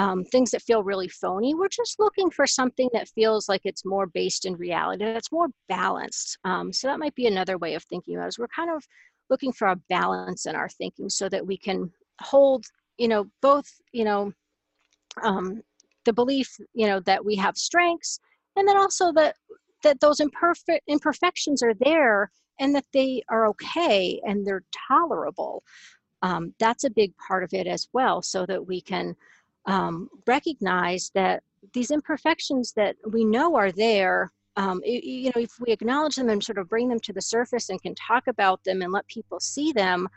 um, 0.00 0.24
things 0.24 0.50
that 0.50 0.62
feel 0.62 0.82
really 0.82 1.08
phony. 1.08 1.54
We're 1.54 1.68
just 1.68 2.00
looking 2.00 2.30
for 2.30 2.46
something 2.46 2.88
that 2.94 3.10
feels 3.10 3.50
like 3.50 3.60
it's 3.64 3.84
more 3.84 4.06
based 4.06 4.46
in 4.46 4.56
reality, 4.56 5.04
that's 5.04 5.30
more 5.30 5.48
balanced. 5.68 6.38
Um, 6.42 6.72
so 6.72 6.88
that 6.88 6.98
might 6.98 7.14
be 7.14 7.26
another 7.26 7.58
way 7.58 7.74
of 7.74 7.84
thinking 7.84 8.16
about 8.16 8.24
it. 8.24 8.28
Is 8.28 8.38
we're 8.38 8.48
kind 8.48 8.70
of 8.70 8.82
looking 9.28 9.52
for 9.52 9.68
a 9.68 9.76
balance 9.90 10.46
in 10.46 10.56
our 10.56 10.70
thinking 10.70 11.10
so 11.10 11.28
that 11.28 11.46
we 11.46 11.58
can 11.58 11.92
hold, 12.22 12.64
you 12.96 13.08
know, 13.08 13.26
both, 13.42 13.66
you 13.92 14.04
know, 14.04 14.32
um, 15.22 15.60
the 16.06 16.14
belief, 16.14 16.48
you 16.72 16.86
know, 16.86 17.00
that 17.00 17.22
we 17.22 17.36
have 17.36 17.58
strengths, 17.58 18.20
and 18.56 18.66
then 18.66 18.78
also 18.78 19.12
that 19.12 19.36
that 19.82 20.00
those 20.00 20.20
imperfect 20.20 20.82
imperfections 20.88 21.62
are 21.62 21.74
there 21.74 22.30
and 22.58 22.74
that 22.74 22.86
they 22.94 23.22
are 23.28 23.46
okay 23.48 24.18
and 24.24 24.46
they're 24.46 24.64
tolerable. 24.88 25.62
Um, 26.22 26.54
that's 26.58 26.84
a 26.84 26.90
big 26.90 27.12
part 27.28 27.44
of 27.44 27.52
it 27.52 27.66
as 27.66 27.86
well, 27.92 28.22
so 28.22 28.46
that 28.46 28.66
we 28.66 28.80
can 28.80 29.14
um, 29.66 30.08
recognize 30.26 31.10
that 31.14 31.42
these 31.72 31.90
imperfections 31.90 32.72
that 32.72 32.96
we 33.10 33.24
know 33.24 33.54
are 33.54 33.72
there 33.72 34.30
um, 34.56 34.80
you 34.84 35.30
know 35.34 35.40
if 35.40 35.52
we 35.60 35.72
acknowledge 35.72 36.16
them 36.16 36.28
and 36.28 36.42
sort 36.42 36.58
of 36.58 36.68
bring 36.68 36.88
them 36.88 37.00
to 37.00 37.12
the 37.12 37.20
surface 37.20 37.68
and 37.68 37.80
can 37.82 37.94
talk 37.94 38.26
about 38.26 38.62
them 38.64 38.82
and 38.82 38.92
let 38.92 39.06
people 39.06 39.38
see 39.38 39.72
them 39.72 40.08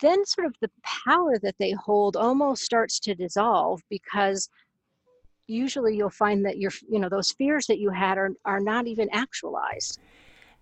then 0.00 0.24
sort 0.24 0.46
of 0.46 0.54
the 0.60 0.70
power 0.82 1.38
that 1.38 1.54
they 1.58 1.72
hold 1.72 2.16
almost 2.16 2.62
starts 2.62 2.98
to 3.00 3.14
dissolve 3.14 3.80
because 3.90 4.48
usually 5.46 5.96
you'll 5.96 6.10
find 6.10 6.44
that 6.44 6.58
your 6.58 6.72
you 6.88 6.98
know 6.98 7.08
those 7.08 7.32
fears 7.32 7.66
that 7.66 7.78
you 7.78 7.90
had 7.90 8.18
are, 8.18 8.30
are 8.44 8.60
not 8.60 8.86
even 8.86 9.08
actualized. 9.12 10.00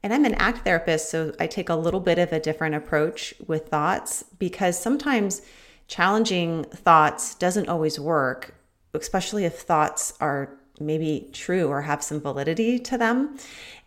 And 0.02 0.12
I'm 0.12 0.26
an 0.26 0.34
act 0.34 0.64
therapist, 0.64 1.10
so 1.10 1.32
I 1.40 1.46
take 1.46 1.70
a 1.70 1.74
little 1.74 2.00
bit 2.00 2.18
of 2.18 2.32
a 2.32 2.38
different 2.38 2.74
approach 2.74 3.32
with 3.46 3.68
thoughts 3.68 4.24
because 4.38 4.78
sometimes 4.78 5.40
challenging 5.88 6.64
thoughts 6.64 7.34
doesn't 7.34 7.68
always 7.68 7.98
work, 7.98 8.54
especially 8.94 9.44
if 9.44 9.60
thoughts 9.60 10.14
are 10.20 10.56
maybe 10.80 11.28
true 11.32 11.68
or 11.68 11.82
have 11.82 12.02
some 12.02 12.20
validity 12.20 12.78
to 12.78 12.98
them. 12.98 13.36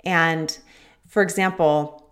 And 0.04 0.58
for 1.08 1.22
example, 1.22 2.04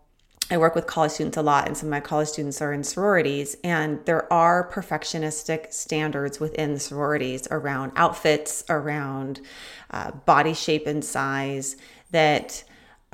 I 0.51 0.57
work 0.57 0.75
with 0.75 0.85
college 0.85 1.11
students 1.11 1.37
a 1.37 1.41
lot, 1.41 1.65
and 1.65 1.75
some 1.75 1.87
of 1.87 1.91
my 1.91 1.99
college 1.99 2.27
students 2.27 2.61
are 2.61 2.71
in 2.71 2.83
sororities, 2.83 3.57
and 3.63 4.05
there 4.05 4.31
are 4.31 4.69
perfectionistic 4.69 5.73
standards 5.73 6.39
within 6.39 6.75
the 6.75 6.79
sororities 6.79 7.47
around 7.49 7.93
outfits, 7.95 8.63
around 8.69 9.41
uh, 9.89 10.11
body 10.11 10.53
shape 10.53 10.85
and 10.85 11.03
size 11.03 11.77
that 12.11 12.63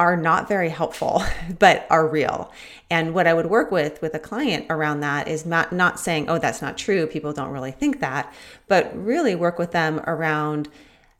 are 0.02 0.18
not 0.18 0.48
very 0.48 0.70
helpful, 0.70 1.24
but 1.60 1.86
are 1.92 2.08
real. 2.08 2.52
And 2.90 3.14
what 3.14 3.28
I 3.28 3.36
would 3.36 3.46
work 3.46 3.72
with 3.72 4.02
with 4.02 4.16
a 4.16 4.20
client 4.20 4.66
around 4.68 5.02
that 5.02 5.28
is 5.28 5.46
not, 5.46 5.72
not 5.72 6.00
saying, 6.00 6.28
oh, 6.28 6.40
that's 6.40 6.60
not 6.60 6.76
true. 6.76 7.06
People 7.06 7.34
don't 7.34 7.52
really 7.52 7.72
think 7.72 8.00
that, 8.00 8.34
but 8.68 8.92
really 8.98 9.36
work 9.36 9.60
with 9.60 9.74
them 9.74 10.00
around 10.08 10.70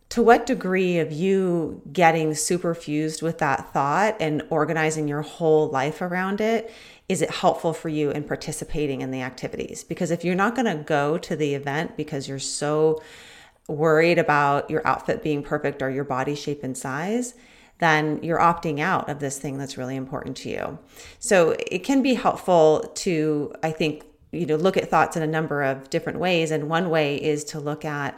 to 0.10 0.24
what 0.24 0.48
degree 0.48 0.98
of 0.98 1.12
you 1.12 1.80
getting 1.94 2.34
super 2.34 2.74
fused 2.74 3.22
with 3.22 3.38
that 3.38 3.72
thought 3.72 4.18
and 4.20 4.42
organizing 4.50 5.08
your 5.08 5.22
whole 5.22 5.70
life 5.70 6.02
around 6.02 6.42
it 6.42 6.74
is 7.08 7.22
it 7.22 7.30
helpful 7.30 7.74
for 7.74 7.88
you 7.88 8.10
in 8.10 8.24
participating 8.24 9.02
in 9.02 9.12
the 9.12 9.22
activities 9.22 9.86
because 9.86 10.12
if 10.12 10.26
you're 10.26 10.36
not 10.36 10.54
going 10.54 10.66
to 10.66 10.84
go 10.84 11.18
to 11.18 11.36
the 11.38 11.54
event 11.54 11.96
because 11.96 12.28
you're 12.28 12.40
so 12.40 13.02
worried 13.70 14.20
about 14.20 14.70
your 14.70 14.86
outfit 14.86 15.24
being 15.24 15.42
perfect 15.42 15.82
or 15.82 15.90
your 15.90 16.04
body 16.04 16.36
shape 16.36 16.62
and 16.62 16.78
size 16.78 17.36
then 17.82 18.20
you're 18.22 18.40
opting 18.40 18.80
out 18.80 19.10
of 19.10 19.20
this 19.20 19.40
thing 19.40 19.58
that's 19.58 19.76
really 19.76 19.96
important 19.96 20.38
to 20.38 20.50
you. 20.50 20.80
So 21.18 21.56
it 21.68 21.80
can 21.80 22.04
be 22.04 22.14
helpful 22.14 22.92
to, 22.96 23.54
I 23.64 23.72
think, 23.72 24.06
you 24.32 24.46
know, 24.46 24.56
look 24.56 24.78
at 24.78 24.90
thoughts 24.90 25.18
in 25.18 25.24
a 25.24 25.28
number 25.28 25.64
of 25.64 25.90
different 25.90 26.20
ways. 26.20 26.52
And 26.52 26.70
one 26.70 26.92
way 26.92 27.16
is 27.22 27.44
to 27.46 27.60
look 27.60 27.84
at 27.84 28.18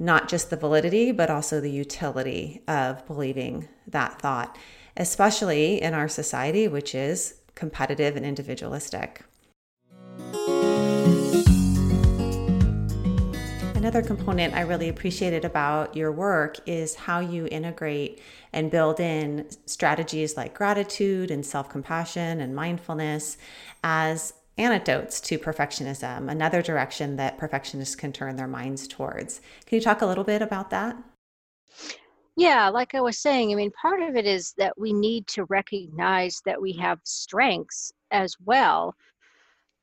not 0.00 0.28
just 0.28 0.50
the 0.50 0.56
validity, 0.56 1.12
but 1.12 1.30
also 1.30 1.60
the 1.60 1.70
utility 1.70 2.60
of 2.66 3.06
believing 3.06 3.68
that 3.86 4.20
thought, 4.20 4.58
especially 4.96 5.80
in 5.80 5.94
our 5.94 6.08
society, 6.08 6.66
which 6.66 6.92
is 6.92 7.36
competitive 7.54 8.16
and 8.16 8.26
individualistic. 8.26 9.22
Another 13.84 14.00
component 14.00 14.54
I 14.54 14.62
really 14.62 14.88
appreciated 14.88 15.44
about 15.44 15.94
your 15.94 16.10
work 16.10 16.56
is 16.64 16.94
how 16.94 17.20
you 17.20 17.46
integrate 17.50 18.18
and 18.50 18.70
build 18.70 18.98
in 18.98 19.46
strategies 19.66 20.38
like 20.38 20.54
gratitude 20.54 21.30
and 21.30 21.44
self 21.44 21.68
compassion 21.68 22.40
and 22.40 22.56
mindfulness 22.56 23.36
as 23.82 24.32
antidotes 24.56 25.20
to 25.20 25.38
perfectionism, 25.38 26.30
another 26.30 26.62
direction 26.62 27.16
that 27.16 27.36
perfectionists 27.36 27.94
can 27.94 28.10
turn 28.10 28.36
their 28.36 28.48
minds 28.48 28.88
towards. 28.88 29.42
Can 29.66 29.76
you 29.76 29.82
talk 29.82 30.00
a 30.00 30.06
little 30.06 30.24
bit 30.24 30.40
about 30.40 30.70
that? 30.70 30.96
Yeah, 32.38 32.70
like 32.70 32.94
I 32.94 33.02
was 33.02 33.18
saying, 33.18 33.52
I 33.52 33.54
mean, 33.54 33.70
part 33.72 34.00
of 34.00 34.16
it 34.16 34.24
is 34.24 34.54
that 34.56 34.78
we 34.78 34.94
need 34.94 35.26
to 35.26 35.44
recognize 35.44 36.40
that 36.46 36.58
we 36.58 36.72
have 36.80 37.00
strengths 37.04 37.92
as 38.10 38.34
well 38.46 38.94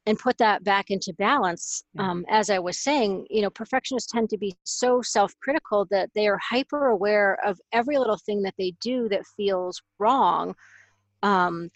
and 0.08 0.18
put 0.18 0.38
that 0.38 0.64
back 0.64 0.90
into 0.90 1.14
balance 1.14 1.84
um, 2.00 2.26
as 2.30 2.50
i 2.50 2.58
was 2.58 2.80
saying 2.80 3.26
you 3.30 3.42
know 3.42 3.50
perfectionists 3.50 4.12
tend 4.12 4.30
to 4.30 4.38
be 4.38 4.56
so 4.64 5.02
self-critical 5.02 5.86
that 5.92 6.10
they 6.16 6.28
are 6.28 6.40
hyper 6.42 6.88
aware 6.88 7.38
of 7.46 7.60
every 7.72 7.98
little 7.98 8.18
thing 8.18 8.42
that 8.42 8.56
they 8.58 8.74
do 8.82 9.08
that 9.10 9.26
feels 9.38 9.82
wrong 10.00 10.56
um, 11.24 11.70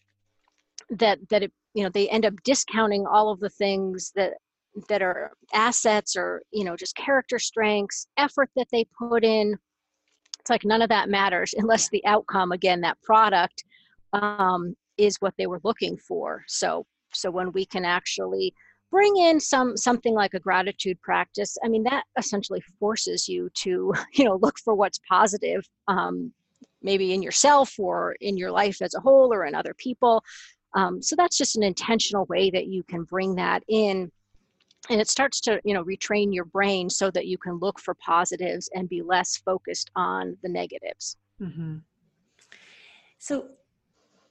that 0.89 1.19
that 1.30 1.43
it, 1.43 1.51
you 1.73 1.84
know 1.84 1.89
they 1.89 2.09
end 2.09 2.26
up 2.26 2.34
discounting 2.43 3.05
all 3.05 3.30
of 3.30 3.39
the 3.39 3.49
things 3.49 4.11
that 4.15 4.34
that 4.89 5.01
are 5.01 5.32
assets 5.53 6.15
or 6.15 6.41
you 6.51 6.63
know 6.63 6.76
just 6.76 6.95
character 6.95 7.39
strengths 7.39 8.07
effort 8.17 8.49
that 8.55 8.67
they 8.71 8.86
put 8.97 9.23
in. 9.23 9.55
It's 10.39 10.49
like 10.49 10.65
none 10.65 10.82
of 10.82 10.89
that 10.89 11.09
matters 11.09 11.53
unless 11.57 11.89
the 11.89 12.05
outcome 12.05 12.51
again 12.51 12.82
that 12.82 13.01
product 13.01 13.63
um, 14.13 14.76
is 14.97 15.17
what 15.19 15.34
they 15.38 15.47
were 15.47 15.61
looking 15.63 15.97
for. 15.97 16.43
So 16.47 16.86
so 17.16 17.32
when 17.32 17.51
we 17.51 17.66
can 17.66 17.86
actually 17.86 18.53
bring 18.91 19.18
in 19.18 19.39
some 19.39 19.76
something 19.76 20.13
like 20.13 20.34
a 20.34 20.39
gratitude 20.39 21.01
practice, 21.01 21.57
I 21.63 21.68
mean 21.68 21.84
that 21.84 22.03
essentially 22.18 22.61
forces 22.80 23.28
you 23.28 23.49
to 23.55 23.93
you 24.13 24.26
know 24.26 24.38
look 24.41 24.59
for 24.59 24.76
what's 24.76 24.99
positive, 25.09 25.63
um, 25.88 26.34
maybe 26.82 27.13
in 27.13 27.24
yourself 27.24 27.74
or 27.80 28.16
in 28.22 28.38
your 28.38 28.51
life 28.51 28.82
as 28.82 28.93
a 28.93 28.99
whole 28.99 29.34
or 29.34 29.45
in 29.45 29.55
other 29.55 29.74
people. 29.78 30.24
Um, 30.76 31.01
so 31.01 31.16
that's 31.16 31.38
just 31.38 31.55
an 31.55 31.63
intentional 31.63 32.26
way 32.26 32.49
that 32.49 32.68
you 32.68 32.84
can 32.84 33.03
bring 33.03 33.36
that 33.36 33.63
in 33.70 34.11
and 34.89 35.01
it 35.01 35.09
starts 35.09 35.39
to 35.41 35.59
you 35.63 35.74
know 35.74 35.84
retrain 35.84 36.34
your 36.34 36.45
brain 36.45 36.89
so 36.89 37.09
that 37.11 37.28
you 37.28 37.38
can 37.38 37.57
look 37.59 37.80
for 37.80 37.93
positives 37.95 38.70
and 38.74 38.89
be 38.89 39.01
less 39.01 39.38
focused 39.38 39.89
on 39.95 40.38
the 40.43 40.49
negatives 40.49 41.18
mm-hmm. 41.41 41.78
so 43.18 43.47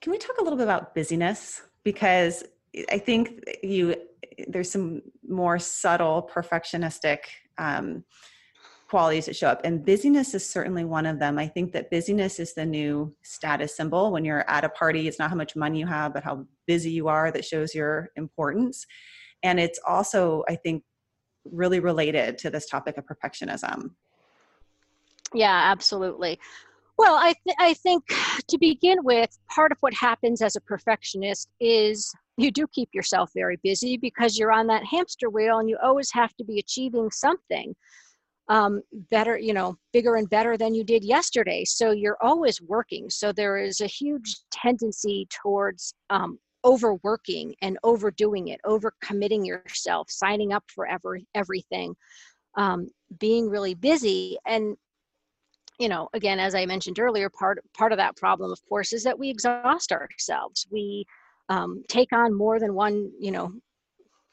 can 0.00 0.12
we 0.12 0.18
talk 0.18 0.36
a 0.38 0.42
little 0.42 0.56
bit 0.56 0.64
about 0.64 0.94
busyness 0.94 1.62
because 1.82 2.44
I 2.90 2.98
think 2.98 3.44
you 3.62 3.96
there's 4.48 4.70
some 4.70 5.02
more 5.28 5.58
subtle 5.58 6.28
perfectionistic 6.34 7.18
um, 7.58 8.04
qualities 8.88 9.26
that 9.26 9.36
show 9.36 9.48
up, 9.48 9.60
and 9.64 9.84
busyness 9.84 10.34
is 10.34 10.48
certainly 10.48 10.84
one 10.84 11.06
of 11.06 11.18
them. 11.18 11.38
I 11.38 11.46
think 11.46 11.72
that 11.72 11.90
busyness 11.90 12.38
is 12.38 12.54
the 12.54 12.66
new 12.66 13.14
status 13.22 13.76
symbol. 13.76 14.12
When 14.12 14.24
you're 14.24 14.48
at 14.48 14.64
a 14.64 14.68
party, 14.68 15.08
it's 15.08 15.18
not 15.18 15.30
how 15.30 15.36
much 15.36 15.56
money 15.56 15.78
you 15.78 15.86
have, 15.86 16.12
but 16.14 16.24
how 16.24 16.46
busy 16.66 16.90
you 16.90 17.08
are 17.08 17.30
that 17.30 17.44
shows 17.44 17.74
your 17.74 18.10
importance. 18.16 18.86
And 19.42 19.60
it's 19.60 19.78
also, 19.86 20.44
I 20.48 20.56
think, 20.56 20.82
really 21.44 21.80
related 21.80 22.38
to 22.38 22.50
this 22.50 22.66
topic 22.66 22.96
of 22.96 23.04
perfectionism. 23.04 23.90
Yeah, 25.32 25.60
absolutely. 25.70 26.38
Well, 26.96 27.14
I, 27.14 27.34
th- 27.44 27.56
I 27.58 27.74
think 27.74 28.04
to 28.48 28.58
begin 28.58 28.98
with, 29.02 29.36
part 29.50 29.72
of 29.72 29.78
what 29.80 29.92
happens 29.92 30.40
as 30.40 30.56
a 30.56 30.60
perfectionist 30.60 31.48
is 31.60 32.12
you 32.36 32.50
do 32.50 32.66
keep 32.72 32.88
yourself 32.92 33.30
very 33.34 33.58
busy 33.62 33.96
because 33.96 34.38
you're 34.38 34.52
on 34.52 34.66
that 34.66 34.84
hamster 34.84 35.30
wheel 35.30 35.58
and 35.58 35.68
you 35.68 35.78
always 35.82 36.10
have 36.12 36.34
to 36.36 36.44
be 36.44 36.58
achieving 36.58 37.10
something 37.10 37.74
um, 38.48 38.82
better, 39.10 39.38
you 39.38 39.54
know, 39.54 39.76
bigger 39.92 40.16
and 40.16 40.28
better 40.28 40.56
than 40.56 40.74
you 40.74 40.84
did 40.84 41.02
yesterday. 41.02 41.64
So 41.64 41.92
you're 41.92 42.18
always 42.20 42.60
working. 42.60 43.08
So 43.08 43.32
there 43.32 43.56
is 43.56 43.80
a 43.80 43.86
huge 43.86 44.36
tendency 44.50 45.26
towards 45.30 45.94
um, 46.10 46.38
overworking 46.64 47.54
and 47.62 47.78
overdoing 47.84 48.48
it, 48.48 48.60
overcommitting 48.66 49.46
yourself, 49.46 50.10
signing 50.10 50.52
up 50.52 50.64
for 50.68 50.86
every 50.86 51.26
everything, 51.34 51.94
um, 52.56 52.88
being 53.18 53.48
really 53.48 53.74
busy. 53.74 54.36
And 54.46 54.76
you 55.78 55.88
know, 55.88 56.08
again, 56.12 56.38
as 56.38 56.54
I 56.54 56.66
mentioned 56.66 56.98
earlier, 56.98 57.30
part 57.30 57.58
part 57.76 57.92
of 57.92 57.98
that 57.98 58.16
problem, 58.16 58.52
of 58.52 58.60
course, 58.68 58.92
is 58.92 59.02
that 59.04 59.18
we 59.18 59.30
exhaust 59.30 59.90
ourselves. 59.90 60.66
We 60.70 61.06
um, 61.48 61.82
take 61.88 62.12
on 62.12 62.36
more 62.36 62.58
than 62.58 62.74
one, 62.74 63.10
you 63.18 63.30
know, 63.30 63.52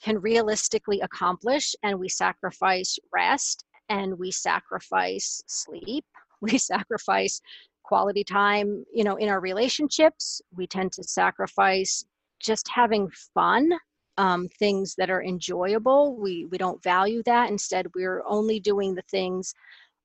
can 0.02 0.20
realistically 0.20 1.02
accomplish, 1.02 1.76
and 1.84 2.00
we 2.00 2.10
sacrifice 2.10 2.98
rest 3.14 3.66
and 3.90 4.18
we 4.18 4.32
sacrifice 4.32 5.44
sleep 5.48 6.06
we 6.42 6.58
sacrifice 6.58 7.42
quality 7.84 8.24
time 8.24 8.84
you 8.94 9.04
know 9.04 9.16
in 9.16 9.30
our 9.30 9.40
relationships. 9.40 10.42
We 10.56 10.68
tend 10.68 10.92
to 10.94 11.04
sacrifice 11.04 12.04
just 12.40 12.68
having 12.68 13.10
fun 13.34 13.70
um, 14.18 14.50
things 14.60 14.96
that 14.98 15.10
are 15.10 15.24
enjoyable. 15.24 16.18
We 16.18 16.46
we 16.46 16.58
don't 16.58 16.84
value 16.84 17.22
that. 17.26 17.50
Instead 17.50 17.88
we're 17.96 18.24
only 18.28 18.60
doing 18.60 18.96
the 18.96 19.04
things 19.04 19.54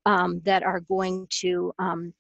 um, 0.05 0.41
that 0.45 0.63
are 0.63 0.81
going 0.81 1.27
to 1.41 1.73
um, 1.79 2.13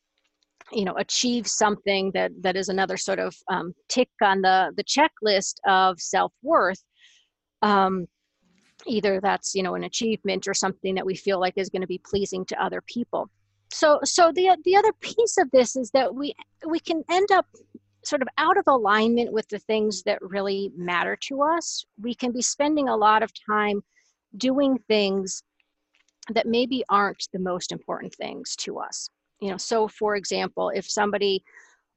you 0.73 0.85
know 0.85 0.95
achieve 0.97 1.47
something 1.47 2.11
that 2.13 2.33
that 2.41 2.57
is 2.57 2.69
another 2.69 2.97
sort 2.97 3.19
of 3.19 3.37
um, 3.49 3.73
tick 3.89 4.09
on 4.23 4.41
the 4.43 4.73
the 4.77 4.85
checklist 4.85 5.55
of 5.67 6.01
self-worth 6.01 6.83
um, 7.63 8.07
either 8.87 9.21
that's 9.21 9.55
you 9.55 9.63
know 9.63 9.75
an 9.75 9.85
achievement 9.85 10.47
or 10.47 10.55
something 10.55 10.95
that 10.95 11.07
we 11.07 11.15
feel 11.15 11.41
like 11.41 11.55
is 11.57 11.71
going 11.71 11.83
to 11.83 11.89
be 11.89 12.01
pleasing 12.05 12.45
to 12.47 12.63
other 12.63 12.83
people. 12.83 13.29
So 13.73 14.01
so 14.05 14.33
the 14.33 14.57
the 14.65 14.77
other 14.77 14.93
piece 15.01 15.39
of 15.39 15.51
this 15.51 15.77
is 15.77 15.91
that 15.93 16.15
we 16.15 16.35
we 16.67 16.81
can 16.81 17.03
end 17.11 17.31
up 17.33 17.47
sort 18.05 18.23
of 18.23 18.29
out 18.39 18.57
of 18.57 18.65
alignment 18.69 19.33
with 19.33 19.49
the 19.49 19.59
things 19.59 20.03
that 20.05 20.23
really 20.23 20.71
matter 20.77 21.17
to 21.21 21.43
us. 21.43 21.85
We 22.01 22.15
can 22.15 22.33
be 22.33 22.43
spending 22.43 22.89
a 22.89 22.97
lot 22.97 23.23
of 23.23 23.33
time 23.49 23.83
doing 24.37 24.79
things 24.87 25.43
that 26.33 26.47
maybe 26.47 26.85
aren't 26.89 27.29
the 27.33 27.39
most 27.39 27.73
important 27.73 28.15
things 28.15 28.55
to 28.57 28.79
us 28.79 29.09
you 29.41 29.51
know 29.51 29.57
so 29.57 29.89
for 29.89 30.17
example 30.17 30.71
if 30.75 30.89
somebody 30.89 31.43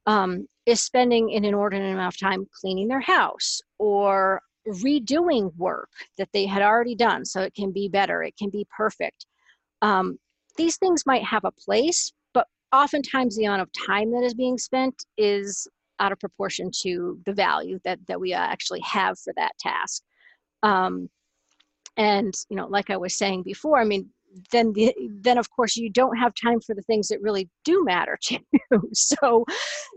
um, 0.06 0.48
is 0.66 0.82
spending 0.82 1.34
an 1.36 1.46
inordinate 1.46 1.94
amount 1.94 2.14
of 2.14 2.20
time 2.20 2.48
cleaning 2.60 2.88
their 2.88 3.02
house 3.02 3.62
or 3.78 4.42
redoing 4.68 5.56
work 5.58 5.90
that 6.18 6.30
they 6.34 6.46
had 6.46 6.62
already 6.62 6.96
done 6.96 7.26
so 7.26 7.42
it 7.42 7.54
can 7.54 7.72
be 7.72 7.88
better, 7.88 8.24
it 8.24 8.36
can 8.38 8.50
be 8.50 8.66
perfect. 8.76 9.26
Um, 9.82 10.18
these 10.58 10.78
things 10.78 11.06
might 11.06 11.24
have 11.24 11.46
a 11.46 11.52
place, 11.52 12.12
but 12.34 12.48
oftentimes 12.72 13.36
the 13.36 13.46
amount 13.46 13.62
of 13.62 13.70
time 13.88 14.12
that 14.12 14.24
is 14.24 14.34
being 14.34 14.58
spent 14.58 15.06
is 15.18 15.68
out 16.00 16.12
of 16.12 16.20
proportion 16.20 16.72
to 16.82 17.20
the 17.26 17.34
value 17.34 17.80
that, 17.84 18.00
that 18.08 18.20
we 18.20 18.34
actually 18.34 18.82
have 18.82 19.18
for 19.20 19.34
that 19.36 19.58
task. 19.60 20.02
Um, 20.64 21.10
and, 21.98 22.34
you 22.50 22.56
know, 22.56 22.68
like 22.68 22.90
I 22.90 22.98
was 22.98 23.18
saying 23.18 23.44
before, 23.44 23.80
I 23.80 23.86
mean, 23.86 24.10
then 24.52 24.74
the, 24.74 24.94
then 25.22 25.38
of 25.38 25.50
course 25.50 25.76
you 25.76 25.90
don't 25.90 26.18
have 26.18 26.34
time 26.36 26.60
for 26.60 26.76
the 26.76 26.82
things 26.84 27.08
that 27.08 27.22
really 27.22 27.50
do 27.64 27.84
matter 27.84 28.18
to 28.22 28.40
you 28.52 28.90
so 28.94 29.46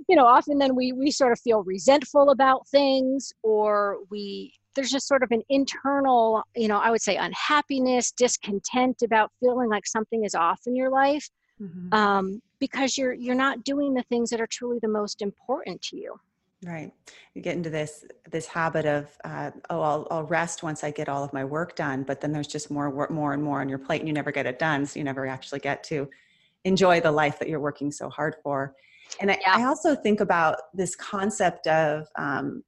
you 0.09 0.17
know 0.17 0.27
often 0.27 0.59
then 0.59 0.75
we 0.75 0.93
we 0.93 1.11
sort 1.11 1.33
of 1.33 1.41
feel 1.41 1.63
resentful 1.65 2.31
about 2.31 2.67
things 2.69 3.33
or 3.43 3.99
we 4.11 4.53
there's 4.75 4.91
just 4.91 5.07
sort 5.07 5.23
of 5.23 5.31
an 5.31 5.43
internal 5.49 6.43
you 6.57 6.69
know 6.69 6.79
i 6.79 6.91
would 6.91 7.03
say 7.03 7.17
unhappiness 7.17 8.13
discontent 8.13 9.03
about 9.03 9.31
feeling 9.41 9.69
like 9.69 9.87
something 9.87 10.25
is 10.25 10.35
off 10.35 10.61
in 10.67 10.75
your 10.75 10.91
life 10.91 11.29
mm-hmm. 11.61 11.93
um, 11.93 12.41
because 12.59 12.97
you're 12.97 13.13
you're 13.13 13.35
not 13.35 13.65
doing 13.65 13.95
the 13.95 14.03
things 14.05 14.31
that 14.31 14.41
are 14.41 14.47
truly 14.47 14.79
the 14.81 14.89
most 14.89 15.23
important 15.23 15.81
to 15.83 15.97
you 15.97 16.19
Right. 16.65 16.93
You 17.35 17.43
get 17.43 17.57
into 17.57 17.71
this 17.71 18.05
this 18.31 18.47
habit 18.47 18.87
of 18.87 19.09
uh, 19.25 19.51
oh 19.69 19.81
I'll 19.81 20.07
I'll 20.11 20.23
rest 20.25 20.63
once 20.63 20.85
I 20.85 20.93
get 20.93 21.09
all 21.09 21.25
of 21.25 21.33
my 21.33 21.45
work 21.45 21.75
done, 21.75 22.05
but 22.05 22.21
then 22.21 22.31
there's 22.31 22.47
just 22.47 22.71
more 22.71 22.89
work, 22.89 23.11
more 23.11 23.33
and 23.33 23.43
more 23.43 23.61
on 23.61 23.69
your 23.69 23.79
plate, 23.79 24.01
and 24.01 24.09
you 24.09 24.15
never 24.15 24.31
get 24.31 24.47
it 24.47 24.61
done, 24.61 24.87
so 24.87 24.99
you 25.01 25.05
never 25.05 25.27
actually 25.27 25.59
get 25.59 25.83
to 25.85 26.09
enjoy 26.65 27.01
the 27.01 27.11
life 27.11 27.41
that 27.41 27.49
you're 27.49 27.61
working 27.61 27.91
so 27.91 28.09
hard 28.09 28.37
for. 28.45 28.75
And 29.21 29.31
I, 29.31 29.39
yeah. 29.41 29.57
I 29.57 29.65
also 29.65 29.97
think 29.97 30.21
about 30.21 30.57
this 30.73 30.95
concept 30.95 31.67
of 31.67 32.07
um, 32.17 32.63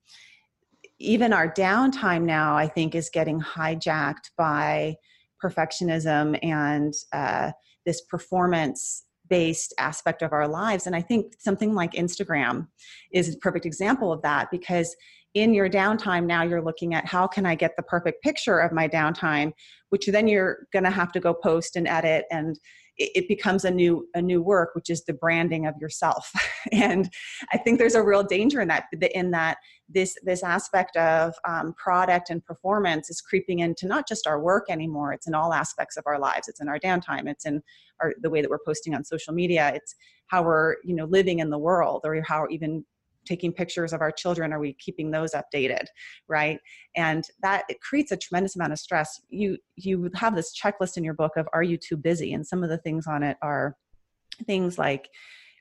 even 0.98 1.32
our 1.32 1.52
downtime 1.52 2.22
now. 2.24 2.56
I 2.56 2.66
think 2.66 2.96
is 2.96 3.10
getting 3.10 3.40
hijacked 3.40 4.30
by 4.36 4.96
perfectionism 5.42 6.36
and 6.42 6.92
uh, 7.12 7.52
this 7.86 8.00
performance 8.00 9.04
based 9.28 9.74
aspect 9.78 10.22
of 10.22 10.32
our 10.32 10.48
lives. 10.48 10.86
And 10.86 10.94
I 10.94 11.00
think 11.00 11.34
something 11.38 11.74
like 11.74 11.92
Instagram 11.92 12.68
is 13.12 13.34
a 13.34 13.38
perfect 13.38 13.66
example 13.66 14.12
of 14.12 14.22
that 14.22 14.50
because 14.50 14.94
in 15.34 15.52
your 15.52 15.68
downtime 15.68 16.26
now 16.26 16.42
you're 16.42 16.62
looking 16.62 16.94
at 16.94 17.06
how 17.06 17.26
can 17.26 17.44
I 17.44 17.54
get 17.54 17.72
the 17.76 17.82
perfect 17.82 18.22
picture 18.22 18.58
of 18.58 18.72
my 18.72 18.88
downtime, 18.88 19.52
which 19.90 20.06
then 20.06 20.28
you're 20.28 20.66
going 20.72 20.84
to 20.84 20.90
have 20.90 21.10
to 21.12 21.20
go 21.20 21.34
post 21.34 21.76
and 21.76 21.88
edit 21.88 22.24
and 22.30 22.56
it, 22.96 23.26
becomes 23.26 23.64
a 23.64 23.70
new 23.70 24.06
a 24.14 24.22
new 24.22 24.40
work 24.40 24.70
which 24.74 24.88
is 24.88 25.04
the 25.04 25.14
branding 25.14 25.66
of 25.66 25.74
yourself 25.80 26.30
and 26.72 27.10
i 27.52 27.58
think 27.58 27.78
there's 27.78 27.96
a 27.96 28.02
real 28.02 28.22
danger 28.22 28.60
in 28.60 28.68
that 28.68 28.84
in 29.14 29.32
that 29.32 29.58
this 29.88 30.16
this 30.22 30.42
aspect 30.42 30.96
of 30.96 31.34
um, 31.46 31.74
product 31.74 32.30
and 32.30 32.44
performance 32.44 33.10
is 33.10 33.20
creeping 33.20 33.58
into 33.58 33.86
not 33.86 34.08
just 34.08 34.26
our 34.26 34.40
work 34.40 34.66
anymore 34.70 35.12
it's 35.12 35.26
in 35.26 35.34
all 35.34 35.52
aspects 35.52 35.96
of 35.96 36.04
our 36.06 36.18
lives. 36.18 36.48
It's 36.48 36.60
in 36.60 36.68
our 36.68 36.78
downtime 36.78 37.28
it's 37.28 37.46
in 37.46 37.62
our 38.00 38.14
the 38.22 38.30
way 38.30 38.40
that 38.40 38.50
we're 38.50 38.58
posting 38.64 38.94
on 38.94 39.04
social 39.04 39.34
media 39.34 39.72
it's 39.74 39.94
how 40.28 40.42
we're 40.42 40.76
you 40.84 40.94
know 40.94 41.04
living 41.04 41.38
in 41.38 41.50
the 41.50 41.58
world 41.58 42.02
or 42.04 42.22
how 42.22 42.46
even 42.50 42.84
taking 43.24 43.52
pictures 43.52 43.92
of 43.92 44.00
our 44.00 44.12
children 44.12 44.52
are 44.52 44.60
we 44.60 44.74
keeping 44.74 45.10
those 45.10 45.32
updated 45.32 45.86
right? 46.28 46.58
And 46.96 47.24
that 47.42 47.64
it 47.68 47.80
creates 47.80 48.12
a 48.12 48.16
tremendous 48.16 48.56
amount 48.56 48.72
of 48.72 48.78
stress. 48.78 49.20
You 49.28 49.58
you 49.76 50.10
have 50.14 50.34
this 50.34 50.54
checklist 50.58 50.96
in 50.96 51.04
your 51.04 51.14
book 51.14 51.32
of 51.36 51.48
are 51.52 51.62
you 51.62 51.76
too 51.76 51.96
busy? 51.96 52.32
And 52.32 52.46
some 52.46 52.62
of 52.62 52.70
the 52.70 52.78
things 52.78 53.06
on 53.06 53.22
it 53.22 53.36
are 53.42 53.76
things 54.46 54.78
like 54.78 55.08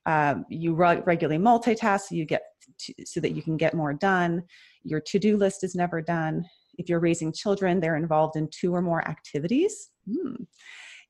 um, 0.06 0.46
you 0.50 0.74
regularly 0.74 1.42
multitask 1.42 2.02
so 2.02 2.16
you 2.16 2.26
get 2.26 2.42
to, 2.84 2.94
so 3.06 3.20
that 3.20 3.34
you 3.34 3.42
can 3.42 3.58
get 3.58 3.74
more 3.74 3.94
done 3.94 4.44
your 4.84 5.02
to-do 5.02 5.38
list 5.38 5.64
is 5.64 5.76
never 5.76 6.02
done 6.02 6.46
if 6.78 6.90
you're 6.90 7.00
raising 7.00 7.32
children 7.32 7.80
they're 7.80 7.96
involved 7.96 8.36
in 8.36 8.48
two 8.52 8.74
or 8.74 8.82
more 8.82 9.08
activities 9.08 9.90
hmm 10.12 10.36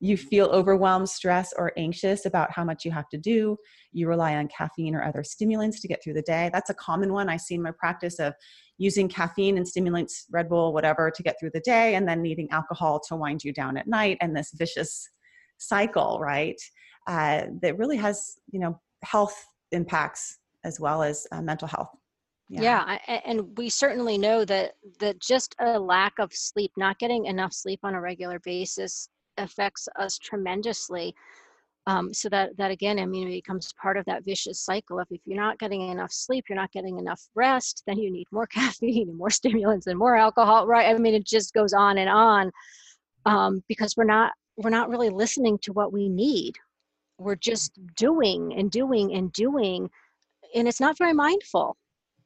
you 0.00 0.16
feel 0.16 0.46
overwhelmed, 0.46 1.08
stressed, 1.08 1.54
or 1.56 1.72
anxious 1.76 2.26
about 2.26 2.50
how 2.50 2.64
much 2.64 2.84
you 2.84 2.90
have 2.90 3.08
to 3.08 3.18
do. 3.18 3.56
You 3.92 4.08
rely 4.08 4.36
on 4.36 4.48
caffeine 4.48 4.94
or 4.94 5.02
other 5.02 5.24
stimulants 5.24 5.80
to 5.80 5.88
get 5.88 6.02
through 6.02 6.14
the 6.14 6.22
day. 6.22 6.50
That's 6.52 6.70
a 6.70 6.74
common 6.74 7.12
one 7.12 7.28
I 7.28 7.36
see 7.36 7.54
in 7.54 7.62
my 7.62 7.70
practice 7.70 8.18
of 8.18 8.34
using 8.76 9.08
caffeine 9.08 9.56
and 9.56 9.66
stimulants, 9.66 10.26
Red 10.30 10.48
Bull, 10.48 10.72
whatever, 10.72 11.10
to 11.10 11.22
get 11.22 11.36
through 11.38 11.52
the 11.54 11.60
day, 11.60 11.94
and 11.94 12.08
then 12.08 12.22
needing 12.22 12.50
alcohol 12.50 13.00
to 13.08 13.16
wind 13.16 13.44
you 13.44 13.52
down 13.52 13.76
at 13.76 13.86
night, 13.86 14.18
and 14.20 14.36
this 14.36 14.50
vicious 14.54 15.08
cycle, 15.58 16.18
right? 16.20 16.60
Uh, 17.06 17.44
that 17.62 17.78
really 17.78 17.96
has, 17.96 18.36
you 18.50 18.60
know, 18.60 18.80
health 19.02 19.46
impacts 19.72 20.38
as 20.64 20.80
well 20.80 21.02
as 21.02 21.26
uh, 21.32 21.42
mental 21.42 21.68
health. 21.68 21.90
Yeah. 22.48 22.84
yeah. 23.06 23.20
and 23.24 23.56
we 23.56 23.70
certainly 23.70 24.18
know 24.18 24.44
that 24.44 24.72
that 25.00 25.18
just 25.18 25.54
a 25.60 25.78
lack 25.78 26.14
of 26.18 26.32
sleep, 26.32 26.72
not 26.76 26.98
getting 26.98 27.26
enough 27.26 27.52
sleep 27.52 27.80
on 27.82 27.94
a 27.94 28.00
regular 28.00 28.38
basis, 28.40 29.08
affects 29.38 29.88
us 29.98 30.18
tremendously. 30.18 31.14
Um, 31.86 32.14
so 32.14 32.28
that 32.30 32.56
that 32.56 32.70
again, 32.70 32.98
I 32.98 33.06
mean, 33.06 33.28
it 33.28 33.32
becomes 33.32 33.72
part 33.80 33.96
of 33.96 34.04
that 34.06 34.24
vicious 34.24 34.60
cycle 34.60 34.98
of 34.98 35.06
if 35.10 35.20
you're 35.26 35.40
not 35.40 35.58
getting 35.58 35.88
enough 35.88 36.12
sleep, 36.12 36.44
you're 36.48 36.56
not 36.56 36.72
getting 36.72 36.98
enough 36.98 37.20
rest, 37.34 37.82
then 37.86 37.98
you 37.98 38.10
need 38.10 38.26
more 38.30 38.46
caffeine 38.54 39.08
and 39.08 39.18
more 39.18 39.30
stimulants 39.30 39.86
and 39.86 39.98
more 39.98 40.16
alcohol, 40.16 40.66
right? 40.66 40.94
I 40.94 40.98
mean, 40.98 41.14
it 41.14 41.26
just 41.26 41.52
goes 41.52 41.72
on 41.72 41.98
and 41.98 42.08
on 42.08 42.50
um, 43.26 43.62
because 43.68 43.96
we're 43.96 44.04
not 44.04 44.32
we're 44.56 44.70
not 44.70 44.88
really 44.88 45.10
listening 45.10 45.58
to 45.62 45.72
what 45.72 45.92
we 45.92 46.08
need. 46.08 46.54
We're 47.18 47.36
just 47.36 47.72
doing 47.96 48.54
and 48.56 48.70
doing 48.70 49.14
and 49.14 49.32
doing, 49.32 49.90
and 50.54 50.68
it's 50.68 50.80
not 50.80 50.98
very 50.98 51.12
mindful. 51.12 51.76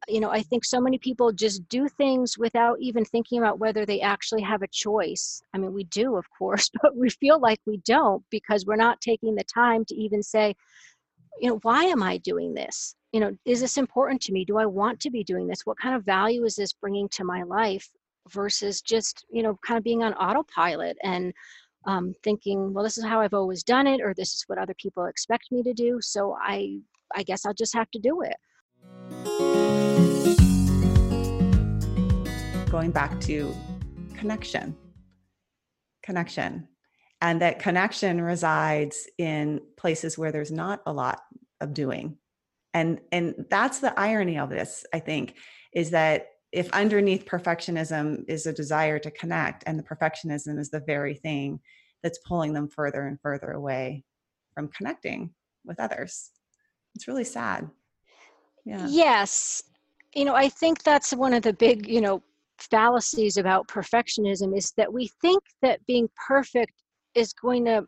You 0.08 0.20
know 0.20 0.30
i 0.30 0.42
think 0.42 0.64
so 0.64 0.80
many 0.80 0.96
people 0.96 1.32
just 1.32 1.68
do 1.68 1.88
things 1.88 2.38
without 2.38 2.76
even 2.80 3.04
thinking 3.04 3.38
about 3.38 3.58
whether 3.58 3.84
they 3.84 4.00
actually 4.00 4.42
have 4.42 4.62
a 4.62 4.68
choice. 4.68 5.42
I 5.54 5.58
mean 5.58 5.72
we 5.72 5.84
do 5.84 6.16
of 6.16 6.26
course 6.38 6.70
but 6.82 6.96
we 6.96 7.10
feel 7.10 7.40
like 7.40 7.60
we 7.66 7.78
don't 7.78 8.22
because 8.30 8.64
we're 8.64 8.76
not 8.76 9.00
taking 9.00 9.34
the 9.34 9.44
time 9.44 9.84
to 9.86 9.94
even 9.96 10.22
say 10.22 10.54
you 11.40 11.48
know 11.48 11.58
why 11.62 11.84
am 11.84 12.02
i 12.02 12.18
doing 12.18 12.54
this? 12.54 12.94
You 13.12 13.20
know 13.20 13.32
is 13.44 13.60
this 13.60 13.76
important 13.76 14.22
to 14.22 14.32
me? 14.32 14.44
Do 14.44 14.56
i 14.58 14.66
want 14.66 15.00
to 15.00 15.10
be 15.10 15.24
doing 15.24 15.48
this? 15.48 15.66
What 15.66 15.78
kind 15.78 15.96
of 15.96 16.04
value 16.04 16.44
is 16.44 16.54
this 16.54 16.72
bringing 16.72 17.08
to 17.10 17.24
my 17.24 17.42
life? 17.42 17.88
versus 18.30 18.80
just 18.80 19.24
you 19.30 19.42
know 19.42 19.58
kind 19.66 19.78
of 19.78 19.84
being 19.84 20.02
on 20.02 20.14
autopilot 20.14 20.96
and 21.02 21.32
um, 21.86 22.12
thinking 22.22 22.72
well 22.72 22.84
this 22.84 22.98
is 22.98 23.04
how 23.04 23.20
i've 23.20 23.34
always 23.34 23.62
done 23.62 23.86
it 23.86 24.00
or 24.00 24.12
this 24.14 24.34
is 24.34 24.44
what 24.46 24.58
other 24.58 24.74
people 24.74 25.06
expect 25.06 25.50
me 25.50 25.62
to 25.62 25.72
do. 25.72 25.98
So 26.00 26.36
i 26.40 26.78
i 27.14 27.22
guess 27.22 27.44
i'll 27.44 27.54
just 27.54 27.74
have 27.74 27.90
to 27.90 27.98
do 27.98 28.22
it 28.22 28.36
going 32.70 32.90
back 32.90 33.18
to 33.18 33.54
connection. 34.14 34.76
Connection. 36.02 36.68
And 37.20 37.40
that 37.40 37.59
connection 37.59 38.20
resides 38.20 39.09
in 39.16 39.61
places 39.76 40.18
where 40.18 40.32
there's 40.32 40.52
not 40.52 40.82
a 40.86 40.92
lot 40.92 41.22
of 41.61 41.72
doing. 41.72 42.18
And 42.74 43.00
and 43.11 43.46
that's 43.50 43.80
the 43.80 43.98
irony 43.98 44.38
of 44.38 44.50
this, 44.50 44.84
I 44.92 44.98
think, 44.98 45.34
is 45.72 45.90
that 45.90 46.26
if 46.52 46.70
underneath 46.72 47.26
perfectionism 47.26 48.24
is 48.28 48.46
a 48.46 48.52
desire 48.52 48.98
to 48.98 49.11
connect 49.11 49.64
and 49.66 49.78
the 49.78 49.82
perfectionism 49.82 50.59
is 50.59 50.70
the 50.70 50.80
very 50.86 51.14
thing 51.14 51.61
that's 52.02 52.18
pulling 52.26 52.52
them 52.52 52.68
further 52.68 53.06
and 53.06 53.20
further 53.20 53.50
away 53.50 54.04
from 54.54 54.68
connecting 54.68 55.30
with 55.64 55.80
others. 55.80 56.30
It's 56.99 57.07
really 57.07 57.22
sad. 57.22 57.70
Yeah. 58.64 58.84
Yes. 58.88 59.62
You 60.16 60.24
know, 60.24 60.34
I 60.34 60.49
think 60.49 60.82
that's 60.82 61.12
one 61.12 61.32
of 61.32 61.44
the 61.44 61.53
big, 61.53 61.86
you 61.86 62.01
know, 62.01 62.24
fallacies 62.59 63.36
about 63.36 63.68
perfectionism 63.68 64.57
is 64.57 64.72
that 64.76 64.92
we 64.92 65.07
think 65.22 65.40
that 65.62 65.78
being 65.86 66.09
perfect 66.26 66.72
is 67.14 67.32
going 67.32 67.64
to 67.66 67.86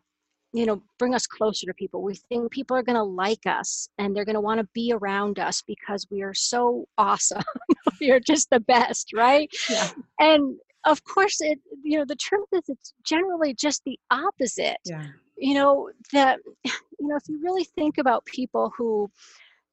you 0.53 0.65
know 0.65 0.81
bring 0.97 1.13
us 1.13 1.27
closer 1.27 1.65
to 1.65 1.73
people 1.73 2.01
we 2.01 2.15
think 2.29 2.49
people 2.51 2.75
are 2.75 2.83
going 2.83 2.95
to 2.97 3.03
like 3.03 3.45
us 3.45 3.89
and 3.97 4.15
they're 4.15 4.25
going 4.25 4.35
to 4.35 4.41
want 4.41 4.59
to 4.59 4.67
be 4.73 4.93
around 4.93 5.39
us 5.39 5.61
because 5.67 6.07
we 6.09 6.21
are 6.21 6.33
so 6.33 6.85
awesome 6.97 7.43
we 8.01 8.11
are 8.11 8.19
just 8.19 8.49
the 8.49 8.59
best 8.61 9.11
right 9.13 9.49
yeah. 9.69 9.89
and 10.19 10.57
of 10.85 11.03
course 11.03 11.41
it 11.41 11.59
you 11.83 11.97
know 11.97 12.05
the 12.05 12.15
truth 12.15 12.47
is 12.53 12.63
it's 12.67 12.93
generally 13.05 13.53
just 13.53 13.81
the 13.85 13.99
opposite 14.09 14.77
yeah. 14.85 15.05
You 15.41 15.55
know 15.55 15.89
that 16.13 16.39
you 16.63 17.07
know 17.07 17.15
if 17.15 17.23
you 17.27 17.41
really 17.43 17.65
think 17.75 17.97
about 17.97 18.23
people 18.25 18.71
who 18.77 19.09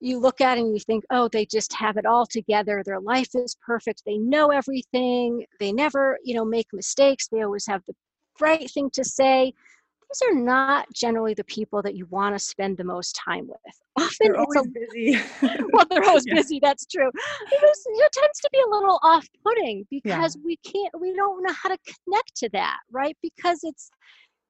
you 0.01 0.19
look 0.19 0.41
at 0.41 0.59
and 0.59 0.73
you 0.73 0.81
think 0.81 1.05
oh 1.11 1.29
they 1.29 1.45
just 1.45 1.73
have 1.73 1.97
it 1.97 2.07
all 2.07 2.27
together 2.27 2.83
their 2.85 3.01
life 3.01 3.29
is 3.35 3.57
perfect 3.65 4.03
they 4.07 4.17
know 4.17 4.49
everything 4.49 5.45
they 5.61 5.73
never 5.73 6.19
you 6.25 6.35
know 6.35 6.45
make 6.45 6.67
mistakes 6.73 7.29
they 7.29 7.43
always 7.43 7.67
have 7.67 7.83
the 7.87 7.95
right 8.41 8.71
thing 8.71 8.89
to 8.91 9.05
say 9.05 9.53
these 10.11 10.29
are 10.31 10.35
not 10.35 10.87
generally 10.95 11.35
the 11.35 11.45
people 11.45 11.83
that 11.83 11.95
you 11.95 12.07
want 12.07 12.35
to 12.35 12.39
spend 12.39 12.79
the 12.79 12.85
most 12.85 13.21
time 13.23 13.47
with. 13.47 13.59
Often 13.99 14.17
they're 14.21 14.35
it's 14.41 14.57
always 14.57 14.67
a, 14.67 14.71
busy. 14.71 15.65
well, 15.73 15.85
they're 15.91 16.05
always 16.05 16.25
yeah. 16.27 16.35
busy. 16.35 16.61
That's 16.63 16.87
true. 16.87 17.09
It, 17.09 17.61
it, 17.61 18.13
tends 18.13 18.41
to 18.41 18.49
be 18.51 18.59
a 18.61 18.71
little 18.71 18.99
off-putting 19.03 19.87
because 19.91 20.37
yeah. 20.37 20.43
we 20.45 20.57
can't, 20.65 20.95
we 20.99 21.15
don't 21.15 21.43
know 21.43 21.53
how 21.53 21.69
to 21.69 21.77
connect 22.07 22.37
to 22.37 22.49
that, 22.55 22.79
right? 22.91 23.17
Because 23.23 23.61
it's, 23.65 23.91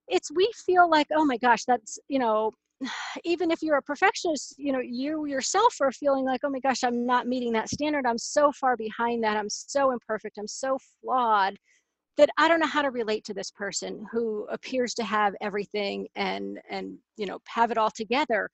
it's 0.08 0.30
we 0.32 0.50
feel 0.66 0.88
like, 0.88 1.06
oh 1.14 1.24
my 1.24 1.36
gosh, 1.38 1.64
that's 1.64 1.98
you 2.08 2.18
know, 2.18 2.52
even 3.24 3.50
if 3.50 3.62
you're 3.62 3.78
a 3.78 3.82
perfectionist, 3.82 4.54
you 4.58 4.72
know, 4.72 4.80
you 4.80 5.26
yourself 5.26 5.76
are 5.80 5.92
feeling 5.92 6.24
like, 6.24 6.40
oh 6.44 6.50
my 6.50 6.60
gosh, 6.60 6.84
I'm 6.84 7.06
not 7.06 7.26
meeting 7.26 7.52
that 7.52 7.68
standard. 7.68 8.06
I'm 8.06 8.18
so 8.18 8.52
far 8.52 8.76
behind 8.76 9.24
that. 9.24 9.36
I'm 9.36 9.50
so 9.50 9.90
imperfect. 9.92 10.38
I'm 10.38 10.48
so 10.48 10.78
flawed 11.00 11.56
that 12.16 12.30
I 12.36 12.48
don't 12.48 12.60
know 12.60 12.66
how 12.66 12.82
to 12.82 12.90
relate 12.90 13.24
to 13.24 13.34
this 13.34 13.50
person 13.50 14.04
who 14.10 14.46
appears 14.50 14.92
to 14.94 15.04
have 15.04 15.34
everything 15.40 16.08
and 16.16 16.58
and 16.68 16.98
you 17.16 17.26
know 17.26 17.38
have 17.46 17.70
it 17.70 17.78
all 17.78 17.90
together. 17.90 18.50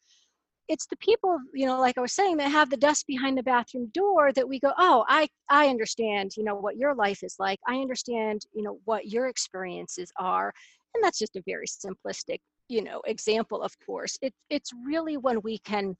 It's 0.67 0.87
the 0.87 0.97
people, 0.97 1.39
you 1.53 1.67
know, 1.67 1.79
like 1.79 1.99
I 1.99 2.01
was 2.01 2.15
saying, 2.15 2.39
that 2.39 2.51
have 2.51 2.71
the 2.71 2.79
dust 2.79 3.07
behind 3.07 3.37
the 3.37 3.43
bathroom 3.43 3.91
door 3.93 4.33
that 4.33 4.49
we 4.49 4.61
go, 4.61 4.73
oh, 4.79 5.05
I 5.09 5.29
I 5.51 5.69
understand, 5.69 6.33
you 6.37 6.45
know, 6.45 6.55
what 6.55 6.77
your 6.77 6.95
life 6.95 7.23
is 7.23 7.37
like. 7.39 7.59
I 7.69 7.77
understand, 7.77 8.43
you 8.55 8.63
know, 8.63 8.79
what 8.85 9.07
your 9.07 9.29
experiences 9.29 10.11
are, 10.19 10.53
and 10.95 11.03
that's 11.03 11.19
just 11.19 11.37
a 11.37 11.43
very 11.47 11.67
simplistic, 11.67 12.39
you 12.69 12.83
know, 12.83 13.01
example. 13.07 13.63
Of 13.63 13.75
course, 13.85 14.19
it 14.23 14.35
it's 14.51 14.71
really 14.87 15.17
when 15.17 15.41
we 15.43 15.59
can 15.59 15.97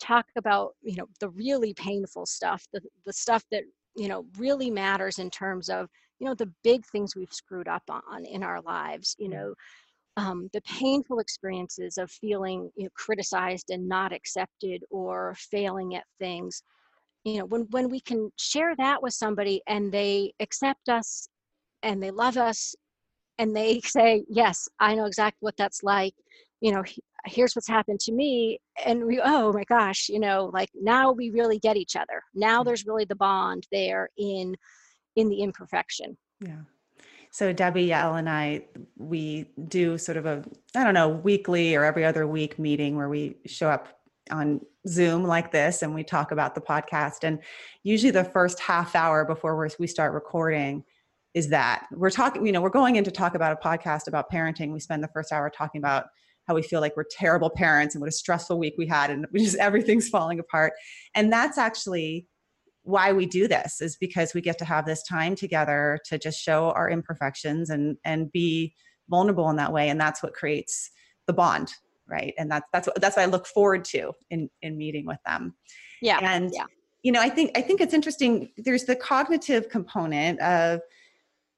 talk 0.00 0.26
about, 0.36 0.74
you 0.82 0.96
know, 0.96 1.06
the 1.20 1.30
really 1.30 1.74
painful 1.74 2.26
stuff, 2.26 2.64
the 2.72 2.80
the 3.06 3.12
stuff 3.12 3.44
that 3.50 3.64
you 3.98 4.08
know 4.08 4.24
really 4.38 4.70
matters 4.70 5.18
in 5.18 5.28
terms 5.28 5.68
of 5.68 5.88
you 6.20 6.26
know 6.26 6.34
the 6.34 6.50
big 6.62 6.86
things 6.86 7.16
we've 7.16 7.32
screwed 7.32 7.68
up 7.68 7.82
on 7.88 8.24
in 8.24 8.42
our 8.42 8.60
lives 8.62 9.16
you 9.18 9.28
know 9.28 9.52
um, 10.16 10.48
the 10.52 10.60
painful 10.62 11.20
experiences 11.20 11.96
of 11.96 12.10
feeling 12.10 12.70
you 12.76 12.84
know, 12.84 12.90
criticized 12.94 13.70
and 13.70 13.88
not 13.88 14.12
accepted 14.12 14.82
or 14.90 15.34
failing 15.36 15.96
at 15.96 16.04
things 16.18 16.62
you 17.24 17.38
know 17.38 17.44
when 17.46 17.62
when 17.70 17.88
we 17.88 18.00
can 18.00 18.30
share 18.36 18.74
that 18.76 19.02
with 19.02 19.14
somebody 19.14 19.60
and 19.66 19.90
they 19.90 20.32
accept 20.40 20.88
us 20.88 21.28
and 21.82 22.02
they 22.02 22.10
love 22.10 22.36
us 22.36 22.74
and 23.38 23.54
they 23.54 23.80
say 23.80 24.24
yes 24.28 24.68
i 24.80 24.94
know 24.94 25.06
exactly 25.06 25.38
what 25.40 25.56
that's 25.56 25.82
like 25.82 26.14
you 26.60 26.72
know 26.72 26.82
here's 27.24 27.54
what's 27.54 27.68
happened 27.68 28.00
to 28.00 28.12
me 28.12 28.58
and 28.84 29.04
we 29.04 29.20
oh 29.22 29.52
my 29.52 29.64
gosh 29.64 30.08
you 30.08 30.20
know 30.20 30.50
like 30.52 30.70
now 30.74 31.12
we 31.12 31.30
really 31.30 31.58
get 31.58 31.76
each 31.76 31.96
other 31.96 32.22
now 32.34 32.62
there's 32.62 32.86
really 32.86 33.04
the 33.04 33.16
bond 33.16 33.66
there 33.72 34.08
in 34.16 34.56
in 35.18 35.28
the 35.28 35.42
imperfection. 35.42 36.16
Yeah. 36.40 36.60
So 37.30 37.52
Debbie, 37.52 37.88
Yael, 37.88 38.18
and 38.18 38.30
I, 38.30 38.64
we 38.96 39.50
do 39.68 39.98
sort 39.98 40.16
of 40.16 40.26
a, 40.26 40.44
I 40.74 40.84
don't 40.84 40.94
know, 40.94 41.08
weekly 41.08 41.74
or 41.74 41.84
every 41.84 42.04
other 42.04 42.26
week 42.26 42.58
meeting 42.58 42.96
where 42.96 43.08
we 43.08 43.36
show 43.44 43.68
up 43.68 43.88
on 44.30 44.60
Zoom 44.86 45.24
like 45.24 45.50
this 45.50 45.82
and 45.82 45.94
we 45.94 46.04
talk 46.04 46.30
about 46.30 46.54
the 46.54 46.60
podcast. 46.60 47.24
And 47.24 47.40
usually 47.82 48.12
the 48.12 48.24
first 48.24 48.60
half 48.60 48.94
hour 48.94 49.24
before 49.24 49.68
we 49.78 49.86
start 49.86 50.14
recording 50.14 50.84
is 51.34 51.48
that 51.50 51.86
we're 51.92 52.10
talking, 52.10 52.46
you 52.46 52.52
know, 52.52 52.60
we're 52.60 52.70
going 52.70 52.96
in 52.96 53.04
to 53.04 53.10
talk 53.10 53.34
about 53.34 53.52
a 53.52 53.68
podcast 53.68 54.08
about 54.08 54.30
parenting. 54.30 54.72
We 54.72 54.80
spend 54.80 55.02
the 55.02 55.08
first 55.08 55.32
hour 55.32 55.50
talking 55.50 55.78
about 55.80 56.06
how 56.46 56.54
we 56.54 56.62
feel 56.62 56.80
like 56.80 56.96
we're 56.96 57.04
terrible 57.10 57.50
parents 57.50 57.94
and 57.94 58.00
what 58.00 58.08
a 58.08 58.12
stressful 58.12 58.58
week 58.58 58.74
we 58.78 58.86
had 58.86 59.10
and 59.10 59.26
we 59.32 59.40
just 59.40 59.56
everything's 59.56 60.08
falling 60.08 60.38
apart. 60.38 60.72
And 61.14 61.32
that's 61.32 61.58
actually 61.58 62.26
why 62.88 63.12
we 63.12 63.26
do 63.26 63.46
this 63.46 63.82
is 63.82 63.96
because 63.96 64.32
we 64.32 64.40
get 64.40 64.56
to 64.58 64.64
have 64.64 64.86
this 64.86 65.02
time 65.02 65.36
together 65.36 65.98
to 66.06 66.18
just 66.18 66.40
show 66.40 66.70
our 66.70 66.90
imperfections 66.90 67.68
and 67.68 67.98
and 68.04 68.32
be 68.32 68.74
vulnerable 69.10 69.50
in 69.50 69.56
that 69.56 69.72
way 69.72 69.90
and 69.90 70.00
that's 70.00 70.22
what 70.22 70.32
creates 70.32 70.90
the 71.26 71.32
bond 71.32 71.74
right 72.08 72.32
and 72.38 72.50
that's 72.50 72.66
that's 72.72 72.86
what 72.86 72.98
that's 72.98 73.16
what 73.16 73.24
i 73.24 73.26
look 73.26 73.46
forward 73.46 73.84
to 73.84 74.12
in 74.30 74.48
in 74.62 74.78
meeting 74.78 75.04
with 75.04 75.18
them 75.26 75.54
yeah 76.00 76.18
and 76.22 76.50
yeah. 76.54 76.64
you 77.02 77.12
know 77.12 77.20
i 77.20 77.28
think 77.28 77.50
i 77.56 77.60
think 77.60 77.80
it's 77.82 77.92
interesting 77.92 78.50
there's 78.56 78.84
the 78.84 78.96
cognitive 78.96 79.68
component 79.68 80.40
of 80.40 80.80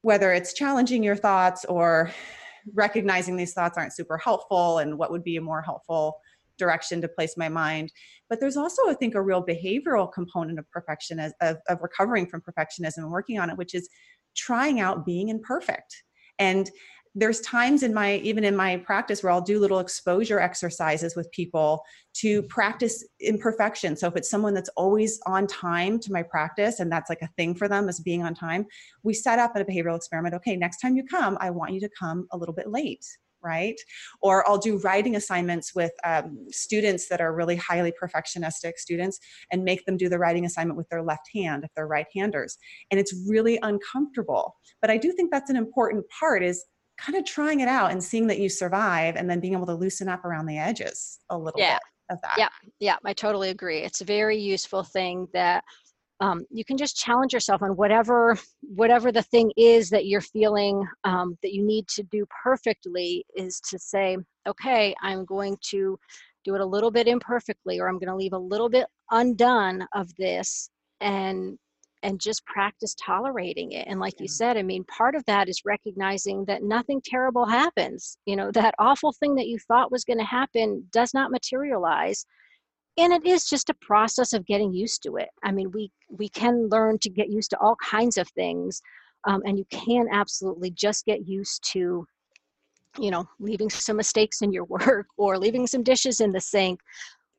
whether 0.03 0.33
it's 0.33 0.53
challenging 0.53 1.03
your 1.03 1.17
thoughts 1.17 1.65
or 1.67 2.11
recognizing 2.75 3.37
these 3.37 3.53
thoughts 3.53 3.77
aren't 3.79 3.95
super 3.95 4.19
helpful 4.19 4.79
and 4.79 4.99
what 4.99 5.11
would 5.11 5.25
be 5.25 5.37
a 5.37 5.41
more 5.41 5.63
helpful 5.63 6.19
direction 6.59 7.01
to 7.01 7.09
place 7.09 7.37
my 7.37 7.49
mind. 7.49 7.91
But 8.29 8.41
there's 8.41 8.57
also, 8.57 8.89
I 8.89 8.95
think, 8.95 9.15
a 9.15 9.23
real 9.23 9.45
behavioral 9.45 10.13
component 10.13 10.59
of 10.59 10.71
perfection, 10.71 11.19
of, 11.41 11.57
of 11.69 11.79
recovering 11.81 12.27
from 12.27 12.43
perfectionism 12.43 12.99
and 12.99 13.11
working 13.11 13.39
on 13.39 13.51
it, 13.51 13.57
which 13.57 13.75
is 13.75 13.89
trying 14.37 14.79
out 14.79 15.07
being 15.07 15.31
imperfect. 15.31 16.03
And 16.39 16.71
there's 17.15 17.41
times 17.41 17.83
in 17.83 17.93
my 17.93 18.17
even 18.17 18.45
in 18.45 18.55
my 18.55 18.77
practice 18.79 19.23
where 19.23 19.33
I'll 19.33 19.41
do 19.41 19.59
little 19.59 19.81
exposure 19.81 20.39
exercises 20.39 21.17
with 21.17 21.31
people 21.33 21.83
to 22.15 22.43
practice 22.45 23.05
imperfection. 23.21 23.97
So 23.97 24.07
if 24.07 24.17
it's 24.17 24.31
someone 24.31 24.55
that's 24.55 24.71
always 24.77 25.21
on 25.27 25.47
time 25.47 25.99
to 26.01 26.13
my 26.13 26.23
practice 26.23 26.79
and 26.79 26.91
that's 26.91 27.11
like 27.11 27.23
a 27.23 27.29
thing 27.37 27.55
for 27.55 27.69
them 27.69 27.89
as 27.89 28.01
being 28.01 28.23
on 28.23 28.35
time, 28.35 28.67
we 29.03 29.15
set 29.15 29.39
up 29.39 29.57
a 29.57 29.65
behavioral 29.65 29.97
experiment. 29.97 30.35
Okay, 30.37 30.57
next 30.57 30.81
time 30.81 30.97
you 30.97 31.05
come, 31.05 31.37
I 31.41 31.51
want 31.51 31.73
you 31.73 31.81
to 31.81 31.91
come 31.99 32.27
a 32.33 32.37
little 32.37 32.55
bit 32.55 32.71
late 32.71 33.05
right? 33.43 33.81
Or 34.21 34.47
I'll 34.49 34.59
do 34.59 34.79
writing 34.79 35.17
assignments 35.17 35.75
with 35.75 35.93
um, 36.05 36.47
students 36.51 37.09
that 37.09 37.23
are 37.23 37.35
really 37.35 37.57
highly 37.57 37.91
perfectionistic 37.91 38.73
students 38.77 39.19
and 39.51 39.65
make 39.65 39.85
them 39.87 39.97
do 39.97 40.09
the 40.09 40.19
writing 40.19 40.45
assignment 40.45 40.77
with 40.77 40.89
their 40.91 41.03
left 41.03 41.29
hand 41.35 41.65
if 41.65 41.71
they're 41.75 41.87
right 41.87 42.07
handers. 42.15 42.59
And 42.91 43.01
it's 43.01 43.15
really 43.27 43.59
uncomfortable. 43.63 44.57
But 44.81 44.91
I 44.91 44.99
do 44.99 45.13
think 45.13 45.31
that's 45.31 45.49
an 45.49 45.57
important 45.57 46.05
part 46.19 46.43
is 46.43 46.65
kind 47.01 47.17
of 47.17 47.25
trying 47.25 47.61
it 47.61 47.69
out 47.69 47.91
and 47.91 48.03
seeing 48.03 48.27
that 48.27 48.39
you 48.39 48.49
survive 48.49 49.17
and 49.17 49.29
then 49.29 49.41
being 49.41 49.55
able 49.55 49.67
to 49.67 49.75
loosen 49.75 50.09
up 50.09 50.25
around 50.25 50.47
the 50.47 50.59
edges 50.59 51.19
a 51.31 51.39
little 51.39 51.59
yeah. 51.59 51.75
bit 51.75 52.17
of 52.17 52.19
that. 52.23 52.35
Yeah, 52.37 52.49
yeah, 52.79 52.97
I 53.05 53.13
totally 53.13 53.51
agree. 53.51 53.79
It's 53.79 54.01
a 54.01 54.05
very 54.05 54.39
useful 54.39 54.83
thing 54.83 55.27
that 55.33 55.65
um, 56.21 56.45
you 56.51 56.65
can 56.65 56.77
just 56.77 56.97
challenge 56.97 57.33
yourself 57.33 57.63
on 57.63 57.71
whatever 57.71 58.37
whatever 58.61 59.11
the 59.11 59.23
thing 59.23 59.51
is 59.57 59.89
that 59.91 60.07
you're 60.07 60.21
feeling 60.21 60.87
um, 61.05 61.39
that 61.43 61.53
you 61.53 61.65
need 61.65 61.89
to 61.89 62.03
do 62.05 62.27
perfectly 62.43 63.25
is 63.35 63.61
to 63.71 63.79
say 63.79 64.19
okay 64.47 64.95
i'm 65.03 65.25
going 65.25 65.57
to 65.63 65.99
do 66.45 66.55
it 66.55 66.61
a 66.61 66.67
little 66.67 66.91
bit 66.91 67.09
imperfectly 67.09 67.81
or 67.81 67.89
i'm 67.89 67.99
going 67.99 68.09
to 68.09 68.17
leave 68.17 68.35
a 68.35 68.39
little 68.39 68.69
bit 68.69 68.87
undone 69.11 69.87
of 69.95 70.15
this 70.17 70.69
and 71.01 71.59
and 72.03 72.21
just 72.21 72.45
practice 72.47 72.95
tolerating 72.95 73.73
it 73.73 73.87
and 73.89 74.01
like 74.01 74.19
you 74.21 74.29
said 74.29 74.57
i 74.57 74.63
mean 74.63 74.85
part 74.85 75.15
of 75.15 75.25
that 75.27 75.49
is 75.49 75.63
recognizing 75.65 76.45
that 76.47 76.63
nothing 76.63 77.01
terrible 77.05 77.47
happens 77.47 78.17
you 78.27 78.37
know 78.37 78.51
that 78.51 78.75
awful 78.79 79.13
thing 79.13 79.35
that 79.35 79.49
you 79.49 79.59
thought 79.69 79.93
was 79.93 80.05
going 80.05 80.19
to 80.19 80.25
happen 80.25 80.85
does 80.93 81.13
not 81.13 81.31
materialize 81.31 82.25
and 82.97 83.13
it 83.13 83.25
is 83.25 83.49
just 83.49 83.71
a 83.71 83.75
process 83.81 84.33
of 84.33 84.47
getting 84.47 84.73
used 84.73 85.03
to 85.03 85.17
it. 85.17 85.29
I 85.45 85.53
mean 85.53 85.71
we 85.73 85.91
we 86.11 86.29
can 86.29 86.69
learn 86.69 86.99
to 87.01 87.11
get 87.11 87.31
used 87.31 87.51
to 87.51 87.59
all 87.59 87.77
kinds 87.77 88.19
of 88.19 88.29
things 88.31 88.83
um, 89.27 89.43
and 89.45 89.59
you 89.59 89.65
can 89.71 90.07
absolutely 90.11 90.71
just 90.71 91.05
get 91.05 91.27
used 91.27 91.63
to 91.73 92.07
you 92.99 93.11
know 93.11 93.29
leaving 93.39 93.71
some 93.71 93.97
mistakes 93.97 94.43
in 94.43 94.53
your 94.53 94.65
work 94.77 95.07
or 95.17 95.39
leaving 95.39 95.67
some 95.67 95.83
dishes 95.83 96.21
in 96.21 96.33
the 96.33 96.41
sink 96.41 96.81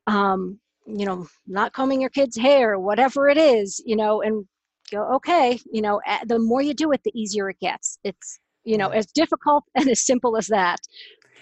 um, 0.08 0.60
you 0.86 1.06
know 1.06 1.28
not 1.48 1.74
combing 1.74 2.02
your 2.02 2.10
kids 2.10 2.38
hair 2.38 2.80
whatever 2.80 3.30
it 3.30 3.38
is 3.38 3.82
you 3.86 3.96
know 3.96 4.22
and 4.22 4.46
go 4.92 5.04
okay 5.16 5.60
you 5.72 5.82
know 5.82 6.02
the 6.26 6.38
more 6.38 6.62
you 6.62 6.74
do 6.74 6.92
it 6.92 7.02
the 7.04 7.12
easier 7.20 7.50
it 7.50 7.60
gets. 7.60 7.98
It's 8.04 8.40
you 8.64 8.78
know 8.78 8.90
as 8.90 9.08
difficult 9.08 9.64
and 9.76 9.90
as 9.90 10.06
simple 10.06 10.38
as 10.38 10.48
that. 10.48 10.80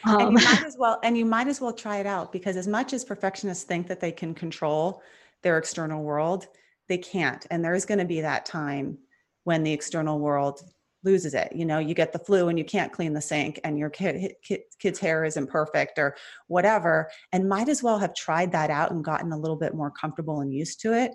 Um, 0.05 0.19
and 0.19 0.39
you 0.39 0.45
might 0.45 0.63
as 0.65 0.77
well 0.77 0.99
and 1.03 1.17
you 1.17 1.25
might 1.25 1.47
as 1.47 1.59
well 1.59 1.73
try 1.73 1.97
it 1.97 2.05
out 2.05 2.31
because 2.31 2.55
as 2.55 2.67
much 2.67 2.93
as 2.93 3.03
perfectionists 3.03 3.65
think 3.65 3.87
that 3.87 3.99
they 3.99 4.11
can 4.11 4.33
control 4.33 5.01
their 5.41 5.57
external 5.57 6.03
world 6.03 6.47
they 6.87 6.97
can't 6.97 7.45
and 7.51 7.63
there's 7.63 7.85
going 7.85 7.99
to 7.99 8.05
be 8.05 8.21
that 8.21 8.45
time 8.45 8.97
when 9.43 9.63
the 9.63 9.73
external 9.73 10.19
world 10.19 10.61
loses 11.03 11.33
it 11.33 11.51
you 11.55 11.65
know 11.65 11.79
you 11.79 11.93
get 11.93 12.11
the 12.11 12.19
flu 12.19 12.49
and 12.49 12.57
you 12.57 12.65
can't 12.65 12.91
clean 12.91 13.13
the 13.13 13.21
sink 13.21 13.59
and 13.63 13.77
your 13.77 13.89
kid, 13.89 14.33
kid, 14.43 14.61
kid's 14.79 14.99
hair 14.99 15.23
isn't 15.23 15.47
perfect 15.47 15.97
or 15.97 16.15
whatever 16.47 17.09
and 17.31 17.47
might 17.47 17.69
as 17.69 17.81
well 17.81 17.97
have 17.97 18.13
tried 18.13 18.51
that 18.51 18.69
out 18.69 18.91
and 18.91 19.03
gotten 19.03 19.31
a 19.31 19.37
little 19.37 19.55
bit 19.55 19.73
more 19.73 19.91
comfortable 19.91 20.41
and 20.41 20.53
used 20.53 20.81
to 20.81 20.93
it 20.93 21.11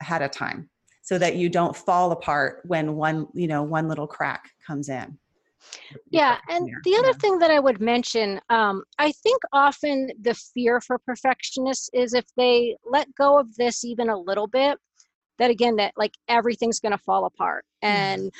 ahead 0.00 0.22
of 0.22 0.30
time 0.30 0.68
so 1.02 1.18
that 1.18 1.36
you 1.36 1.48
don't 1.48 1.76
fall 1.76 2.10
apart 2.10 2.62
when 2.64 2.96
one 2.96 3.26
you 3.34 3.46
know 3.46 3.62
one 3.62 3.88
little 3.88 4.08
crack 4.08 4.50
comes 4.66 4.88
in. 4.88 5.16
Yeah 6.10 6.38
and 6.48 6.68
the 6.84 6.96
other 6.96 7.12
thing 7.14 7.38
that 7.38 7.50
i 7.50 7.58
would 7.58 7.80
mention 7.80 8.40
um, 8.50 8.84
i 8.98 9.10
think 9.10 9.40
often 9.52 10.10
the 10.20 10.34
fear 10.34 10.80
for 10.80 10.98
perfectionists 10.98 11.90
is 11.92 12.14
if 12.14 12.24
they 12.36 12.76
let 12.84 13.12
go 13.16 13.38
of 13.38 13.54
this 13.56 13.84
even 13.84 14.08
a 14.08 14.18
little 14.18 14.46
bit 14.46 14.78
that 15.38 15.50
again 15.50 15.76
that 15.76 15.92
like 15.96 16.12
everything's 16.28 16.80
going 16.80 16.92
to 16.92 16.98
fall 16.98 17.24
apart 17.24 17.64
and 17.82 18.32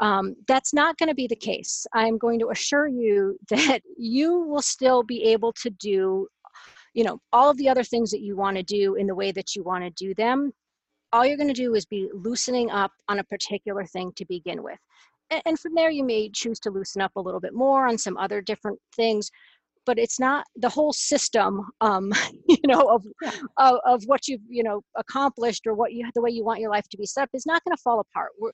um, 0.00 0.36
that's 0.46 0.72
not 0.72 0.96
going 0.98 1.08
to 1.08 1.14
be 1.14 1.26
the 1.26 1.36
case. 1.36 1.86
I'm 1.92 2.18
going 2.18 2.38
to 2.40 2.50
assure 2.50 2.86
you 2.86 3.38
that 3.50 3.80
you 3.96 4.40
will 4.40 4.62
still 4.62 5.02
be 5.02 5.24
able 5.24 5.52
to 5.54 5.70
do 5.70 6.28
you 6.94 7.04
know 7.04 7.20
all 7.32 7.50
of 7.50 7.56
the 7.58 7.68
other 7.68 7.84
things 7.84 8.10
that 8.10 8.22
you 8.22 8.34
want 8.34 8.56
to 8.56 8.62
do 8.62 8.94
in 8.94 9.06
the 9.06 9.14
way 9.14 9.30
that 9.32 9.54
you 9.54 9.62
want 9.62 9.84
to 9.84 9.90
do 9.90 10.14
them. 10.14 10.52
All 11.12 11.24
you're 11.24 11.36
going 11.36 11.48
to 11.48 11.54
do 11.54 11.74
is 11.74 11.86
be 11.86 12.10
loosening 12.12 12.70
up 12.70 12.92
on 13.08 13.18
a 13.18 13.24
particular 13.24 13.84
thing 13.84 14.12
to 14.16 14.26
begin 14.26 14.62
with. 14.62 14.78
And 15.46 15.58
from 15.58 15.74
there 15.74 15.90
you 15.90 16.04
may 16.04 16.30
choose 16.30 16.58
to 16.60 16.70
loosen 16.70 17.02
up 17.02 17.12
a 17.16 17.20
little 17.20 17.40
bit 17.40 17.54
more 17.54 17.86
on 17.86 17.98
some 17.98 18.16
other 18.16 18.40
different 18.40 18.78
things 18.96 19.30
but 19.88 19.98
it's 19.98 20.20
not 20.20 20.44
the 20.56 20.68
whole 20.68 20.92
system 20.92 21.66
um, 21.80 22.12
you 22.46 22.58
know 22.66 22.82
of, 22.82 23.06
yeah. 23.22 23.32
of, 23.56 23.78
of 23.86 24.02
what 24.04 24.28
you've 24.28 24.42
you 24.46 24.62
know 24.62 24.82
accomplished 24.96 25.66
or 25.66 25.72
what 25.72 25.94
you 25.94 26.06
the 26.14 26.20
way 26.20 26.30
you 26.30 26.44
want 26.44 26.60
your 26.60 26.70
life 26.70 26.86
to 26.90 26.98
be 26.98 27.06
set 27.06 27.22
up 27.22 27.30
is 27.32 27.46
not 27.46 27.64
going 27.64 27.74
to 27.74 27.82
fall 27.82 27.98
apart. 28.00 28.32
We're 28.38 28.50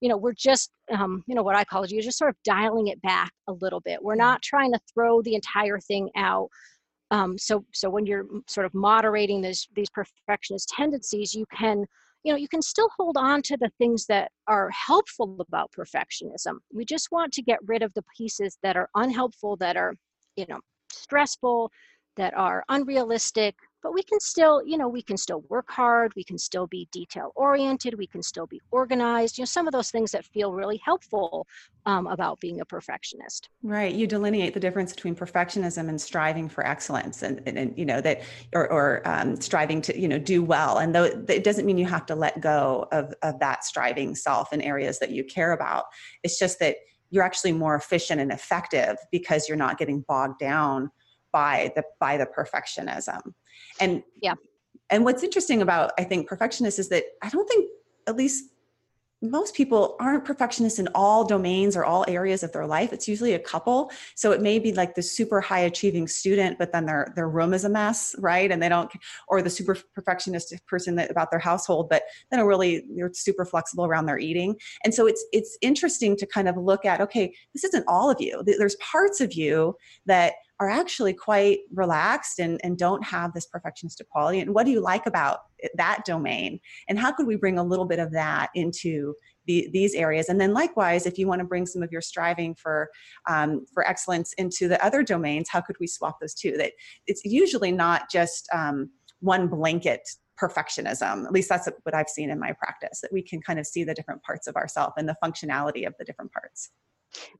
you 0.00 0.08
know 0.08 0.16
we're 0.16 0.32
just 0.32 0.70
um, 0.90 1.22
you 1.26 1.34
know 1.34 1.42
what 1.42 1.56
i 1.56 1.64
call 1.64 1.82
it 1.82 1.90
you're 1.90 2.02
just 2.02 2.16
sort 2.16 2.30
of 2.30 2.36
dialing 2.42 2.86
it 2.86 3.00
back 3.02 3.30
a 3.48 3.52
little 3.52 3.80
bit. 3.80 4.02
We're 4.02 4.14
not 4.14 4.40
trying 4.40 4.72
to 4.72 4.80
throw 4.94 5.20
the 5.20 5.34
entire 5.34 5.78
thing 5.78 6.08
out 6.16 6.48
um, 7.10 7.36
so 7.36 7.64
so 7.74 7.90
when 7.90 8.06
you're 8.06 8.24
sort 8.48 8.64
of 8.64 8.72
moderating 8.72 9.42
these 9.42 9.68
these 9.76 9.90
perfectionist 9.90 10.70
tendencies 10.74 11.34
you 11.34 11.44
can 11.54 11.84
you 12.24 12.32
know 12.32 12.38
you 12.38 12.48
can 12.48 12.62
still 12.62 12.88
hold 12.96 13.18
on 13.18 13.42
to 13.42 13.58
the 13.58 13.70
things 13.78 14.06
that 14.06 14.30
are 14.46 14.70
helpful 14.70 15.36
about 15.40 15.70
perfectionism. 15.72 16.54
We 16.72 16.84
just 16.84 17.08
want 17.12 17.32
to 17.34 17.42
get 17.42 17.58
rid 17.66 17.82
of 17.82 17.92
the 17.94 18.04
pieces 18.16 18.56
that 18.62 18.76
are 18.76 18.88
unhelpful 18.94 19.56
that 19.56 19.76
are 19.76 19.94
you 20.36 20.46
know 20.48 20.60
stressful, 20.92 21.70
that 22.18 22.36
are 22.36 22.64
unrealistic, 22.68 23.54
but 23.80 23.94
we 23.94 24.02
can 24.02 24.18
still, 24.18 24.60
you 24.66 24.76
know, 24.76 24.88
we 24.88 25.00
can 25.00 25.16
still 25.16 25.44
work 25.48 25.70
hard, 25.70 26.12
we 26.16 26.24
can 26.24 26.36
still 26.36 26.66
be 26.66 26.88
detail 26.90 27.30
oriented, 27.36 27.96
we 27.96 28.08
can 28.08 28.22
still 28.24 28.46
be 28.46 28.60
organized, 28.72 29.38
you 29.38 29.42
know, 29.42 29.46
some 29.46 29.68
of 29.68 29.72
those 29.72 29.92
things 29.92 30.10
that 30.10 30.24
feel 30.24 30.52
really 30.52 30.80
helpful 30.84 31.46
um, 31.86 32.08
about 32.08 32.40
being 32.40 32.60
a 32.60 32.64
perfectionist. 32.64 33.48
Right. 33.62 33.94
You 33.94 34.08
delineate 34.08 34.52
the 34.52 34.58
difference 34.58 34.92
between 34.92 35.14
perfectionism 35.14 35.88
and 35.88 35.98
striving 35.98 36.48
for 36.48 36.66
excellence 36.66 37.22
and, 37.22 37.40
and, 37.46 37.56
and 37.56 37.78
you 37.78 37.86
know, 37.86 38.00
that, 38.00 38.22
or, 38.52 38.70
or 38.70 39.02
um, 39.08 39.40
striving 39.40 39.80
to, 39.82 39.98
you 39.98 40.08
know, 40.08 40.18
do 40.18 40.42
well. 40.42 40.78
And 40.78 40.92
though 40.92 41.04
it 41.04 41.44
doesn't 41.44 41.64
mean 41.64 41.78
you 41.78 41.86
have 41.86 42.04
to 42.06 42.16
let 42.16 42.40
go 42.40 42.88
of, 42.90 43.14
of 43.22 43.38
that 43.38 43.62
striving 43.62 44.16
self 44.16 44.52
in 44.52 44.60
areas 44.60 44.98
that 44.98 45.12
you 45.12 45.22
care 45.22 45.52
about. 45.52 45.84
It's 46.24 46.38
just 46.38 46.58
that 46.58 46.78
you're 47.10 47.24
actually 47.24 47.52
more 47.52 47.74
efficient 47.74 48.20
and 48.20 48.30
effective 48.30 48.96
because 49.10 49.48
you're 49.48 49.56
not 49.56 49.78
getting 49.78 50.04
bogged 50.06 50.38
down 50.38 50.90
by 51.32 51.72
the 51.76 51.82
by 52.00 52.16
the 52.16 52.26
perfectionism. 52.26 53.20
And 53.80 54.02
yeah. 54.20 54.34
and 54.90 55.04
what's 55.04 55.22
interesting 55.22 55.62
about 55.62 55.92
i 55.98 56.04
think 56.04 56.28
perfectionists 56.28 56.78
is 56.78 56.88
that 56.88 57.04
i 57.22 57.28
don't 57.28 57.48
think 57.48 57.70
at 58.06 58.16
least 58.16 58.44
most 59.20 59.54
people 59.54 59.96
aren't 59.98 60.24
perfectionists 60.24 60.78
in 60.78 60.88
all 60.94 61.24
domains 61.24 61.76
or 61.76 61.84
all 61.84 62.04
areas 62.06 62.42
of 62.42 62.52
their 62.52 62.66
life. 62.66 62.92
It's 62.92 63.08
usually 63.08 63.34
a 63.34 63.38
couple. 63.38 63.90
So 64.14 64.30
it 64.30 64.40
may 64.40 64.58
be 64.58 64.72
like 64.72 64.94
the 64.94 65.02
super 65.02 65.40
high 65.40 65.60
achieving 65.60 66.06
student 66.06 66.58
but 66.58 66.72
then 66.72 66.86
their 66.86 67.12
their 67.16 67.28
room 67.28 67.52
is 67.52 67.64
a 67.64 67.68
mess 67.68 68.14
right? 68.18 68.50
And 68.50 68.62
they 68.62 68.68
don't 68.68 68.90
or 69.28 69.42
the 69.42 69.50
super 69.50 69.76
perfectionist 69.94 70.54
person 70.66 70.94
that 70.96 71.10
about 71.10 71.30
their 71.30 71.40
household 71.40 71.88
but 71.88 72.02
then 72.30 72.44
really 72.44 72.84
they're 72.94 73.10
super 73.12 73.44
flexible 73.44 73.86
around 73.86 74.06
their 74.06 74.18
eating. 74.18 74.56
And 74.84 74.94
so 74.94 75.06
it's 75.06 75.24
it's 75.32 75.58
interesting 75.60 76.16
to 76.16 76.26
kind 76.26 76.48
of 76.48 76.56
look 76.56 76.84
at 76.84 77.00
okay 77.00 77.34
this 77.54 77.64
isn't 77.64 77.84
all 77.88 78.10
of 78.10 78.20
you. 78.20 78.42
There's 78.44 78.76
parts 78.76 79.20
of 79.20 79.32
you 79.34 79.74
that 80.06 80.34
are 80.60 80.68
actually 80.68 81.12
quite 81.12 81.60
relaxed 81.72 82.40
and, 82.40 82.60
and 82.64 82.76
don't 82.76 83.04
have 83.04 83.32
this 83.32 83.46
perfectionistic 83.46 84.08
quality. 84.10 84.40
And 84.40 84.54
what 84.54 84.66
do 84.66 84.72
you 84.72 84.80
like 84.80 85.06
about 85.06 85.40
that 85.74 86.04
domain? 86.04 86.58
And 86.88 86.98
how 86.98 87.12
could 87.12 87.26
we 87.26 87.36
bring 87.36 87.58
a 87.58 87.64
little 87.64 87.84
bit 87.84 88.00
of 88.00 88.12
that 88.12 88.50
into 88.54 89.14
the, 89.46 89.68
these 89.72 89.94
areas? 89.94 90.28
And 90.28 90.40
then 90.40 90.52
likewise, 90.52 91.06
if 91.06 91.16
you 91.16 91.28
want 91.28 91.40
to 91.40 91.46
bring 91.46 91.64
some 91.64 91.82
of 91.82 91.92
your 91.92 92.00
striving 92.00 92.54
for 92.54 92.88
um, 93.28 93.66
for 93.72 93.86
excellence 93.86 94.32
into 94.34 94.66
the 94.66 94.84
other 94.84 95.02
domains, 95.02 95.48
how 95.48 95.60
could 95.60 95.76
we 95.78 95.86
swap 95.86 96.18
those 96.20 96.34
two? 96.34 96.56
That 96.56 96.72
it's 97.06 97.22
usually 97.24 97.72
not 97.72 98.10
just 98.10 98.48
um, 98.52 98.90
one 99.20 99.46
blanket 99.46 100.00
perfectionism. 100.40 101.24
At 101.24 101.32
least 101.32 101.48
that's 101.48 101.68
what 101.82 101.94
I've 101.94 102.08
seen 102.08 102.30
in 102.30 102.38
my 102.38 102.52
practice. 102.52 103.00
That 103.00 103.12
we 103.12 103.22
can 103.22 103.40
kind 103.40 103.58
of 103.58 103.66
see 103.66 103.84
the 103.84 103.94
different 103.94 104.22
parts 104.22 104.46
of 104.46 104.56
ourselves 104.56 104.94
and 104.96 105.08
the 105.08 105.16
functionality 105.22 105.86
of 105.86 105.94
the 105.98 106.04
different 106.04 106.32
parts. 106.32 106.70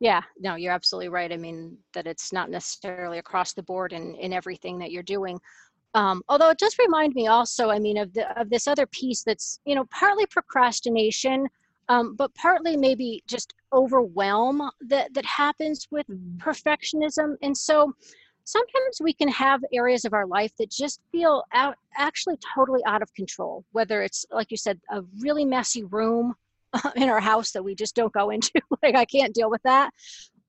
Yeah, 0.00 0.22
no, 0.38 0.54
you're 0.54 0.72
absolutely 0.72 1.08
right. 1.08 1.32
I 1.32 1.36
mean, 1.36 1.76
that 1.92 2.06
it's 2.06 2.32
not 2.32 2.50
necessarily 2.50 3.18
across 3.18 3.52
the 3.52 3.62
board 3.62 3.92
in, 3.92 4.14
in 4.16 4.32
everything 4.32 4.78
that 4.78 4.90
you're 4.90 5.02
doing. 5.02 5.38
Um, 5.94 6.22
although 6.28 6.50
it 6.50 6.58
does 6.58 6.76
remind 6.78 7.14
me 7.14 7.26
also, 7.26 7.70
I 7.70 7.78
mean, 7.78 7.96
of 7.98 8.12
the 8.12 8.38
of 8.40 8.50
this 8.50 8.66
other 8.66 8.86
piece 8.86 9.22
that's, 9.22 9.60
you 9.64 9.74
know, 9.74 9.86
partly 9.90 10.26
procrastination, 10.26 11.48
um, 11.88 12.14
but 12.14 12.34
partly 12.34 12.76
maybe 12.76 13.22
just 13.26 13.54
overwhelm 13.72 14.70
that 14.88 15.12
that 15.14 15.24
happens 15.24 15.88
with 15.90 16.06
mm-hmm. 16.08 16.38
perfectionism. 16.38 17.36
And 17.42 17.56
so 17.56 17.92
sometimes 18.44 19.00
we 19.00 19.12
can 19.12 19.28
have 19.28 19.60
areas 19.72 20.04
of 20.04 20.12
our 20.12 20.26
life 20.26 20.52
that 20.58 20.70
just 20.70 21.00
feel 21.10 21.44
out 21.52 21.76
actually 21.96 22.38
totally 22.54 22.80
out 22.86 23.02
of 23.02 23.12
control, 23.14 23.64
whether 23.72 24.02
it's 24.02 24.26
like 24.30 24.50
you 24.50 24.56
said, 24.56 24.80
a 24.90 25.02
really 25.20 25.44
messy 25.44 25.84
room 25.84 26.34
in 26.96 27.08
our 27.08 27.20
house 27.20 27.52
that 27.52 27.62
we 27.62 27.74
just 27.74 27.94
don't 27.94 28.12
go 28.12 28.30
into. 28.30 28.60
like 28.82 28.96
I 28.96 29.04
can't 29.04 29.34
deal 29.34 29.50
with 29.50 29.62
that. 29.64 29.90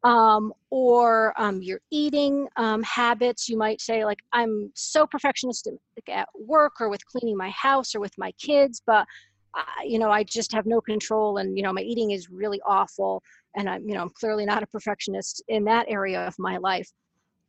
Um, 0.03 0.53
or 0.69 1.33
um, 1.35 1.61
your 1.61 1.81
eating 1.91 2.47
um, 2.55 2.81
habits. 2.83 3.49
You 3.49 3.57
might 3.57 3.81
say 3.81 4.05
like 4.05 4.19
I'm 4.31 4.71
so 4.73 5.05
perfectionistic 5.05 5.77
at 6.07 6.29
work 6.35 6.79
or 6.79 6.89
with 6.89 7.05
cleaning 7.05 7.35
my 7.35 7.49
house 7.49 7.93
or 7.93 7.99
with 7.99 8.17
my 8.17 8.31
kids, 8.33 8.81
but 8.85 9.05
I, 9.53 9.83
you 9.85 9.99
know 9.99 10.09
I 10.09 10.23
just 10.23 10.53
have 10.53 10.65
no 10.65 10.79
control, 10.79 11.37
and 11.37 11.57
you 11.57 11.63
know 11.63 11.73
my 11.73 11.81
eating 11.81 12.11
is 12.11 12.29
really 12.29 12.61
awful, 12.65 13.21
and 13.57 13.69
I'm 13.69 13.87
you 13.87 13.93
know 13.93 14.01
I'm 14.01 14.09
clearly 14.11 14.45
not 14.45 14.63
a 14.63 14.67
perfectionist 14.67 15.43
in 15.49 15.65
that 15.65 15.87
area 15.89 16.25
of 16.25 16.35
my 16.39 16.57
life. 16.57 16.89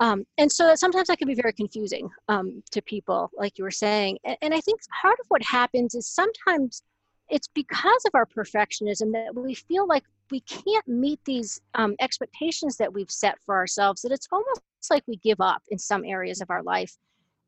Um, 0.00 0.24
and 0.38 0.50
so 0.50 0.66
that 0.66 0.80
sometimes 0.80 1.08
that 1.08 1.18
can 1.18 1.28
be 1.28 1.34
very 1.34 1.52
confusing 1.52 2.08
um, 2.28 2.62
to 2.70 2.80
people, 2.80 3.30
like 3.36 3.58
you 3.58 3.64
were 3.64 3.70
saying. 3.70 4.18
And, 4.24 4.36
and, 4.40 4.54
I 4.54 4.60
think 4.62 4.80
part 5.02 5.20
of 5.20 5.26
what 5.28 5.42
happens 5.42 5.94
is 5.94 6.08
sometimes 6.08 6.82
it's 7.30 7.48
because 7.48 8.04
of 8.06 8.14
our 8.14 8.26
perfectionism 8.26 9.12
that 9.12 9.34
we 9.34 9.54
feel 9.54 9.86
like 9.86 10.04
we 10.30 10.40
can't 10.40 10.86
meet 10.86 11.20
these 11.24 11.60
um, 11.74 11.94
expectations 12.00 12.76
that 12.76 12.92
we've 12.92 13.10
set 13.10 13.36
for 13.44 13.56
ourselves 13.56 14.02
that 14.02 14.12
it's 14.12 14.28
almost 14.30 14.62
like 14.90 15.02
we 15.06 15.16
give 15.16 15.40
up 15.40 15.62
in 15.70 15.78
some 15.78 16.04
areas 16.04 16.40
of 16.40 16.50
our 16.50 16.62
life 16.62 16.96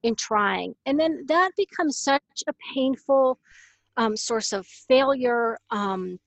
in 0.02 0.14
trying. 0.16 0.74
And 0.86 0.98
then 0.98 1.24
that 1.28 1.50
becomes 1.56 1.98
such 1.98 2.22
a 2.48 2.52
painful 2.74 3.38
um, 3.96 4.16
source 4.16 4.52
of 4.52 4.66
failure 4.66 5.58
um, 5.70 6.18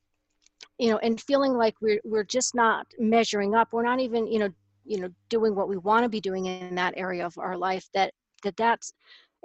you 0.78 0.90
know 0.90 0.98
and 0.98 1.22
feeling 1.22 1.54
like 1.54 1.76
we're, 1.82 2.02
we're 2.04 2.24
just 2.24 2.56
not 2.56 2.88
measuring 3.00 3.56
up. 3.56 3.70
We're 3.72 3.84
not 3.84 4.00
even 4.00 4.28
you 4.28 4.40
know 4.40 4.50
you 4.86 5.00
know 5.00 5.10
doing 5.30 5.56
what 5.56 5.70
we 5.70 5.78
want 5.78 6.04
to 6.04 6.10
be 6.10 6.22
doing 6.22 6.46
in 6.46 6.76
that 6.76 6.94
area 6.98 7.26
of 7.26 7.38
our 7.38 7.58
life 7.58 7.88
that 7.94 8.14
that 8.44 8.58
that's 8.58 8.94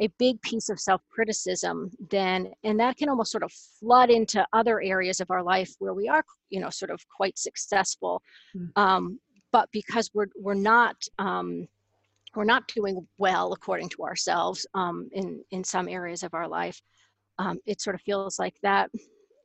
a 0.00 0.08
big 0.18 0.40
piece 0.42 0.70
of 0.70 0.80
self 0.80 1.02
criticism, 1.10 1.90
then, 2.10 2.52
and 2.64 2.80
that 2.80 2.96
can 2.96 3.08
almost 3.08 3.30
sort 3.30 3.42
of 3.42 3.52
flood 3.52 4.10
into 4.10 4.46
other 4.52 4.80
areas 4.80 5.20
of 5.20 5.30
our 5.30 5.42
life 5.42 5.74
where 5.78 5.94
we 5.94 6.08
are, 6.08 6.24
you 6.48 6.58
know, 6.58 6.70
sort 6.70 6.90
of 6.90 7.00
quite 7.14 7.38
successful. 7.38 8.22
Mm-hmm. 8.56 8.82
Um, 8.82 9.20
but 9.52 9.68
because 9.72 10.10
we're, 10.14 10.28
we're 10.36 10.54
not, 10.54 10.96
um, 11.18 11.68
we're 12.34 12.44
not 12.44 12.66
doing 12.68 13.06
well 13.18 13.52
according 13.52 13.90
to 13.90 14.02
ourselves 14.04 14.66
um, 14.74 15.08
in, 15.12 15.42
in 15.50 15.64
some 15.64 15.88
areas 15.88 16.22
of 16.22 16.32
our 16.32 16.48
life, 16.48 16.80
um, 17.38 17.58
it 17.66 17.80
sort 17.80 17.94
of 17.94 18.00
feels 18.00 18.38
like 18.38 18.54
that, 18.62 18.90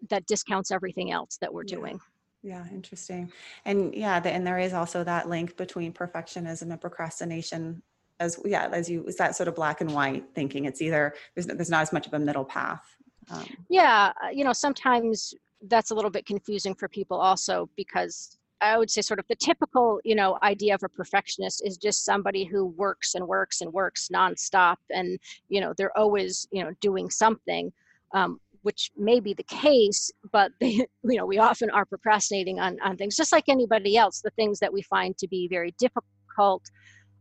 that 0.10 0.26
discounts 0.28 0.72
everything 0.72 1.12
else 1.12 1.38
that 1.41 1.53
we're 1.53 1.64
yeah. 1.68 1.76
doing. 1.76 1.99
Yeah, 2.43 2.64
interesting. 2.72 3.32
And 3.66 3.93
yeah, 3.95 4.20
the, 4.20 4.30
and 4.30 4.45
there 4.45 4.60
is 4.60 4.74
also 4.74 5.03
that 5.03 5.28
link 5.28 5.58
between 5.58 5.91
perfectionism 5.91 6.72
and 6.72 6.80
procrastination 6.80 7.82
as 8.20 8.39
yeah 8.45 8.70
as 8.72 8.89
you 8.89 9.03
is 9.05 9.18
that 9.18 9.36
sort 9.36 9.47
of 9.47 9.55
black 9.55 9.82
and 9.82 9.91
white 9.91 10.24
thinking 10.34 10.66
it's 10.66 10.82
either 10.82 11.13
there's 11.34 11.47
there's 11.47 11.70
not 11.70 11.82
as 11.82 11.91
much 11.91 12.07
of 12.07 12.13
a 12.13 12.20
middle 12.20 12.45
path 12.45 12.95
um, 13.32 13.45
yeah 13.70 14.13
uh, 14.24 14.30
you 14.30 14.43
know 14.43 14.53
sometimes 14.53 15.34
that's 15.68 15.91
a 15.91 15.95
little 15.95 16.11
bit 16.11 16.26
confusing 16.26 16.74
for 16.76 16.88
people 16.88 17.18
also 17.18 17.70
because 17.76 18.38
I 18.61 18.78
would 18.78 18.89
say 18.89 19.01
sort 19.01 19.20
of 19.20 19.28
the 19.28 19.36
typical, 19.36 19.99
you 20.03 20.16
know, 20.16 20.38
idea 20.41 20.76
of 20.76 20.84
a 20.84 20.89
perfectionist 20.89 21.61
is 21.66 21.78
just 21.78 22.05
somebody 22.05 22.45
who 22.45 22.66
works 22.66 23.16
and 23.16 23.28
works 23.28 23.61
and 23.61 23.72
works 23.72 24.09
nonstop, 24.13 24.78
and 24.89 25.20
you 25.49 25.61
know 25.61 25.74
they're 25.78 25.97
always, 25.97 26.47
you 26.51 26.63
know, 26.63 26.72
doing 26.80 27.09
something, 27.09 27.72
um, 28.13 28.39
which 28.61 28.91
may 28.97 29.20
be 29.20 29.34
the 29.34 29.43
case, 29.43 30.11
but 30.32 30.51
they, 30.59 30.88
you 31.03 31.18
know, 31.18 31.26
we 31.26 31.38
often 31.38 31.70
are 31.70 31.86
procrastinating 31.86 32.59
on 32.59 32.78
on 32.82 32.97
things, 32.97 33.16
just 33.16 33.32
like 33.32 33.49
anybody 33.49 33.97
else. 33.97 34.22
The 34.22 34.32
things 34.32 34.59
that 34.59 34.72
we 34.72 34.82
find 34.82 35.18
to 35.18 35.28
be 35.28 35.47
very 35.47 35.72
difficult, 35.78 36.63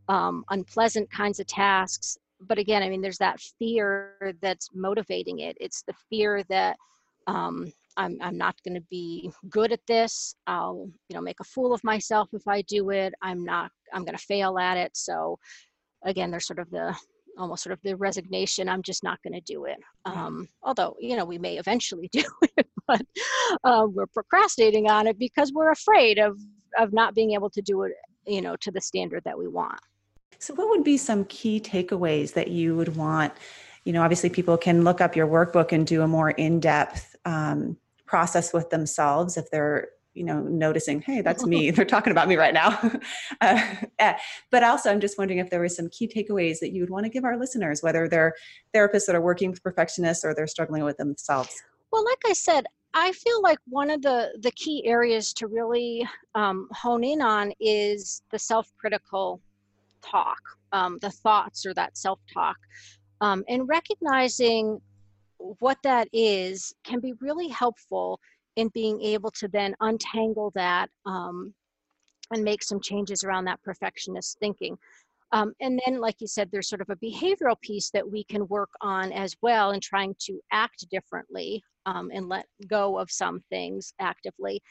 um, 0.07 0.43
unpleasant 0.49 1.11
kinds 1.11 1.39
of 1.39 1.47
tasks. 1.47 2.17
But 2.41 2.57
again, 2.57 2.83
I 2.83 2.89
mean, 2.89 3.01
there's 3.01 3.17
that 3.19 3.39
fear 3.59 4.35
that's 4.41 4.69
motivating 4.73 5.39
it. 5.39 5.57
It's 5.59 5.83
the 5.87 5.93
fear 6.09 6.43
that 6.49 6.77
um, 7.27 7.71
I'm, 7.97 8.17
I'm 8.21 8.37
not 8.37 8.55
going 8.63 8.75
to 8.75 8.85
be 8.89 9.31
good 9.49 9.71
at 9.71 9.85
this. 9.87 10.35
I'll, 10.47 10.89
you 11.09 11.15
know, 11.15 11.21
make 11.21 11.39
a 11.39 11.45
fool 11.45 11.73
of 11.73 11.83
myself 11.83 12.29
if 12.33 12.47
I 12.47 12.61
do 12.63 12.89
it. 12.89 13.13
I'm 13.21 13.43
not, 13.43 13.71
I'm 13.93 14.03
going 14.03 14.17
to 14.17 14.23
fail 14.23 14.57
at 14.59 14.77
it. 14.77 14.91
So 14.95 15.39
again, 16.03 16.29
there's 16.29 16.45
sort 16.45 16.59
of 16.59 16.69
the, 16.71 16.95
almost 17.37 17.63
sort 17.63 17.73
of 17.73 17.79
the 17.83 17.95
resignation. 17.95 18.69
I'm 18.69 18.81
just 18.81 19.03
not 19.03 19.21
going 19.23 19.33
to 19.33 19.41
do 19.41 19.65
it. 19.65 19.77
Um, 20.05 20.47
although, 20.63 20.95
you 20.99 21.15
know, 21.15 21.25
we 21.25 21.37
may 21.37 21.57
eventually 21.57 22.09
do 22.11 22.23
it, 22.57 22.67
but 22.87 23.01
uh, 23.63 23.87
we're 23.89 24.07
procrastinating 24.07 24.89
on 24.89 25.07
it 25.07 25.17
because 25.17 25.51
we're 25.53 25.71
afraid 25.71 26.19
of, 26.19 26.37
of 26.77 26.93
not 26.93 27.15
being 27.15 27.31
able 27.31 27.49
to 27.51 27.61
do 27.61 27.83
it, 27.83 27.93
you 28.25 28.41
know, 28.41 28.55
to 28.57 28.71
the 28.71 28.81
standard 28.81 29.23
that 29.25 29.37
we 29.37 29.47
want. 29.47 29.79
So 30.45 30.53
what 30.53 30.69
would 30.69 30.83
be 30.83 30.97
some 30.97 31.25
key 31.25 31.59
takeaways 31.59 32.33
that 32.33 32.49
you 32.49 32.75
would 32.75 32.95
want 32.95 33.33
you 33.83 33.91
know 33.91 34.03
obviously 34.03 34.29
people 34.29 34.57
can 34.57 34.83
look 34.83 35.01
up 35.01 35.15
your 35.15 35.25
workbook 35.25 35.71
and 35.71 35.87
do 35.87 36.03
a 36.03 36.07
more 36.07 36.29
in-depth 36.29 37.15
um, 37.25 37.77
process 38.05 38.53
with 38.53 38.69
themselves 38.69 39.37
if 39.37 39.49
they're 39.49 39.87
you 40.13 40.23
know 40.23 40.41
noticing 40.41 41.01
hey 41.01 41.21
that's 41.21 41.47
me. 41.47 41.71
They're 41.71 41.83
talking 41.83 42.11
about 42.11 42.27
me 42.27 42.35
right 42.35 42.53
now. 42.53 42.79
Uh, 43.41 43.59
eh, 43.97 44.17
but 44.51 44.63
also 44.63 44.91
i'm 44.91 45.01
just 45.01 45.17
wondering 45.17 45.39
if 45.39 45.49
there 45.49 45.59
were 45.59 45.67
some 45.67 45.89
key 45.89 46.07
takeaways 46.07 46.59
that 46.59 46.71
you 46.71 46.81
would 46.81 46.91
want 46.91 47.05
to 47.05 47.09
give 47.09 47.23
our 47.25 47.37
listeners 47.37 47.81
whether 47.81 48.07
they're 48.07 48.33
therapists 48.73 49.07
that 49.07 49.15
are 49.15 49.21
working 49.21 49.49
with 49.49 49.63
perfectionists 49.63 50.23
or 50.23 50.35
they're 50.35 50.47
struggling 50.47 50.83
with 50.83 50.97
themselves. 50.97 51.49
Well 51.91 52.05
like 52.05 52.21
i 52.27 52.33
said 52.33 52.65
i 52.93 53.11
feel 53.13 53.41
like 53.41 53.57
one 53.67 53.89
of 53.89 54.03
the 54.03 54.37
the 54.41 54.51
key 54.51 54.85
areas 54.85 55.33
to 55.33 55.47
really 55.47 56.07
um, 56.35 56.69
hone 56.71 57.03
in 57.03 57.21
on 57.21 57.51
is 57.59 58.21
the 58.29 58.37
self-critical 58.37 59.41
talk 60.11 60.37
um, 60.71 60.97
the 61.01 61.11
thoughts 61.11 61.65
or 61.65 61.73
that 61.73 61.97
self-talk 61.97 62.57
um, 63.21 63.43
and 63.47 63.67
recognizing 63.67 64.79
what 65.37 65.77
that 65.83 66.07
is 66.13 66.73
can 66.83 66.99
be 66.99 67.13
really 67.19 67.47
helpful 67.47 68.19
in 68.55 68.69
being 68.69 69.01
able 69.01 69.31
to 69.31 69.47
then 69.47 69.75
untangle 69.81 70.51
that 70.55 70.89
um, 71.05 71.53
and 72.31 72.43
make 72.43 72.63
some 72.63 72.79
changes 72.79 73.23
around 73.23 73.45
that 73.45 73.61
perfectionist 73.63 74.37
thinking. 74.39 74.77
Um, 75.31 75.53
and 75.59 75.79
then, 75.85 75.99
like 75.99 76.15
you 76.19 76.27
said, 76.27 76.49
there's 76.51 76.69
sort 76.69 76.81
of 76.81 76.89
a 76.89 76.95
behavioral 76.95 77.59
piece 77.61 77.89
that 77.91 78.09
we 78.09 78.23
can 78.23 78.47
work 78.47 78.69
on 78.81 79.11
as 79.11 79.35
well 79.41 79.71
in 79.71 79.81
trying 79.81 80.15
to 80.21 80.39
act 80.51 80.87
differently 80.89 81.61
um, 81.85 82.09
and 82.13 82.29
let 82.29 82.45
go 82.67 82.97
of 82.97 83.11
some 83.11 83.41
things 83.49 83.93
actively. 83.99 84.61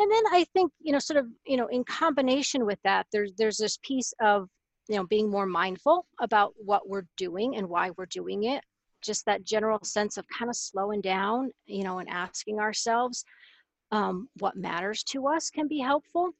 And 0.00 0.10
then 0.10 0.22
I 0.32 0.44
think, 0.54 0.72
you 0.80 0.92
know, 0.92 0.98
sort 0.98 1.18
of, 1.18 1.26
you 1.46 1.56
know, 1.56 1.66
in 1.66 1.84
combination 1.84 2.64
with 2.64 2.78
that, 2.84 3.06
there's 3.12 3.32
there's 3.36 3.58
this 3.58 3.78
piece 3.82 4.14
of, 4.20 4.48
you 4.88 4.96
know, 4.96 5.04
being 5.04 5.30
more 5.30 5.46
mindful 5.46 6.06
about 6.20 6.52
what 6.56 6.88
we're 6.88 7.06
doing 7.16 7.56
and 7.56 7.68
why 7.68 7.90
we're 7.96 8.06
doing 8.06 8.44
it 8.44 8.62
just 9.04 9.26
that 9.26 9.44
general 9.44 9.78
sense 9.84 10.16
of 10.16 10.24
kind 10.36 10.48
of 10.48 10.56
slowing 10.56 11.00
down, 11.00 11.50
you 11.66 11.84
know, 11.84 11.98
and 11.98 12.08
asking 12.08 12.58
ourselves 12.58 13.24
um, 13.92 14.28
what 14.38 14.56
matters 14.56 15.04
to 15.04 15.28
us 15.28 15.50
can 15.50 15.68
be 15.68 15.78
helpful. 15.78 16.30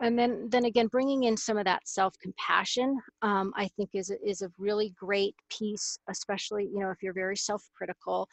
And 0.00 0.18
then, 0.18 0.48
then 0.50 0.64
again, 0.64 0.86
bringing 0.88 1.24
in 1.24 1.36
some 1.36 1.58
of 1.58 1.64
that 1.66 1.86
self-compassion, 1.86 3.00
um, 3.22 3.52
I 3.56 3.68
think 3.76 3.90
is 3.94 4.12
is 4.24 4.42
a 4.42 4.50
really 4.58 4.92
great 4.98 5.34
piece, 5.50 5.98
especially 6.08 6.64
you 6.64 6.80
know 6.80 6.90
if 6.90 7.02
you're 7.02 7.12
very 7.12 7.36
self-critical. 7.36 8.28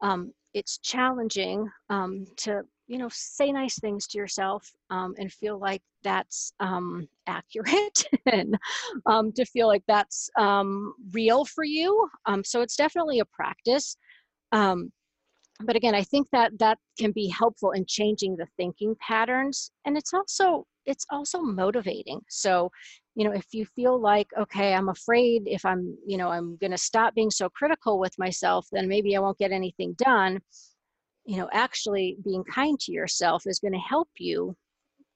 Um, 0.00 0.32
it's 0.54 0.78
challenging 0.78 1.68
um, 1.90 2.26
to 2.38 2.62
you 2.92 2.98
know 2.98 3.08
say 3.10 3.50
nice 3.50 3.78
things 3.78 4.06
to 4.06 4.18
yourself 4.18 4.70
um, 4.90 5.14
and 5.18 5.32
feel 5.32 5.58
like 5.58 5.80
that's 6.04 6.52
um, 6.60 7.08
accurate 7.26 8.04
and 8.26 8.58
um, 9.06 9.32
to 9.32 9.46
feel 9.46 9.66
like 9.66 9.82
that's 9.88 10.28
um, 10.38 10.92
real 11.12 11.44
for 11.46 11.64
you 11.64 12.08
um, 12.26 12.44
so 12.44 12.60
it's 12.60 12.76
definitely 12.76 13.20
a 13.20 13.24
practice 13.24 13.96
um, 14.52 14.92
but 15.64 15.74
again 15.74 15.94
i 15.94 16.02
think 16.02 16.28
that 16.32 16.52
that 16.58 16.78
can 16.98 17.12
be 17.12 17.28
helpful 17.28 17.70
in 17.70 17.84
changing 17.86 18.36
the 18.36 18.46
thinking 18.58 18.94
patterns 19.00 19.70
and 19.86 19.96
it's 19.96 20.12
also 20.12 20.66
it's 20.84 21.06
also 21.10 21.40
motivating 21.40 22.20
so 22.28 22.70
you 23.14 23.24
know 23.24 23.32
if 23.32 23.46
you 23.52 23.64
feel 23.64 23.98
like 24.00 24.26
okay 24.38 24.74
i'm 24.74 24.88
afraid 24.88 25.42
if 25.46 25.64
i'm 25.64 25.96
you 26.06 26.18
know 26.18 26.28
i'm 26.28 26.56
going 26.56 26.70
to 26.70 26.78
stop 26.78 27.14
being 27.14 27.30
so 27.30 27.48
critical 27.48 27.98
with 27.98 28.12
myself 28.18 28.66
then 28.72 28.88
maybe 28.88 29.16
i 29.16 29.20
won't 29.20 29.38
get 29.38 29.52
anything 29.52 29.94
done 29.98 30.40
you 31.24 31.36
know 31.36 31.48
actually 31.52 32.16
being 32.24 32.44
kind 32.44 32.78
to 32.80 32.92
yourself 32.92 33.44
is 33.46 33.58
going 33.58 33.72
to 33.72 33.78
help 33.78 34.08
you 34.18 34.56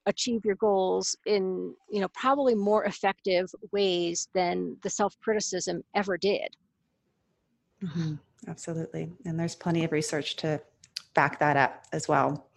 achieve 0.06 0.44
your 0.44 0.54
goals 0.54 1.16
in 1.26 1.74
you 1.90 2.00
know 2.00 2.08
probably 2.08 2.54
more 2.54 2.84
effective 2.84 3.50
ways 3.72 4.28
than 4.34 4.76
the 4.82 4.90
self-criticism 4.90 5.82
ever 5.94 6.16
did. 6.16 6.56
Mm-hmm. 7.82 8.14
absolutely. 8.48 9.12
And 9.26 9.38
there's 9.38 9.54
plenty 9.54 9.84
of 9.84 9.92
research 9.92 10.36
to 10.36 10.60
back 11.14 11.38
that 11.40 11.56
up 11.56 11.84
as 11.92 12.08
well. 12.08 12.48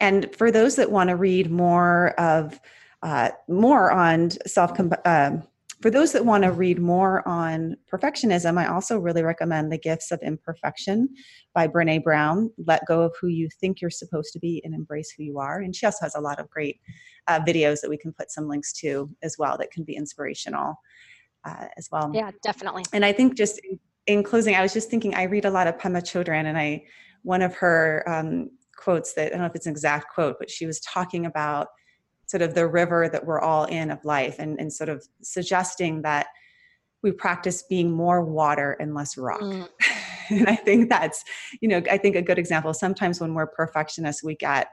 And 0.00 0.34
for 0.34 0.50
those 0.50 0.76
that 0.76 0.90
want 0.90 1.10
to 1.10 1.16
read 1.16 1.50
more 1.50 2.18
of 2.18 2.58
uh, 3.02 3.30
more 3.48 3.90
on 3.92 4.30
self 4.46 4.78
um, 5.04 5.42
for 5.82 5.90
those 5.90 6.12
that 6.12 6.24
want 6.24 6.44
to 6.44 6.52
read 6.52 6.80
more 6.80 7.26
on 7.28 7.76
perfectionism, 7.92 8.58
I 8.58 8.66
also 8.66 8.98
really 8.98 9.22
recommend 9.22 9.70
The 9.70 9.78
Gifts 9.78 10.10
of 10.10 10.20
Imperfection 10.22 11.08
by 11.54 11.68
Brene 11.68 12.02
Brown. 12.02 12.50
Let 12.66 12.86
go 12.86 13.02
of 13.02 13.14
who 13.20 13.28
you 13.28 13.48
think 13.60 13.80
you're 13.80 13.90
supposed 13.90 14.32
to 14.32 14.38
be 14.38 14.62
and 14.64 14.74
embrace 14.74 15.10
who 15.10 15.22
you 15.22 15.38
are. 15.38 15.60
And 15.60 15.76
she 15.76 15.84
also 15.84 16.04
has 16.04 16.14
a 16.14 16.20
lot 16.20 16.40
of 16.40 16.48
great 16.48 16.80
uh, 17.28 17.40
videos 17.40 17.80
that 17.82 17.90
we 17.90 17.98
can 17.98 18.12
put 18.12 18.30
some 18.30 18.48
links 18.48 18.72
to 18.74 19.10
as 19.22 19.36
well 19.38 19.58
that 19.58 19.70
can 19.70 19.84
be 19.84 19.96
inspirational 19.96 20.76
uh, 21.44 21.66
as 21.76 21.88
well. 21.92 22.10
Yeah, 22.14 22.30
definitely. 22.42 22.84
And 22.92 23.04
I 23.04 23.12
think 23.12 23.36
just 23.36 23.60
in, 23.62 23.78
in, 24.06 24.22
closing, 24.22 24.54
I 24.54 24.62
was 24.62 24.72
just 24.72 24.90
thinking 24.90 25.14
I 25.14 25.24
read 25.24 25.44
a 25.44 25.50
lot 25.50 25.66
of 25.66 25.76
Pema 25.76 26.02
Chodron, 26.02 26.46
and 26.46 26.58
I 26.58 26.84
one 27.22 27.42
of 27.42 27.54
her 27.56 28.02
um, 28.06 28.50
quotes 28.76 29.12
that 29.14 29.26
I 29.26 29.28
don't 29.30 29.40
know 29.40 29.46
if 29.46 29.54
it's 29.54 29.66
an 29.66 29.72
exact 29.72 30.12
quote, 30.14 30.36
but 30.38 30.50
she 30.50 30.66
was 30.66 30.80
talking 30.80 31.26
about 31.26 31.68
sort 32.26 32.42
of 32.42 32.54
the 32.54 32.66
river 32.66 33.08
that 33.08 33.24
we're 33.24 33.40
all 33.40 33.64
in 33.64 33.90
of 33.90 34.04
life 34.04 34.36
and, 34.38 34.58
and 34.60 34.72
sort 34.72 34.88
of 34.88 35.06
suggesting 35.22 36.02
that 36.02 36.26
we 37.02 37.12
practice 37.12 37.62
being 37.62 37.90
more 37.90 38.24
water 38.24 38.72
and 38.80 38.94
less 38.94 39.16
rock. 39.16 39.40
Mm. 39.40 39.68
and 40.30 40.48
I 40.48 40.56
think 40.56 40.90
that's, 40.90 41.22
you 41.60 41.68
know, 41.68 41.82
I 41.90 41.98
think 41.98 42.16
a 42.16 42.22
good 42.22 42.38
example. 42.38 42.74
Sometimes 42.74 43.20
when 43.20 43.34
we're 43.34 43.46
perfectionists, 43.46 44.24
we 44.24 44.34
get, 44.34 44.68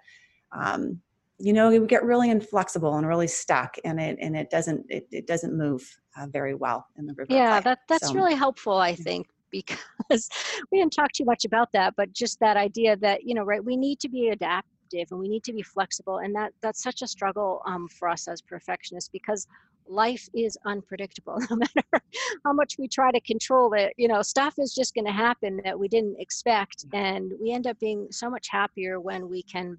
um, 0.51 0.99
you 1.39 1.53
know, 1.53 1.69
we 1.69 1.85
get 1.85 2.03
really 2.03 2.29
inflexible 2.29 2.95
and 2.95 3.07
really 3.07 3.27
stuck, 3.27 3.75
and 3.83 3.99
it 3.99 4.17
and 4.21 4.37
it 4.37 4.49
doesn't 4.49 4.85
it, 4.87 5.07
it 5.11 5.27
doesn't 5.27 5.57
move 5.57 5.83
uh, 6.15 6.27
very 6.27 6.53
well 6.53 6.87
in 6.95 7.05
the 7.05 7.13
river. 7.15 7.33
Yeah, 7.33 7.59
that 7.59 7.79
that's 7.89 8.09
so, 8.09 8.13
really 8.13 8.35
helpful, 8.35 8.77
I 8.77 8.95
think, 8.95 9.27
because 9.51 9.77
we 10.71 10.79
didn't 10.79 10.93
talk 10.93 11.11
too 11.11 11.25
much 11.25 11.43
about 11.43 11.69
that, 11.73 11.95
but 11.97 12.13
just 12.13 12.39
that 12.39 12.55
idea 12.55 12.95
that 12.97 13.23
you 13.23 13.33
know, 13.33 13.43
right, 13.43 13.63
we 13.63 13.75
need 13.75 13.99
to 14.01 14.09
be 14.09 14.29
adapt 14.29 14.67
adaptive 14.93 15.11
and 15.11 15.19
we 15.19 15.27
need 15.27 15.43
to 15.43 15.53
be 15.53 15.61
flexible 15.61 16.19
and 16.19 16.35
that 16.35 16.53
that's 16.61 16.81
such 16.81 17.01
a 17.01 17.07
struggle 17.07 17.61
um, 17.65 17.87
for 17.87 18.07
us 18.09 18.27
as 18.27 18.41
perfectionists 18.41 19.09
because 19.09 19.47
life 19.87 20.29
is 20.33 20.57
unpredictable 20.65 21.37
no 21.49 21.57
matter 21.57 22.05
how 22.45 22.53
much 22.53 22.77
we 22.79 22.87
try 22.87 23.11
to 23.11 23.19
control 23.21 23.73
it 23.73 23.93
you 23.97 24.07
know 24.07 24.21
stuff 24.21 24.55
is 24.57 24.73
just 24.73 24.93
going 24.95 25.05
to 25.05 25.11
happen 25.11 25.59
that 25.63 25.77
we 25.77 25.87
didn't 25.87 26.15
expect 26.19 26.85
and 26.93 27.31
we 27.41 27.51
end 27.51 27.67
up 27.67 27.77
being 27.79 28.07
so 28.09 28.29
much 28.29 28.47
happier 28.49 28.99
when 28.99 29.29
we 29.29 29.43
can 29.43 29.77